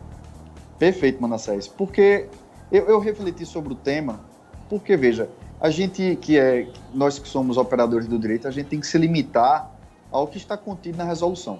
Perfeito, 0.77 1.21
Manassés. 1.21 1.67
Porque 1.67 2.27
eu, 2.73 2.85
eu 2.87 2.99
refleti 2.99 3.45
sobre 3.45 3.71
o 3.71 3.75
tema, 3.75 4.19
porque, 4.67 4.97
veja, 4.97 5.29
a 5.61 5.69
gente 5.69 6.17
que 6.17 6.37
é, 6.37 6.67
nós 6.93 7.19
que 7.19 7.27
somos 7.27 7.55
operadores 7.55 8.07
do 8.07 8.17
direito, 8.17 8.47
a 8.47 8.51
gente 8.51 8.67
tem 8.67 8.79
que 8.79 8.87
se 8.87 8.97
limitar 8.97 9.71
ao 10.11 10.27
que 10.27 10.37
está 10.37 10.57
contido 10.57 10.97
na 10.97 11.03
resolução. 11.03 11.59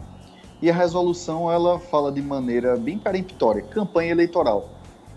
E 0.59 0.70
a 0.70 0.74
resolução, 0.74 1.51
ela 1.51 1.80
fala 1.80 2.11
de 2.11 2.22
maneira 2.22 2.76
bem 2.76 2.97
peremptória, 2.97 3.61
campanha 3.61 4.11
eleitoral. 4.11 4.70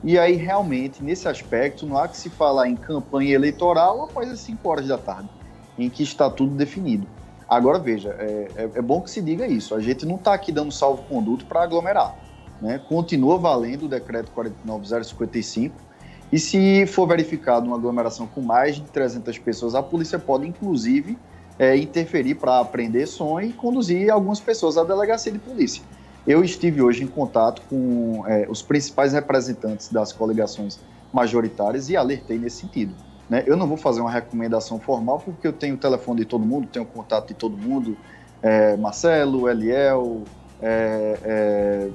E 0.05 0.19
aí, 0.19 0.35
realmente, 0.35 1.03
nesse 1.03 1.27
aspecto, 1.29 1.87
não 1.87 1.97
há 1.97 2.07
que 2.07 2.17
se 2.17 2.29
falar 2.29 2.69
em 2.69 2.77
campanha 2.77 3.35
eleitoral 3.35 4.05
após 4.05 4.31
as 4.31 4.41
5 4.41 4.69
horas 4.69 4.87
da 4.87 4.99
tarde, 4.99 5.31
em 5.79 5.89
que 5.89 6.03
está 6.03 6.29
tudo 6.29 6.55
definido. 6.55 7.07
Agora, 7.49 7.79
veja, 7.79 8.11
é, 8.19 8.49
é, 8.57 8.71
é 8.75 8.83
bom 8.83 9.01
que 9.01 9.11
se 9.11 9.23
diga 9.23 9.47
isso. 9.47 9.75
A 9.75 9.81
gente 9.81 10.05
não 10.05 10.17
está 10.17 10.35
aqui 10.35 10.53
dando 10.53 10.73
salvo-conduto 10.73 11.47
para 11.47 11.63
aglomerar. 11.63 12.15
Né? 12.61 12.81
Continua 12.89 13.39
valendo 13.39 13.87
o 13.87 13.89
decreto 13.89 14.31
49055, 14.33 15.86
e 16.33 16.39
se 16.39 16.87
for 16.87 17.07
verificado 17.07 17.67
uma 17.67 17.77
aglomeração 17.77 18.27
com 18.27 18.41
mais 18.41 18.77
de 18.77 18.83
300 18.83 19.39
pessoas, 19.39 19.75
a 19.75 19.83
polícia 19.83 20.19
pode, 20.19 20.47
inclusive, 20.47 21.17
é, 21.59 21.77
interferir 21.77 22.35
para 22.35 22.61
apreender 22.61 23.07
som 23.07 23.41
e 23.41 23.53
conduzir 23.53 24.11
algumas 24.11 24.41
pessoas 24.41 24.77
à 24.77 24.85
delegacia 24.85 25.33
de 25.33 25.39
polícia. 25.39 25.83
Eu 26.27 26.43
estive 26.43 26.83
hoje 26.83 27.05
em 27.05 27.07
contato 27.07 27.63
com 27.71 28.25
é, 28.27 28.47
os 28.49 28.61
principais 28.61 29.13
representantes 29.13 29.89
das 29.89 30.13
coligações 30.13 30.79
majoritárias 31.13 31.89
e 31.89 31.97
alertei 31.97 32.37
nesse 32.37 32.57
sentido. 32.63 32.93
Né? 33.31 33.45
Eu 33.47 33.57
não 33.57 33.67
vou 33.67 33.77
fazer 33.77 34.01
uma 34.01 34.11
recomendação 34.11 34.79
formal 34.79 35.23
porque 35.25 35.47
eu 35.47 35.53
tenho 35.53 35.77
o 35.77 35.79
telefone 35.79 36.21
de 36.21 36.27
todo 36.27 36.45
mundo, 36.45 36.67
tenho 36.71 36.85
o 36.85 36.89
contato 36.89 37.29
de 37.29 37.35
todo 37.35 37.57
mundo, 37.57 37.97
é, 38.43 38.77
Marcelo, 38.77 39.49
Eliel, 39.49 40.23
é, 40.61 41.19
é, 41.23 41.89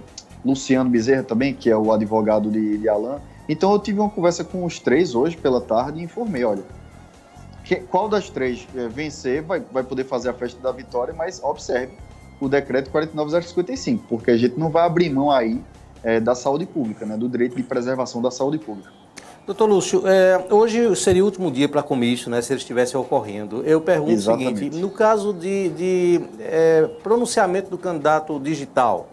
Luciano 0.44 0.90
Bezerra 0.90 1.24
também, 1.24 1.54
que 1.54 1.70
é 1.70 1.76
o 1.76 1.92
advogado 1.92 2.50
de, 2.50 2.78
de 2.78 2.90
Alain, 2.90 3.20
então 3.52 3.74
eu 3.74 3.80
tive 3.80 4.00
uma 4.00 4.10
conversa 4.10 4.44
com 4.44 4.64
os 4.64 4.80
três 4.80 5.14
hoje 5.14 5.36
pela 5.36 5.60
tarde 5.60 6.00
e 6.00 6.04
informei, 6.04 6.44
olha, 6.46 6.64
que, 7.66 7.76
qual 7.76 8.08
das 8.08 8.30
três 8.30 8.66
é, 8.76 8.88
vencer 8.88 9.42
vai, 9.42 9.62
vai 9.72 9.84
poder 9.84 10.06
fazer 10.06 10.30
a 10.30 10.34
festa 10.34 10.62
da 10.62 10.72
vitória, 10.72 11.14
mas 11.14 11.44
observe 11.44 11.94
o 12.40 12.48
decreto 12.48 12.90
49055, 12.90 14.06
porque 14.08 14.32
a 14.32 14.38
gente 14.38 14.58
não 14.58 14.70
vai 14.70 14.86
abrir 14.86 15.10
mão 15.10 15.30
aí 15.30 15.62
é, 16.02 16.20
da 16.20 16.34
saúde 16.34 16.66
pública, 16.66 17.06
né, 17.06 17.18
do 17.18 17.28
direito 17.28 17.56
de 17.56 17.64
preservação 17.64 18.22
da 18.22 18.32
saúde 18.32 18.58
pública. 18.58 18.90
Doutor 19.46 19.66
Lúcio, 19.66 20.04
é, 20.08 20.46
hoje 20.50 20.96
seria 20.96 21.22
o 21.22 21.26
último 21.26 21.52
dia 21.52 21.68
para 21.68 21.84
comício, 21.84 22.32
né, 22.32 22.42
se 22.42 22.54
ele 22.54 22.60
estivesse 22.62 22.96
ocorrendo. 22.96 23.64
Eu 23.64 23.82
pergunto 23.82 24.12
Exatamente. 24.12 24.54
o 24.54 24.58
seguinte, 24.58 24.78
no 24.78 24.90
caso 24.90 25.34
de, 25.34 25.70
de 25.70 26.22
pronunciamento 27.04 27.70
do 27.70 27.78
candidato 27.78 28.40
digital, 28.40 29.10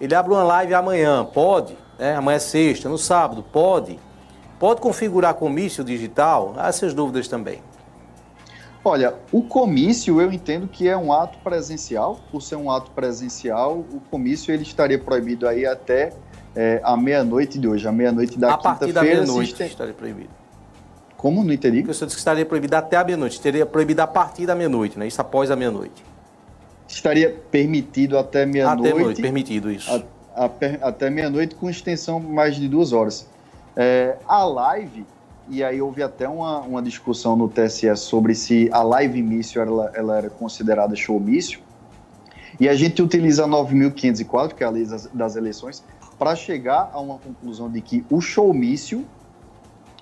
ele 0.00 0.14
abre 0.14 0.32
uma 0.32 0.44
live 0.44 0.74
amanhã, 0.74 1.24
pode? 1.24 1.76
Né? 1.98 2.14
amanhã 2.16 2.36
é 2.36 2.40
sexta, 2.40 2.88
no 2.88 2.98
sábado, 2.98 3.42
pode? 3.42 3.98
Pode 4.58 4.80
configurar 4.80 5.34
comício 5.34 5.84
digital? 5.84 6.54
Há 6.56 6.68
essas 6.68 6.92
dúvidas 6.94 7.28
também. 7.28 7.60
Olha, 8.84 9.14
o 9.32 9.42
comício 9.42 10.20
eu 10.20 10.32
entendo 10.32 10.66
que 10.68 10.88
é 10.88 10.96
um 10.96 11.12
ato 11.12 11.38
presencial. 11.40 12.18
Por 12.30 12.40
ser 12.40 12.56
um 12.56 12.70
ato 12.70 12.90
presencial, 12.92 13.76
o 13.78 14.00
comício 14.10 14.52
ele 14.54 14.62
estaria 14.62 14.98
proibido 14.98 15.46
aí 15.46 15.66
até 15.66 16.12
é, 16.56 16.80
a 16.82 16.96
meia-noite 16.96 17.58
de 17.58 17.68
hoje, 17.68 17.86
a 17.86 17.92
meia-noite 17.92 18.38
da 18.38 18.54
A 18.54 18.58
partir 18.58 18.80
da 18.80 18.86
quinta-feira. 19.00 19.20
meia-noite 19.22 19.52
este- 19.52 19.64
estaria 19.64 19.92
proibido. 19.94 20.30
Como? 21.16 21.42
Não 21.44 21.52
entendi. 21.52 21.80
O 21.80 21.92
senhor 21.92 22.06
disse 22.06 22.16
que 22.16 22.20
estaria 22.20 22.46
proibido 22.46 22.76
até 22.76 22.96
a 22.96 23.04
meia-noite. 23.04 23.40
Teria 23.40 23.66
proibido 23.66 24.00
a 24.02 24.06
partir 24.06 24.46
da 24.46 24.54
meia-noite, 24.54 24.98
né? 24.98 25.06
Isso 25.06 25.20
após 25.20 25.50
a 25.50 25.56
meia-noite. 25.56 26.04
Estaria 26.86 27.28
permitido 27.50 28.16
até 28.16 28.42
Até 28.42 28.46
meia-noite, 28.46 28.82
meia-noite. 28.94 29.22
permitido 29.22 29.70
isso. 29.70 29.92
a- 29.92 30.02
até 30.82 31.10
meia-noite 31.10 31.54
com 31.54 31.68
extensão 31.68 32.20
mais 32.20 32.56
de 32.56 32.68
duas 32.68 32.92
horas. 32.92 33.26
É, 33.76 34.16
a 34.26 34.44
live, 34.44 35.06
e 35.48 35.62
aí 35.62 35.80
houve 35.80 36.02
até 36.02 36.28
uma, 36.28 36.60
uma 36.60 36.82
discussão 36.82 37.36
no 37.36 37.48
TSE 37.48 37.94
sobre 37.96 38.34
se 38.34 38.68
a 38.72 38.82
live 38.82 39.22
mício 39.22 39.60
ela, 39.60 39.90
ela 39.94 40.18
era 40.18 40.30
considerada 40.30 40.94
showmício, 40.94 41.60
e 42.58 42.68
a 42.68 42.74
gente 42.74 43.00
utiliza 43.02 43.44
a 43.44 43.48
9.504, 43.48 44.54
que 44.54 44.64
é 44.64 44.66
a 44.66 44.70
lei 44.70 44.84
das, 44.84 45.06
das 45.06 45.36
eleições, 45.36 45.84
para 46.18 46.34
chegar 46.34 46.90
a 46.92 47.00
uma 47.00 47.18
conclusão 47.18 47.70
de 47.70 47.80
que 47.80 48.04
o 48.10 48.20
showmício, 48.20 49.04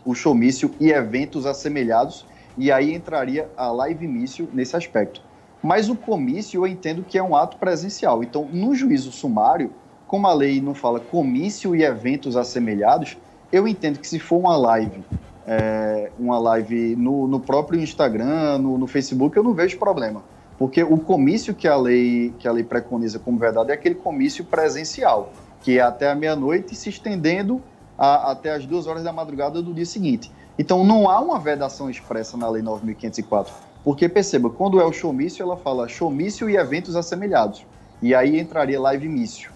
o 0.04 0.14
showmício 0.14 0.70
e 0.80 0.90
eventos 0.90 1.44
assemelhados, 1.44 2.24
e 2.56 2.72
aí 2.72 2.94
entraria 2.94 3.50
a 3.56 3.70
live 3.70 4.08
mício 4.08 4.48
nesse 4.52 4.74
aspecto. 4.74 5.20
Mas 5.62 5.88
o 5.88 5.96
comício 5.96 6.60
eu 6.60 6.66
entendo 6.66 7.04
que 7.06 7.18
é 7.18 7.22
um 7.22 7.36
ato 7.36 7.56
presencial. 7.58 8.22
Então, 8.22 8.48
no 8.50 8.74
juízo 8.74 9.12
sumário, 9.12 9.70
como 10.06 10.26
a 10.26 10.32
lei 10.34 10.60
não 10.60 10.74
fala 10.74 11.00
comício 11.00 11.74
e 11.74 11.82
eventos 11.82 12.36
assemelhados, 12.36 13.16
eu 13.50 13.66
entendo 13.66 13.98
que 13.98 14.08
se 14.08 14.18
for 14.18 14.38
uma 14.38 14.56
live, 14.56 15.02
é, 15.46 16.10
uma 16.18 16.38
live 16.38 16.96
no, 16.96 17.26
no 17.28 17.40
próprio 17.40 17.80
Instagram, 17.80 18.58
no, 18.58 18.78
no 18.78 18.86
Facebook, 18.86 19.36
eu 19.36 19.42
não 19.42 19.54
vejo 19.54 19.78
problema. 19.78 20.22
Porque 20.58 20.82
o 20.82 20.96
comício 20.96 21.54
que 21.54 21.68
a 21.68 21.76
lei 21.76 22.32
que 22.38 22.48
a 22.48 22.52
lei 22.52 22.64
preconiza 22.64 23.18
como 23.18 23.38
verdade 23.38 23.70
é 23.70 23.74
aquele 23.74 23.94
comício 23.94 24.44
presencial, 24.44 25.32
que 25.60 25.78
é 25.78 25.82
até 25.82 26.10
a 26.10 26.14
meia-noite 26.14 26.74
se 26.74 26.88
estendendo 26.88 27.60
a- 27.98 28.32
até 28.32 28.52
as 28.54 28.64
duas 28.64 28.86
horas 28.86 29.02
da 29.04 29.12
madrugada 29.12 29.60
do 29.60 29.74
dia 29.74 29.84
seguinte. 29.84 30.30
Então 30.58 30.82
não 30.84 31.10
há 31.10 31.20
uma 31.20 31.38
vedação 31.38 31.90
expressa 31.90 32.36
na 32.36 32.48
lei 32.48 32.62
9.504. 32.62 33.48
Porque 33.84 34.08
perceba, 34.08 34.48
quando 34.50 34.80
é 34.80 34.84
o 34.84 34.92
showmício, 34.92 35.42
ela 35.42 35.56
fala 35.56 35.86
showmício 35.86 36.48
e 36.48 36.56
eventos 36.56 36.96
assemelhados. 36.96 37.64
E 38.02 38.14
aí 38.14 38.40
entraria 38.40 38.80
live 38.80 39.08
mício. 39.08 39.50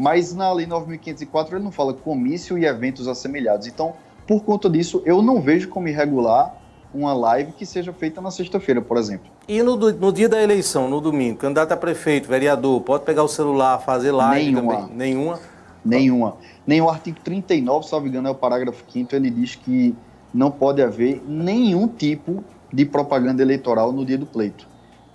Mas 0.00 0.32
na 0.32 0.50
lei 0.50 0.66
9.504 0.66 1.52
ele 1.52 1.62
não 1.62 1.70
fala 1.70 1.92
comício 1.92 2.56
e 2.56 2.64
eventos 2.64 3.06
assemelhados. 3.06 3.66
Então, 3.66 3.92
por 4.26 4.42
conta 4.42 4.70
disso, 4.70 5.02
eu 5.04 5.20
não 5.20 5.42
vejo 5.42 5.68
como 5.68 5.88
irregular 5.88 6.56
uma 6.94 7.12
live 7.12 7.52
que 7.52 7.66
seja 7.66 7.92
feita 7.92 8.18
na 8.18 8.30
sexta-feira, 8.30 8.80
por 8.80 8.96
exemplo. 8.96 9.30
E 9.46 9.62
no, 9.62 9.76
no 9.76 10.10
dia 10.10 10.26
da 10.26 10.42
eleição, 10.42 10.88
no 10.88 11.02
domingo, 11.02 11.36
candidato 11.36 11.72
a 11.72 11.76
prefeito, 11.76 12.26
vereador, 12.26 12.80
pode 12.80 13.04
pegar 13.04 13.22
o 13.22 13.28
celular, 13.28 13.78
fazer 13.80 14.10
live 14.10 14.50
Nenhuma. 14.50 14.74
também? 14.74 14.96
Nenhuma. 14.96 15.40
Nenhuma. 15.84 16.36
Nem 16.66 16.80
o 16.80 16.88
artigo 16.88 17.18
39, 17.22 17.86
salvo 17.86 18.08
engano, 18.08 18.28
é 18.28 18.30
o 18.30 18.34
parágrafo 18.34 18.82
5 18.90 19.14
ele 19.14 19.28
diz 19.28 19.54
que 19.54 19.94
não 20.32 20.50
pode 20.50 20.80
haver 20.80 21.22
nenhum 21.28 21.86
tipo 21.86 22.42
de 22.72 22.86
propaganda 22.86 23.42
eleitoral 23.42 23.92
no 23.92 24.06
dia 24.06 24.16
do 24.16 24.24
pleito. 24.24 24.66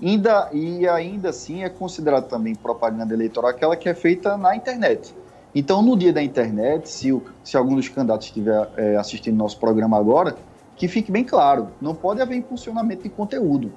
Ainda, 0.02 0.50
e 0.52 0.88
ainda 0.88 1.30
assim 1.30 1.64
é 1.64 1.70
considerado 1.70 2.28
também 2.28 2.54
propaganda 2.54 3.14
eleitoral 3.14 3.50
aquela 3.50 3.76
que 3.76 3.88
é 3.88 3.94
feita 3.94 4.38
na 4.38 4.56
internet. 4.56 5.16
Então, 5.54 5.82
no 5.82 5.96
dia 5.96 6.12
da 6.12 6.22
internet, 6.22 6.90
se, 6.90 7.14
o- 7.14 7.24
se 7.44 7.56
algum 7.56 7.76
dos 7.76 7.88
candidatos 7.88 8.28
estiver 8.28 8.68
eh, 8.76 8.98
assistindo 8.98 9.38
nosso 9.38 9.58
programa 9.58 9.98
agora, 9.98 10.36
que 10.76 10.90
fique 10.90 11.12
bem 11.12 11.24
claro, 11.24 11.70
não 11.80 11.96
pode 11.96 12.22
haver 12.22 12.36
impulsionamento 12.36 13.04
de 13.04 13.10
conteúdo. 13.10 13.72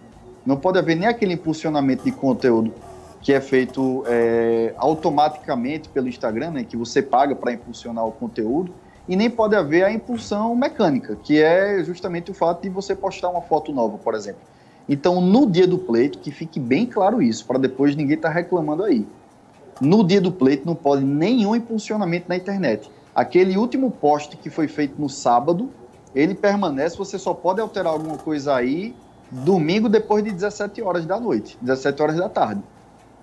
Não 0.45 0.57
pode 0.57 0.79
haver 0.79 0.97
nem 0.97 1.09
aquele 1.09 1.35
impulsionamento 1.35 2.05
de 2.05 2.11
conteúdo 2.11 2.73
que 3.21 3.33
é 3.33 3.41
feito 3.41 4.05
é, 4.07 4.73
automaticamente 4.77 5.89
pelo 5.89 6.09
Instagram, 6.09 6.53
né, 6.53 6.65
que 6.65 6.77
você 6.77 7.03
paga 7.03 7.35
para 7.35 7.53
impulsionar 7.53 8.07
o 8.07 8.13
conteúdo, 8.13 8.73
e 9.09 9.17
nem 9.17 9.29
pode 9.29 9.57
haver 9.57 9.85
a 9.85 9.93
impulsão 9.93 10.55
mecânica, 10.55 11.17
que 11.17 11.43
é 11.43 11.83
justamente 11.83 12.31
o 12.31 12.35
fato 12.35 12.63
de 12.63 12.69
você 12.69 12.95
postar 12.95 13.29
uma 13.31 13.43
foto 13.43 13.73
nova, 13.73 13.99
por 13.99 14.15
exemplo. 14.15 14.41
Então, 14.89 15.21
no 15.21 15.49
dia 15.49 15.67
do 15.67 15.79
pleito, 15.79 16.19
que 16.19 16.31
fique 16.31 16.59
bem 16.59 16.87
claro 16.87 17.21
isso, 17.21 17.45
para 17.45 17.59
depois 17.59 17.95
ninguém 17.95 18.17
estar 18.17 18.31
reclamando 18.31 18.85
aí. 18.85 19.07
No 19.81 20.03
dia 20.03 20.21
do 20.21 20.33
pleito 20.33 20.67
não 20.67 20.75
pode 20.75 21.05
nenhum 21.05 21.55
impulsionamento 21.55 22.27
na 22.29 22.37
internet. 22.37 22.91
Aquele 23.15 23.57
último 23.57 23.91
post 23.91 24.37
que 24.37 24.49
foi 24.49 24.67
feito 24.67 25.01
no 25.01 25.09
sábado, 25.09 25.71
ele 26.15 26.35
permanece, 26.35 26.97
você 26.97 27.19
só 27.19 27.35
pode 27.35 27.61
alterar 27.61 27.93
alguma 27.93 28.17
coisa 28.17 28.55
aí 28.55 28.95
domingo 29.31 29.89
depois 29.89 30.25
de 30.25 30.33
17 30.33 30.81
horas 30.83 31.05
da 31.05 31.21
noite, 31.21 31.59
17 31.61 32.03
horas 32.03 32.17
da 32.17 32.29
tarde. 32.29 32.63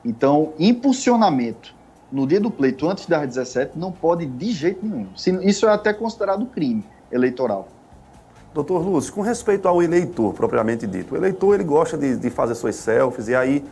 Então, 0.03 0.53
impulsionamento 0.59 1.73
no 2.11 2.27
dia 2.27 2.39
do 2.39 2.51
pleito 2.51 2.87
antes 2.87 3.07
das 3.07 3.27
17 3.27 3.77
não 3.77 3.91
pode 3.91 4.25
de 4.25 4.51
jeito 4.51 4.85
nenhum. 4.85 5.07
Isso 5.41 5.65
é 5.65 5.73
até 5.73 5.91
considerado 5.91 6.45
crime 6.45 6.85
eleitoral. 7.11 7.67
Doutor 8.55 8.81
Lúcio, 8.81 9.11
com 9.11 9.19
respeito 9.19 9.67
ao 9.67 9.83
eleitor, 9.83 10.33
propriamente 10.33 10.87
dito, 10.87 11.13
o 11.13 11.17
eleitor 11.17 11.55
ele 11.55 11.63
gosta 11.65 11.97
de, 11.97 12.15
de 12.15 12.29
fazer 12.29 12.55
suas 12.55 12.77
selfies, 12.77 13.27
e 13.27 13.35
aí 13.35 13.65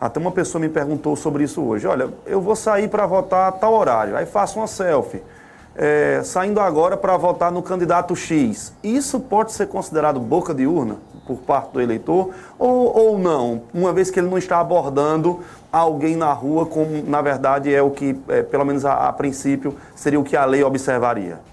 até 0.00 0.20
uma 0.20 0.30
pessoa 0.30 0.62
me 0.62 0.68
perguntou 0.68 1.16
sobre 1.16 1.42
isso 1.42 1.60
hoje. 1.60 1.84
Olha, 1.88 2.08
eu 2.24 2.40
vou 2.40 2.54
sair 2.54 2.88
para 2.88 3.04
votar 3.06 3.48
a 3.48 3.52
tal 3.52 3.74
horário, 3.74 4.16
aí 4.16 4.24
faço 4.26 4.60
uma 4.60 4.68
selfie. 4.68 5.20
É, 5.74 6.20
saindo 6.22 6.60
agora 6.60 6.96
para 6.96 7.16
votar 7.16 7.50
no 7.50 7.60
candidato 7.60 8.14
X. 8.14 8.72
Isso 8.84 9.18
pode 9.18 9.50
ser 9.50 9.66
considerado 9.66 10.20
boca 10.20 10.54
de 10.54 10.64
urna 10.64 10.98
por 11.26 11.38
parte 11.38 11.72
do 11.72 11.80
eleitor 11.80 12.30
ou, 12.56 12.96
ou 12.96 13.18
não, 13.18 13.62
uma 13.74 13.92
vez 13.92 14.12
que 14.12 14.20
ele 14.20 14.28
não 14.28 14.38
está 14.38 14.60
abordando 14.60 15.40
alguém 15.72 16.14
na 16.14 16.32
rua, 16.32 16.64
como 16.66 17.02
na 17.04 17.20
verdade 17.20 17.74
é 17.74 17.82
o 17.82 17.90
que, 17.90 18.16
é, 18.28 18.44
pelo 18.44 18.64
menos 18.64 18.84
a, 18.84 19.08
a 19.08 19.12
princípio, 19.12 19.74
seria 19.96 20.20
o 20.20 20.24
que 20.24 20.36
a 20.36 20.44
lei 20.44 20.62
observaria? 20.62 21.49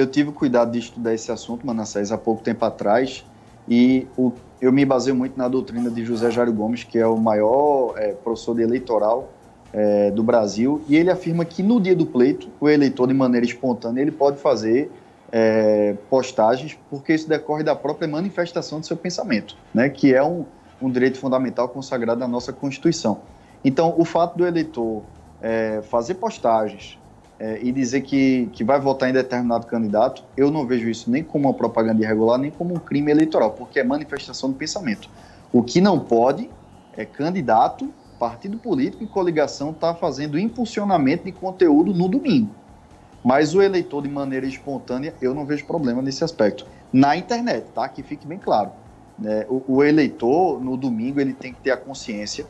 Eu 0.00 0.06
tive 0.06 0.32
cuidado 0.32 0.72
de 0.72 0.78
estudar 0.78 1.12
esse 1.12 1.30
assunto, 1.30 1.66
Manassés, 1.66 2.10
há 2.10 2.16
pouco 2.16 2.42
tempo 2.42 2.64
atrás, 2.64 3.22
e 3.68 4.06
o- 4.16 4.32
eu 4.58 4.72
me 4.72 4.82
baseio 4.86 5.14
muito 5.14 5.36
na 5.36 5.46
doutrina 5.46 5.90
de 5.90 6.02
José 6.06 6.30
Jário 6.30 6.54
Gomes, 6.54 6.84
que 6.84 6.98
é 6.98 7.06
o 7.06 7.18
maior 7.18 7.94
é, 7.98 8.12
professor 8.14 8.54
de 8.54 8.62
eleitoral 8.62 9.28
é, 9.74 10.10
do 10.10 10.22
Brasil, 10.22 10.82
e 10.88 10.96
ele 10.96 11.10
afirma 11.10 11.44
que 11.44 11.62
no 11.62 11.78
dia 11.78 11.94
do 11.94 12.06
pleito, 12.06 12.48
o 12.58 12.68
eleitor, 12.68 13.06
de 13.06 13.12
maneira 13.14 13.44
espontânea, 13.44 14.00
ele 14.00 14.10
pode 14.10 14.38
fazer 14.38 14.90
é, 15.30 15.94
postagens, 16.08 16.76
porque 16.88 17.12
isso 17.12 17.28
decorre 17.28 17.62
da 17.62 17.76
própria 17.76 18.08
manifestação 18.08 18.80
do 18.80 18.86
seu 18.86 18.96
pensamento, 18.96 19.54
né, 19.74 19.90
que 19.90 20.14
é 20.14 20.24
um, 20.24 20.46
um 20.80 20.90
direito 20.90 21.18
fundamental 21.18 21.68
consagrado 21.68 22.18
na 22.18 22.26
nossa 22.26 22.52
Constituição. 22.54 23.20
Então, 23.62 23.94
o 23.98 24.04
fato 24.04 24.38
do 24.38 24.46
eleitor 24.46 25.02
é, 25.42 25.82
fazer 25.82 26.14
postagens, 26.14 26.98
é, 27.40 27.58
e 27.62 27.72
dizer 27.72 28.02
que, 28.02 28.50
que 28.52 28.62
vai 28.62 28.78
votar 28.78 29.08
em 29.08 29.14
determinado 29.14 29.66
candidato, 29.66 30.22
eu 30.36 30.50
não 30.50 30.66
vejo 30.66 30.90
isso 30.90 31.10
nem 31.10 31.24
como 31.24 31.48
uma 31.48 31.54
propaganda 31.54 32.02
irregular, 32.02 32.38
nem 32.38 32.50
como 32.50 32.74
um 32.74 32.78
crime 32.78 33.10
eleitoral, 33.10 33.52
porque 33.52 33.80
é 33.80 33.84
manifestação 33.84 34.50
do 34.50 34.56
pensamento. 34.56 35.08
O 35.50 35.62
que 35.62 35.80
não 35.80 35.98
pode 35.98 36.50
é 36.94 37.06
candidato, 37.06 37.88
partido 38.18 38.58
político 38.58 39.02
e 39.02 39.06
coligação 39.06 39.70
estar 39.70 39.94
fazendo 39.94 40.38
impulsionamento 40.38 41.24
de 41.24 41.32
conteúdo 41.32 41.94
no 41.94 42.08
domingo. 42.08 42.50
Mas 43.24 43.54
o 43.54 43.62
eleitor, 43.62 44.02
de 44.02 44.10
maneira 44.10 44.46
espontânea, 44.46 45.14
eu 45.20 45.34
não 45.34 45.46
vejo 45.46 45.64
problema 45.64 46.02
nesse 46.02 46.22
aspecto. 46.22 46.66
Na 46.92 47.16
internet, 47.16 47.64
tá? 47.74 47.88
Que 47.88 48.02
fique 48.02 48.26
bem 48.26 48.38
claro. 48.38 48.70
né? 49.18 49.46
o, 49.48 49.62
o 49.66 49.84
eleitor, 49.84 50.62
no 50.62 50.76
domingo, 50.76 51.18
ele 51.20 51.32
tem 51.32 51.54
que 51.54 51.60
ter 51.60 51.70
a 51.70 51.76
consciência 51.76 52.46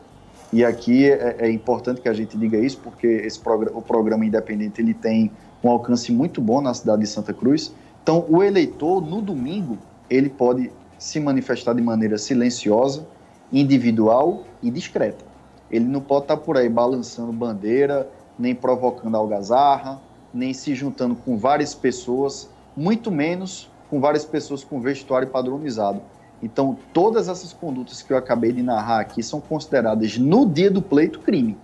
e 0.53 0.65
aqui 0.65 1.09
é, 1.09 1.37
é 1.41 1.51
importante 1.51 2.01
que 2.01 2.09
a 2.09 2.13
gente 2.13 2.37
diga 2.37 2.59
isso, 2.59 2.79
porque 2.79 3.07
esse 3.07 3.41
o 3.73 3.83
programa 3.83 4.25
independente 4.25 4.81
ele 4.81 4.95
tem 4.95 5.31
um 5.63 5.71
alcance 5.71 6.11
muito 6.11 6.41
bom 6.41 6.61
na 6.61 6.75
cidade 6.75 7.03
de 7.03 7.09
Santa 7.09 7.33
Cruz. 7.33 7.73
Então, 8.03 8.25
o 8.29 8.43
eleitor, 8.43 9.01
no 9.01 9.23
domingo, 9.23 9.79
ele 10.09 10.29
pode 10.29 10.73
se 10.99 11.21
manifestar 11.21 11.75
de 11.75 11.83
maneira 11.83 12.19
silenciosa, 12.19 13.07
individual 13.53 14.45
e 14.63 14.71
discreta. 14.71 15.25
Ele 15.71 15.85
não 15.85 16.01
pode 16.01 16.25
estar 16.25 16.37
por 16.37 16.57
aí 16.57 16.69
balançando 16.69 17.33
bandeira, 17.33 18.09
nem 18.39 18.55
provocando 18.55 19.17
algazarra, 19.17 20.01
nem 20.33 20.53
se 20.53 20.75
juntando 20.75 21.15
com 21.15 21.37
várias 21.37 21.75
pessoas, 21.75 22.49
muito 22.77 23.11
menos 23.11 23.71
com 23.89 24.01
várias 24.01 24.25
pessoas 24.25 24.65
com 24.65 24.81
vestuário 24.81 25.29
padronizado. 25.29 26.01
Então, 26.43 26.75
todas 26.93 27.29
essas 27.29 27.53
condutas 27.53 28.03
que 28.03 28.13
eu 28.13 28.17
acabei 28.17 28.53
de 28.53 28.63
narrar 28.63 29.01
aqui 29.01 29.23
são 29.23 29.41
consideradas 29.41 30.17
no 30.19 30.47
dia 30.47 30.71
do 30.71 30.81
pleito 30.83 31.21
crime. 31.21 31.63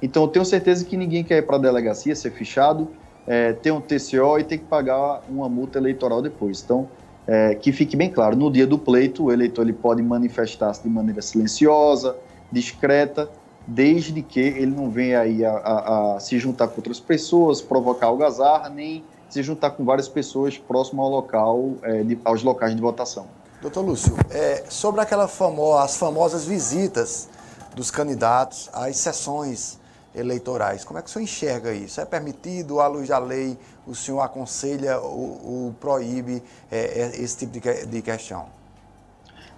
Então, 0.00 0.22
eu 0.24 0.28
tenho 0.28 0.44
certeza 0.44 0.84
que 0.84 0.96
ninguém 0.96 1.24
quer 1.24 1.38
ir 1.38 1.42
para 1.42 1.56
a 1.56 1.58
delegacia, 1.60 2.14
ser 2.16 2.30
fichado, 2.30 2.94
é, 3.26 3.52
ter 3.52 3.70
um 3.70 3.80
TCO 3.80 4.38
e 4.38 4.44
ter 4.44 4.58
que 4.58 4.64
pagar 4.66 5.22
uma 5.28 5.48
multa 5.48 5.78
eleitoral 5.78 6.20
depois. 6.22 6.62
Então, 6.62 6.90
é, 7.26 7.54
que 7.54 7.72
fique 7.72 7.96
bem 7.96 8.10
claro, 8.10 8.36
no 8.36 8.50
dia 8.50 8.66
do 8.66 8.78
pleito, 8.78 9.24
o 9.24 9.32
eleitor 9.32 9.62
ele 9.62 9.72
pode 9.72 10.02
manifestar-se 10.02 10.82
de 10.82 10.88
maneira 10.90 11.22
silenciosa, 11.22 12.16
discreta, 12.50 13.30
desde 13.66 14.22
que 14.22 14.40
ele 14.40 14.66
não 14.74 14.90
venha 14.90 15.20
aí 15.20 15.42
a, 15.44 15.52
a- 15.52 16.16
a 16.16 16.20
se 16.20 16.38
juntar 16.38 16.68
com 16.68 16.76
outras 16.76 17.00
pessoas, 17.00 17.62
provocar 17.62 18.08
algazarra, 18.08 18.68
nem 18.68 19.08
se 19.28 19.42
juntar 19.42 19.70
com 19.70 19.84
várias 19.84 20.08
pessoas 20.08 20.58
próximo 20.58 21.00
ao 21.02 21.08
local, 21.10 21.78
é, 21.82 22.04
de- 22.04 22.20
aos 22.24 22.42
locais 22.42 22.74
de 22.74 22.80
votação. 22.80 23.32
Doutor 23.64 23.80
Lúcio, 23.80 24.14
é, 24.30 24.64
sobre 24.68 25.00
aquela 25.00 25.26
famo 25.26 25.74
as 25.78 25.96
famosas 25.96 26.44
visitas 26.44 27.30
dos 27.74 27.90
candidatos 27.90 28.68
às 28.74 28.98
sessões 28.98 29.80
eleitorais, 30.14 30.84
como 30.84 30.98
é 30.98 31.02
que 31.02 31.08
o 31.08 31.10
senhor 31.10 31.22
enxerga 31.22 31.72
isso? 31.72 31.98
É 31.98 32.04
permitido, 32.04 32.78
à 32.78 32.86
luz 32.86 33.08
da 33.08 33.18
lei, 33.18 33.56
o 33.86 33.94
senhor 33.94 34.20
aconselha 34.20 34.98
ou, 34.98 35.40
ou 35.42 35.74
proíbe 35.80 36.42
é, 36.70 36.78
é, 36.78 37.22
esse 37.22 37.38
tipo 37.38 37.58
de, 37.58 37.86
de 37.86 38.02
questão? 38.02 38.44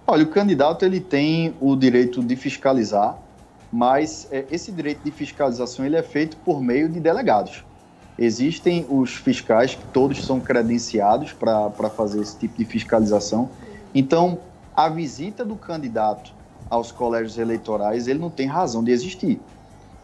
Olha, 0.07 0.23
o 0.23 0.29
candidato 0.29 0.85
ele 0.85 1.01
tem 1.01 1.53
o 1.59 1.75
direito 1.75 2.23
de 2.23 2.37
fiscalizar, 2.37 3.17
mas 3.69 4.25
é, 4.31 4.45
esse 4.49 4.71
direito 4.71 5.01
de 5.03 5.11
fiscalização 5.11 5.85
ele 5.85 5.97
é 5.97 6.03
feito 6.03 6.37
por 6.37 6.61
meio 6.61 6.87
de 6.87 7.01
delegados. 7.01 7.65
Existem 8.17 8.85
os 8.89 9.15
fiscais 9.17 9.75
que 9.75 9.83
todos 9.87 10.25
são 10.25 10.39
credenciados 10.39 11.33
para 11.33 11.89
fazer 11.89 12.21
esse 12.21 12.37
tipo 12.37 12.57
de 12.57 12.63
fiscalização. 12.63 13.49
Então, 13.99 14.37
a 14.75 14.89
visita 14.89 15.43
do 15.43 15.55
candidato 15.55 16.31
aos 16.69 16.91
colégios 16.91 17.39
eleitorais, 17.39 18.07
ele 18.07 18.19
não 18.19 18.29
tem 18.29 18.45
razão 18.45 18.83
de 18.83 18.91
existir. 18.91 19.41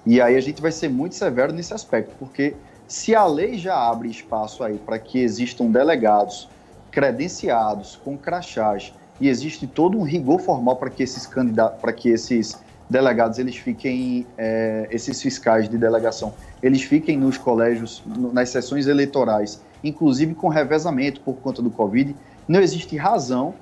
E 0.04 0.20
aí 0.20 0.36
a 0.36 0.42
gente 0.42 0.60
vai 0.60 0.72
ser 0.72 0.90
muito 0.90 1.14
severo 1.14 1.54
nesse 1.54 1.76
aspecto, 1.76 2.16
porque 2.18 2.56
se 2.88 3.14
a 3.14 3.24
lei 3.28 3.56
já 3.56 3.78
abre 3.78 4.10
espaço 4.10 4.64
aí 4.64 4.80
para 4.80 4.98
que 4.98 5.20
existam 5.20 5.66
delegados 5.66 6.50
credenciados 6.90 7.96
com 8.04 8.18
crachás 8.18 8.92
e 9.22 9.30
existe 9.30 9.68
todo 9.68 9.96
um 9.96 10.02
rigor 10.02 10.40
formal 10.40 10.76
para 10.78 10.90
que 10.90 11.04
esses 11.04 11.28
candidatos, 11.28 11.80
para 11.80 11.94
que 11.94 12.10
esses 12.10 12.60
delegados 12.90 13.38
eles 13.38 13.58
fiquem, 13.58 14.26
é, 14.40 14.88
esses 14.90 15.22
fiscais 15.22 15.70
de 15.70 15.78
delegação, 15.78 16.34
eles 16.64 16.82
fiquem 16.82 17.16
nos 17.16 17.38
colégios, 17.38 18.02
nas 18.34 18.50
sessões 18.50 18.88
eleitorais, 18.88 19.62
inclusive 19.84 20.34
com 20.34 20.48
revezamento 20.48 21.22
por 21.22 21.36
conta 21.36 21.62
do 21.62 21.70
Covid, 21.70 22.16
não 22.48 22.60
existe 22.60 22.98
razão 22.98 23.54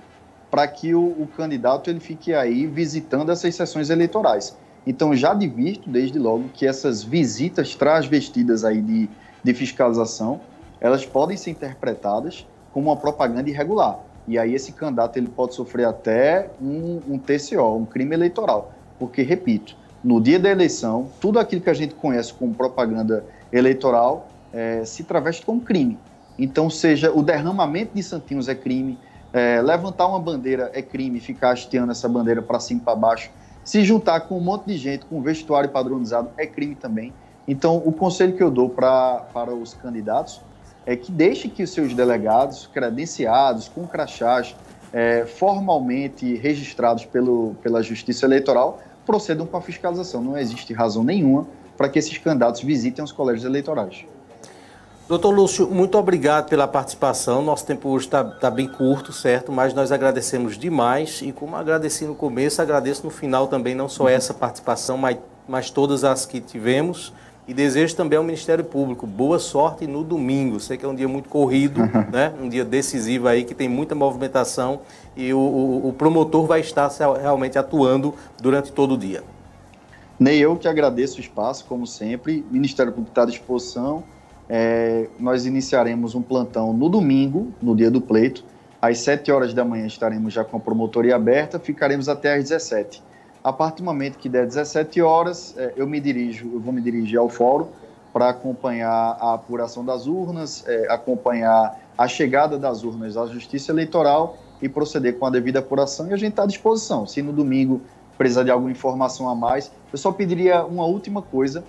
para 0.51 0.67
que 0.67 0.93
o, 0.93 1.01
o, 1.01 1.27
candidato 1.35 1.89
ele 1.89 2.01
fique 2.01 2.33
aí 2.33 2.67
visitando 2.67 3.31
essas 3.31 3.55
sessões 3.55 3.89
eleitorais. 3.89 4.57
Então 4.85 5.15
já 5.15 5.33
divirto 5.33 5.89
desde 5.89 6.19
logo 6.19 6.49
que 6.53 6.67
essas 6.67 7.01
visitas 7.01 7.73
transvestidas 7.73 8.65
aí 8.65 8.81
de, 8.81 9.09
de 9.41 9.53
fiscalização, 9.53 10.41
elas 10.81 11.05
podem 11.05 11.37
ser 11.37 11.51
interpretadas 11.51 12.45
como 12.73 12.89
uma 12.89 12.97
propaganda 12.97 13.49
irregular. 13.49 13.99
E 14.27 14.37
aí 14.37 14.53
esse 14.53 14.73
candidato 14.73 15.17
ele 15.17 15.29
pode 15.29 15.55
sofrer 15.55 15.85
até 15.85 16.49
um, 16.61 16.99
um 17.07 17.17
TCO, 17.17 17.77
um 17.77 17.85
crime 17.85 18.13
eleitoral. 18.13 18.73
Porque, 18.99 19.21
repito, 19.21 19.75
no 20.03 20.19
dia 20.19 20.39
da 20.39 20.49
eleição, 20.49 21.09
tudo 21.19 21.39
aquilo 21.39 21.61
que 21.61 21.69
a 21.69 21.73
gente 21.73 21.95
conhece 21.95 22.33
como 22.33 22.53
propaganda 22.53 23.23
eleitoral 23.51 24.27
é, 24.53 24.83
se 24.83 25.03
traveste 25.03 25.45
como 25.45 25.61
crime. 25.61 25.97
Então, 26.37 26.69
seja 26.69 27.11
o 27.11 27.21
derramamento 27.21 27.93
de 27.95 28.03
santinhos 28.03 28.47
é 28.47 28.55
crime, 28.55 28.97
é, 29.33 29.61
levantar 29.61 30.07
uma 30.07 30.19
bandeira 30.19 30.71
é 30.73 30.81
crime, 30.81 31.19
ficar 31.19 31.51
hasteando 31.51 31.91
essa 31.91 32.07
bandeira 32.09 32.41
para 32.41 32.59
cima 32.59 32.81
e 32.81 32.83
para 32.83 32.95
baixo, 32.95 33.31
se 33.63 33.83
juntar 33.83 34.21
com 34.21 34.37
um 34.37 34.41
monte 34.41 34.65
de 34.65 34.77
gente 34.77 35.05
com 35.05 35.21
vestuário 35.21 35.69
padronizado 35.69 36.29
é 36.37 36.45
crime 36.45 36.75
também. 36.75 37.13
Então, 37.47 37.77
o 37.77 37.91
conselho 37.91 38.35
que 38.35 38.43
eu 38.43 38.51
dou 38.51 38.69
pra, 38.69 39.25
para 39.33 39.53
os 39.53 39.73
candidatos 39.73 40.41
é 40.85 40.95
que 40.95 41.11
deixe 41.11 41.47
que 41.47 41.63
os 41.63 41.71
seus 41.71 41.93
delegados 41.93 42.67
credenciados, 42.67 43.67
com 43.67 43.85
crachás, 43.85 44.55
é, 44.91 45.25
formalmente 45.25 46.35
registrados 46.35 47.05
pelo, 47.05 47.55
pela 47.61 47.81
Justiça 47.81 48.25
Eleitoral, 48.25 48.79
procedam 49.05 49.45
com 49.45 49.57
a 49.57 49.61
fiscalização. 49.61 50.21
Não 50.21 50.37
existe 50.37 50.73
razão 50.73 51.03
nenhuma 51.03 51.47
para 51.77 51.87
que 51.89 51.99
esses 51.99 52.17
candidatos 52.17 52.61
visitem 52.61 53.03
os 53.03 53.11
colégios 53.11 53.45
eleitorais. 53.45 54.05
Doutor 55.11 55.31
Lúcio, 55.31 55.69
muito 55.69 55.97
obrigado 55.97 56.47
pela 56.47 56.65
participação. 56.65 57.41
Nosso 57.41 57.65
tempo 57.65 57.89
hoje 57.89 58.05
está 58.05 58.23
tá 58.23 58.49
bem 58.49 58.65
curto, 58.65 59.11
certo? 59.11 59.51
Mas 59.51 59.73
nós 59.73 59.91
agradecemos 59.91 60.57
demais 60.57 61.21
e, 61.21 61.33
como 61.33 61.57
agradeci 61.57 62.05
no 62.05 62.15
começo, 62.15 62.61
agradeço 62.61 63.03
no 63.03 63.09
final 63.09 63.45
também, 63.47 63.75
não 63.75 63.89
só 63.89 64.07
essa 64.07 64.33
participação, 64.33 64.97
mas, 64.97 65.17
mas 65.45 65.69
todas 65.69 66.05
as 66.05 66.25
que 66.25 66.39
tivemos. 66.39 67.11
E 67.45 67.53
desejo 67.53 67.93
também 67.93 68.15
ao 68.15 68.23
Ministério 68.23 68.63
Público 68.63 69.05
boa 69.05 69.37
sorte 69.37 69.85
no 69.85 70.01
domingo. 70.01 70.61
Sei 70.61 70.77
que 70.77 70.85
é 70.85 70.87
um 70.87 70.95
dia 70.95 71.09
muito 71.09 71.27
corrido, 71.27 71.81
né? 72.09 72.33
um 72.41 72.47
dia 72.47 72.63
decisivo 72.63 73.27
aí, 73.27 73.43
que 73.43 73.53
tem 73.53 73.67
muita 73.67 73.93
movimentação 73.93 74.79
e 75.13 75.33
o, 75.33 75.39
o, 75.39 75.89
o 75.89 75.91
promotor 75.91 76.45
vai 76.45 76.61
estar 76.61 76.89
realmente 77.21 77.59
atuando 77.59 78.15
durante 78.41 78.71
todo 78.71 78.93
o 78.93 78.97
dia. 78.97 79.21
Nem 80.17 80.37
eu 80.37 80.55
que 80.55 80.69
agradeço 80.69 81.17
o 81.17 81.19
espaço, 81.19 81.65
como 81.65 81.85
sempre. 81.85 82.45
O 82.49 82.53
Ministério 82.53 82.93
Público 82.93 83.11
está 83.11 83.23
à 83.23 83.25
disposição. 83.25 84.05
É, 84.53 85.07
nós 85.17 85.45
iniciaremos 85.45 86.13
um 86.13 86.21
plantão 86.21 86.73
no 86.73 86.89
domingo, 86.89 87.53
no 87.61 87.73
dia 87.73 87.89
do 87.89 88.01
pleito. 88.01 88.43
Às 88.81 88.99
7 88.99 89.31
horas 89.31 89.53
da 89.53 89.63
manhã 89.63 89.87
estaremos 89.87 90.33
já 90.33 90.43
com 90.43 90.57
a 90.57 90.59
promotoria 90.59 91.15
aberta, 91.15 91.57
ficaremos 91.57 92.09
até 92.09 92.35
às 92.35 92.49
17 92.49 93.01
a 93.43 93.51
partir 93.51 93.81
do 93.81 93.85
momento 93.85 94.17
que 94.17 94.29
der 94.29 94.45
17 94.45 95.01
horas, 95.01 95.55
é, 95.57 95.73
eu 95.75 95.87
me 95.87 95.99
dirijo, 95.99 96.49
eu 96.53 96.59
vou 96.59 96.71
me 96.71 96.81
dirigir 96.81 97.17
ao 97.17 97.27
fórum 97.27 97.67
para 98.13 98.29
acompanhar 98.29 99.17
a 99.19 99.33
apuração 99.33 99.83
das 99.83 100.05
urnas, 100.05 100.63
é, 100.67 100.91
acompanhar 100.91 101.79
a 101.97 102.07
chegada 102.07 102.57
das 102.57 102.83
urnas 102.83 103.17
à 103.17 103.25
Justiça 103.25 103.71
Eleitoral 103.71 104.37
e 104.61 104.69
proceder 104.69 105.17
com 105.17 105.25
a 105.25 105.29
devida 105.29 105.59
apuração. 105.59 106.07
E 106.07 106.13
a 106.13 106.17
gente 106.17 106.31
está 106.31 106.43
à 106.43 106.45
disposição. 106.45 107.07
Se 107.07 107.21
no 107.21 107.31
domingo 107.31 107.81
precisar 108.17 108.43
de 108.43 108.51
alguma 108.51 108.69
informação 108.69 109.27
a 109.27 109.33
mais, 109.33 109.71
eu 109.91 109.97
só 109.97 110.11
pediria 110.11 110.63
uma 110.63 110.85
última 110.85 111.21
coisa. 111.21 111.63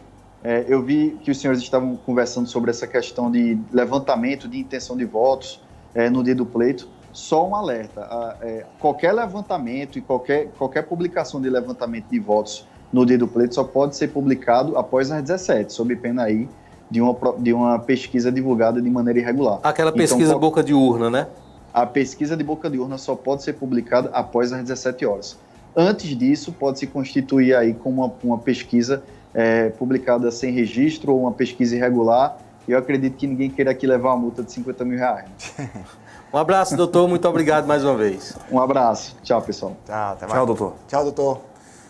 É, 0.44 0.64
eu 0.68 0.82
vi 0.82 1.16
que 1.22 1.30
os 1.30 1.40
senhores 1.40 1.60
estavam 1.60 1.96
conversando 1.96 2.48
sobre 2.48 2.70
essa 2.70 2.86
questão 2.86 3.30
de 3.30 3.58
levantamento 3.72 4.48
de 4.48 4.58
intenção 4.58 4.96
de 4.96 5.04
votos 5.04 5.60
é, 5.94 6.10
no 6.10 6.22
dia 6.22 6.34
do 6.34 6.44
pleito 6.44 6.88
só 7.12 7.46
um 7.46 7.54
alerta: 7.54 8.36
é, 8.40 8.64
qualquer 8.80 9.12
levantamento 9.12 9.98
e 9.98 10.00
qualquer, 10.00 10.48
qualquer 10.58 10.82
publicação 10.82 11.40
de 11.40 11.48
levantamento 11.48 12.06
de 12.10 12.18
votos 12.18 12.66
no 12.92 13.06
dia 13.06 13.18
do 13.18 13.28
pleito 13.28 13.54
só 13.54 13.64
pode 13.64 13.96
ser 13.96 14.08
publicado 14.08 14.76
após 14.76 15.10
as 15.10 15.22
17, 15.22 15.72
sob 15.72 15.94
pena 15.96 16.24
aí 16.24 16.48
de 16.90 17.00
uma, 17.00 17.16
de 17.38 17.52
uma 17.52 17.78
pesquisa 17.78 18.30
divulgada 18.30 18.80
de 18.82 18.90
maneira 18.90 19.18
irregular. 19.20 19.60
Aquela 19.62 19.90
então, 19.90 19.98
pesquisa 19.98 20.30
então, 20.30 20.40
boca 20.40 20.62
de 20.62 20.74
urna, 20.74 21.08
né? 21.08 21.26
A 21.72 21.86
pesquisa 21.86 22.36
de 22.36 22.44
boca 22.44 22.68
de 22.68 22.78
urna 22.78 22.98
só 22.98 23.14
pode 23.14 23.42
ser 23.42 23.54
publicada 23.54 24.10
após 24.12 24.52
as 24.52 24.60
17 24.60 25.06
horas. 25.06 25.38
Antes 25.74 26.14
disso, 26.18 26.52
pode 26.52 26.78
se 26.78 26.86
constituir 26.86 27.54
aí 27.54 27.72
como 27.72 28.04
uma, 28.04 28.12
uma 28.22 28.38
pesquisa 28.38 29.02
é, 29.34 29.70
publicada 29.70 30.30
sem 30.30 30.52
registro 30.52 31.12
ou 31.12 31.22
uma 31.22 31.32
pesquisa 31.32 31.76
irregular. 31.76 32.38
E 32.66 32.72
eu 32.72 32.78
acredito 32.78 33.16
que 33.16 33.26
ninguém 33.26 33.50
queira 33.50 33.72
aqui 33.72 33.86
levar 33.86 34.10
uma 34.10 34.18
multa 34.18 34.42
de 34.42 34.52
50 34.52 34.84
mil 34.84 34.98
reais. 34.98 35.28
Um 36.32 36.38
abraço, 36.38 36.74
doutor. 36.74 37.06
Muito 37.06 37.28
obrigado 37.28 37.66
mais 37.66 37.84
uma 37.84 37.94
vez. 37.94 38.34
Um 38.50 38.58
abraço. 38.58 39.14
Tchau, 39.22 39.42
pessoal. 39.42 39.76
Tchau, 39.84 40.12
até 40.12 40.24
mais. 40.24 40.32
Tchau, 40.32 40.46
doutor. 40.46 40.74
Tchau, 40.88 41.04
doutor. 41.04 41.40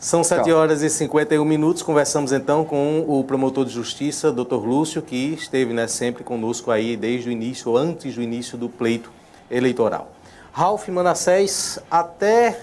São 0.00 0.24
7 0.24 0.50
horas 0.50 0.82
e 0.82 0.90
51 0.90 1.44
minutos. 1.44 1.80
Conversamos 1.80 2.32
então 2.32 2.64
com 2.64 3.04
o 3.06 3.22
promotor 3.22 3.64
de 3.64 3.70
justiça, 3.70 4.32
doutor 4.32 4.66
Lúcio, 4.66 5.00
que 5.00 5.34
esteve 5.34 5.72
né, 5.72 5.86
sempre 5.86 6.24
conosco 6.24 6.72
aí 6.72 6.96
desde 6.96 7.28
o 7.28 7.32
início, 7.32 7.76
antes 7.76 8.16
do 8.16 8.20
início 8.20 8.58
do 8.58 8.68
pleito 8.68 9.12
eleitoral. 9.48 10.10
Ralf 10.50 10.88
Manassés, 10.88 11.78
até. 11.88 12.60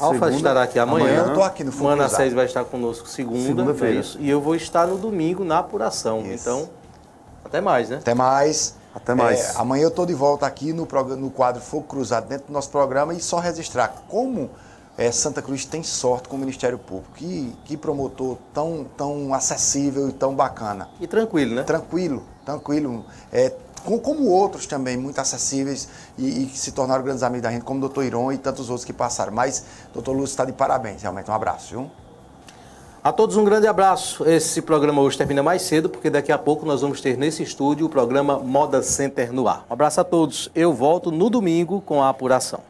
Ralf 0.00 0.34
estará 0.34 0.62
aqui 0.62 0.78
amanhã. 0.78 1.04
amanhã 1.04 1.22
eu 1.22 1.28
estou 1.28 1.42
aqui 1.42 1.64
no 1.64 1.72
Manassés 1.72 2.32
vai 2.32 2.46
estar 2.46 2.64
conosco 2.64 3.08
segunda. 3.08 3.46
Segunda-feira. 3.46 4.00
É 4.00 4.04
e 4.18 4.30
eu 4.30 4.40
vou 4.40 4.54
estar 4.54 4.86
no 4.86 4.96
domingo 4.96 5.44
na 5.44 5.58
apuração. 5.58 6.20
Isso. 6.20 6.48
Então, 6.48 6.68
até 7.44 7.60
mais, 7.60 7.88
né? 7.88 7.96
Até 7.96 8.14
mais. 8.14 8.74
Até 8.94 9.14
mais. 9.14 9.54
É, 9.54 9.58
amanhã 9.58 9.84
eu 9.84 9.88
estou 9.88 10.04
de 10.04 10.14
volta 10.14 10.46
aqui 10.46 10.72
no, 10.72 10.88
no 11.16 11.30
quadro 11.30 11.60
Fogo 11.60 11.84
Cruzado, 11.84 12.28
dentro 12.28 12.48
do 12.48 12.52
nosso 12.52 12.70
programa, 12.70 13.14
e 13.14 13.20
só 13.20 13.38
registrar 13.38 13.94
como 14.08 14.50
é, 14.98 15.10
Santa 15.10 15.40
Cruz 15.40 15.64
tem 15.64 15.82
sorte 15.82 16.28
com 16.28 16.36
o 16.36 16.38
Ministério 16.38 16.78
Público. 16.78 17.14
Que, 17.14 17.54
que 17.64 17.76
promotor 17.76 18.36
tão, 18.52 18.86
tão 18.96 19.32
acessível 19.32 20.08
e 20.08 20.12
tão 20.12 20.34
bacana. 20.34 20.88
E 21.00 21.06
tranquilo, 21.06 21.54
né? 21.54 21.62
Tranquilo, 21.62 22.22
tranquilo. 22.44 23.04
É, 23.32 23.50
como 23.84 24.28
outros 24.28 24.66
também, 24.66 24.96
muito 24.96 25.18
acessíveis 25.20 25.88
e, 26.18 26.46
que 26.46 26.58
se 26.58 26.72
tornaram 26.72 27.02
grandes 27.02 27.22
amigos 27.22 27.42
da 27.42 27.50
gente, 27.50 27.64
como 27.64 27.78
o 27.78 27.80
doutor 27.80 28.04
Iron 28.04 28.32
e 28.32 28.38
tantos 28.38 28.68
outros 28.68 28.84
que 28.84 28.92
passaram. 28.92 29.32
Mas, 29.32 29.64
doutor 29.92 30.12
Lúcio, 30.12 30.32
está 30.32 30.44
de 30.44 30.52
parabéns, 30.52 31.02
realmente. 31.02 31.30
Um 31.30 31.34
abraço, 31.34 31.70
viu? 31.70 31.90
A 33.02 33.10
todos 33.12 33.36
um 33.36 33.44
grande 33.44 33.66
abraço. 33.66 34.28
Esse 34.28 34.60
programa 34.60 35.00
hoje 35.00 35.16
termina 35.16 35.42
mais 35.42 35.62
cedo, 35.62 35.88
porque 35.88 36.10
daqui 36.10 36.30
a 36.30 36.36
pouco 36.36 36.66
nós 36.66 36.82
vamos 36.82 37.00
ter 37.00 37.16
nesse 37.16 37.42
estúdio 37.42 37.86
o 37.86 37.88
programa 37.88 38.38
Moda 38.38 38.82
Center 38.82 39.32
no 39.32 39.48
ar. 39.48 39.64
Um 39.70 39.72
abraço 39.72 40.02
a 40.02 40.04
todos. 40.04 40.50
Eu 40.54 40.74
volto 40.74 41.10
no 41.10 41.30
domingo 41.30 41.80
com 41.80 42.02
a 42.02 42.10
apuração. 42.10 42.69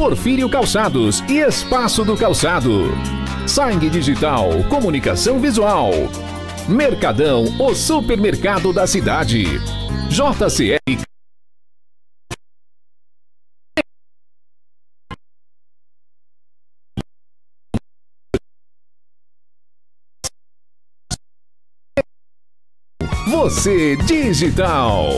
Porfírio 0.00 0.48
Calçados 0.48 1.22
e 1.28 1.40
Espaço 1.40 2.02
do 2.06 2.16
Calçado. 2.16 2.84
Sangue 3.46 3.90
Digital, 3.90 4.48
Comunicação 4.70 5.38
Visual. 5.38 5.90
Mercadão, 6.66 7.44
o 7.60 7.74
supermercado 7.74 8.72
da 8.72 8.86
cidade. 8.86 9.44
JCR 10.08 10.80
Você 23.26 23.96
Digital. 23.96 25.10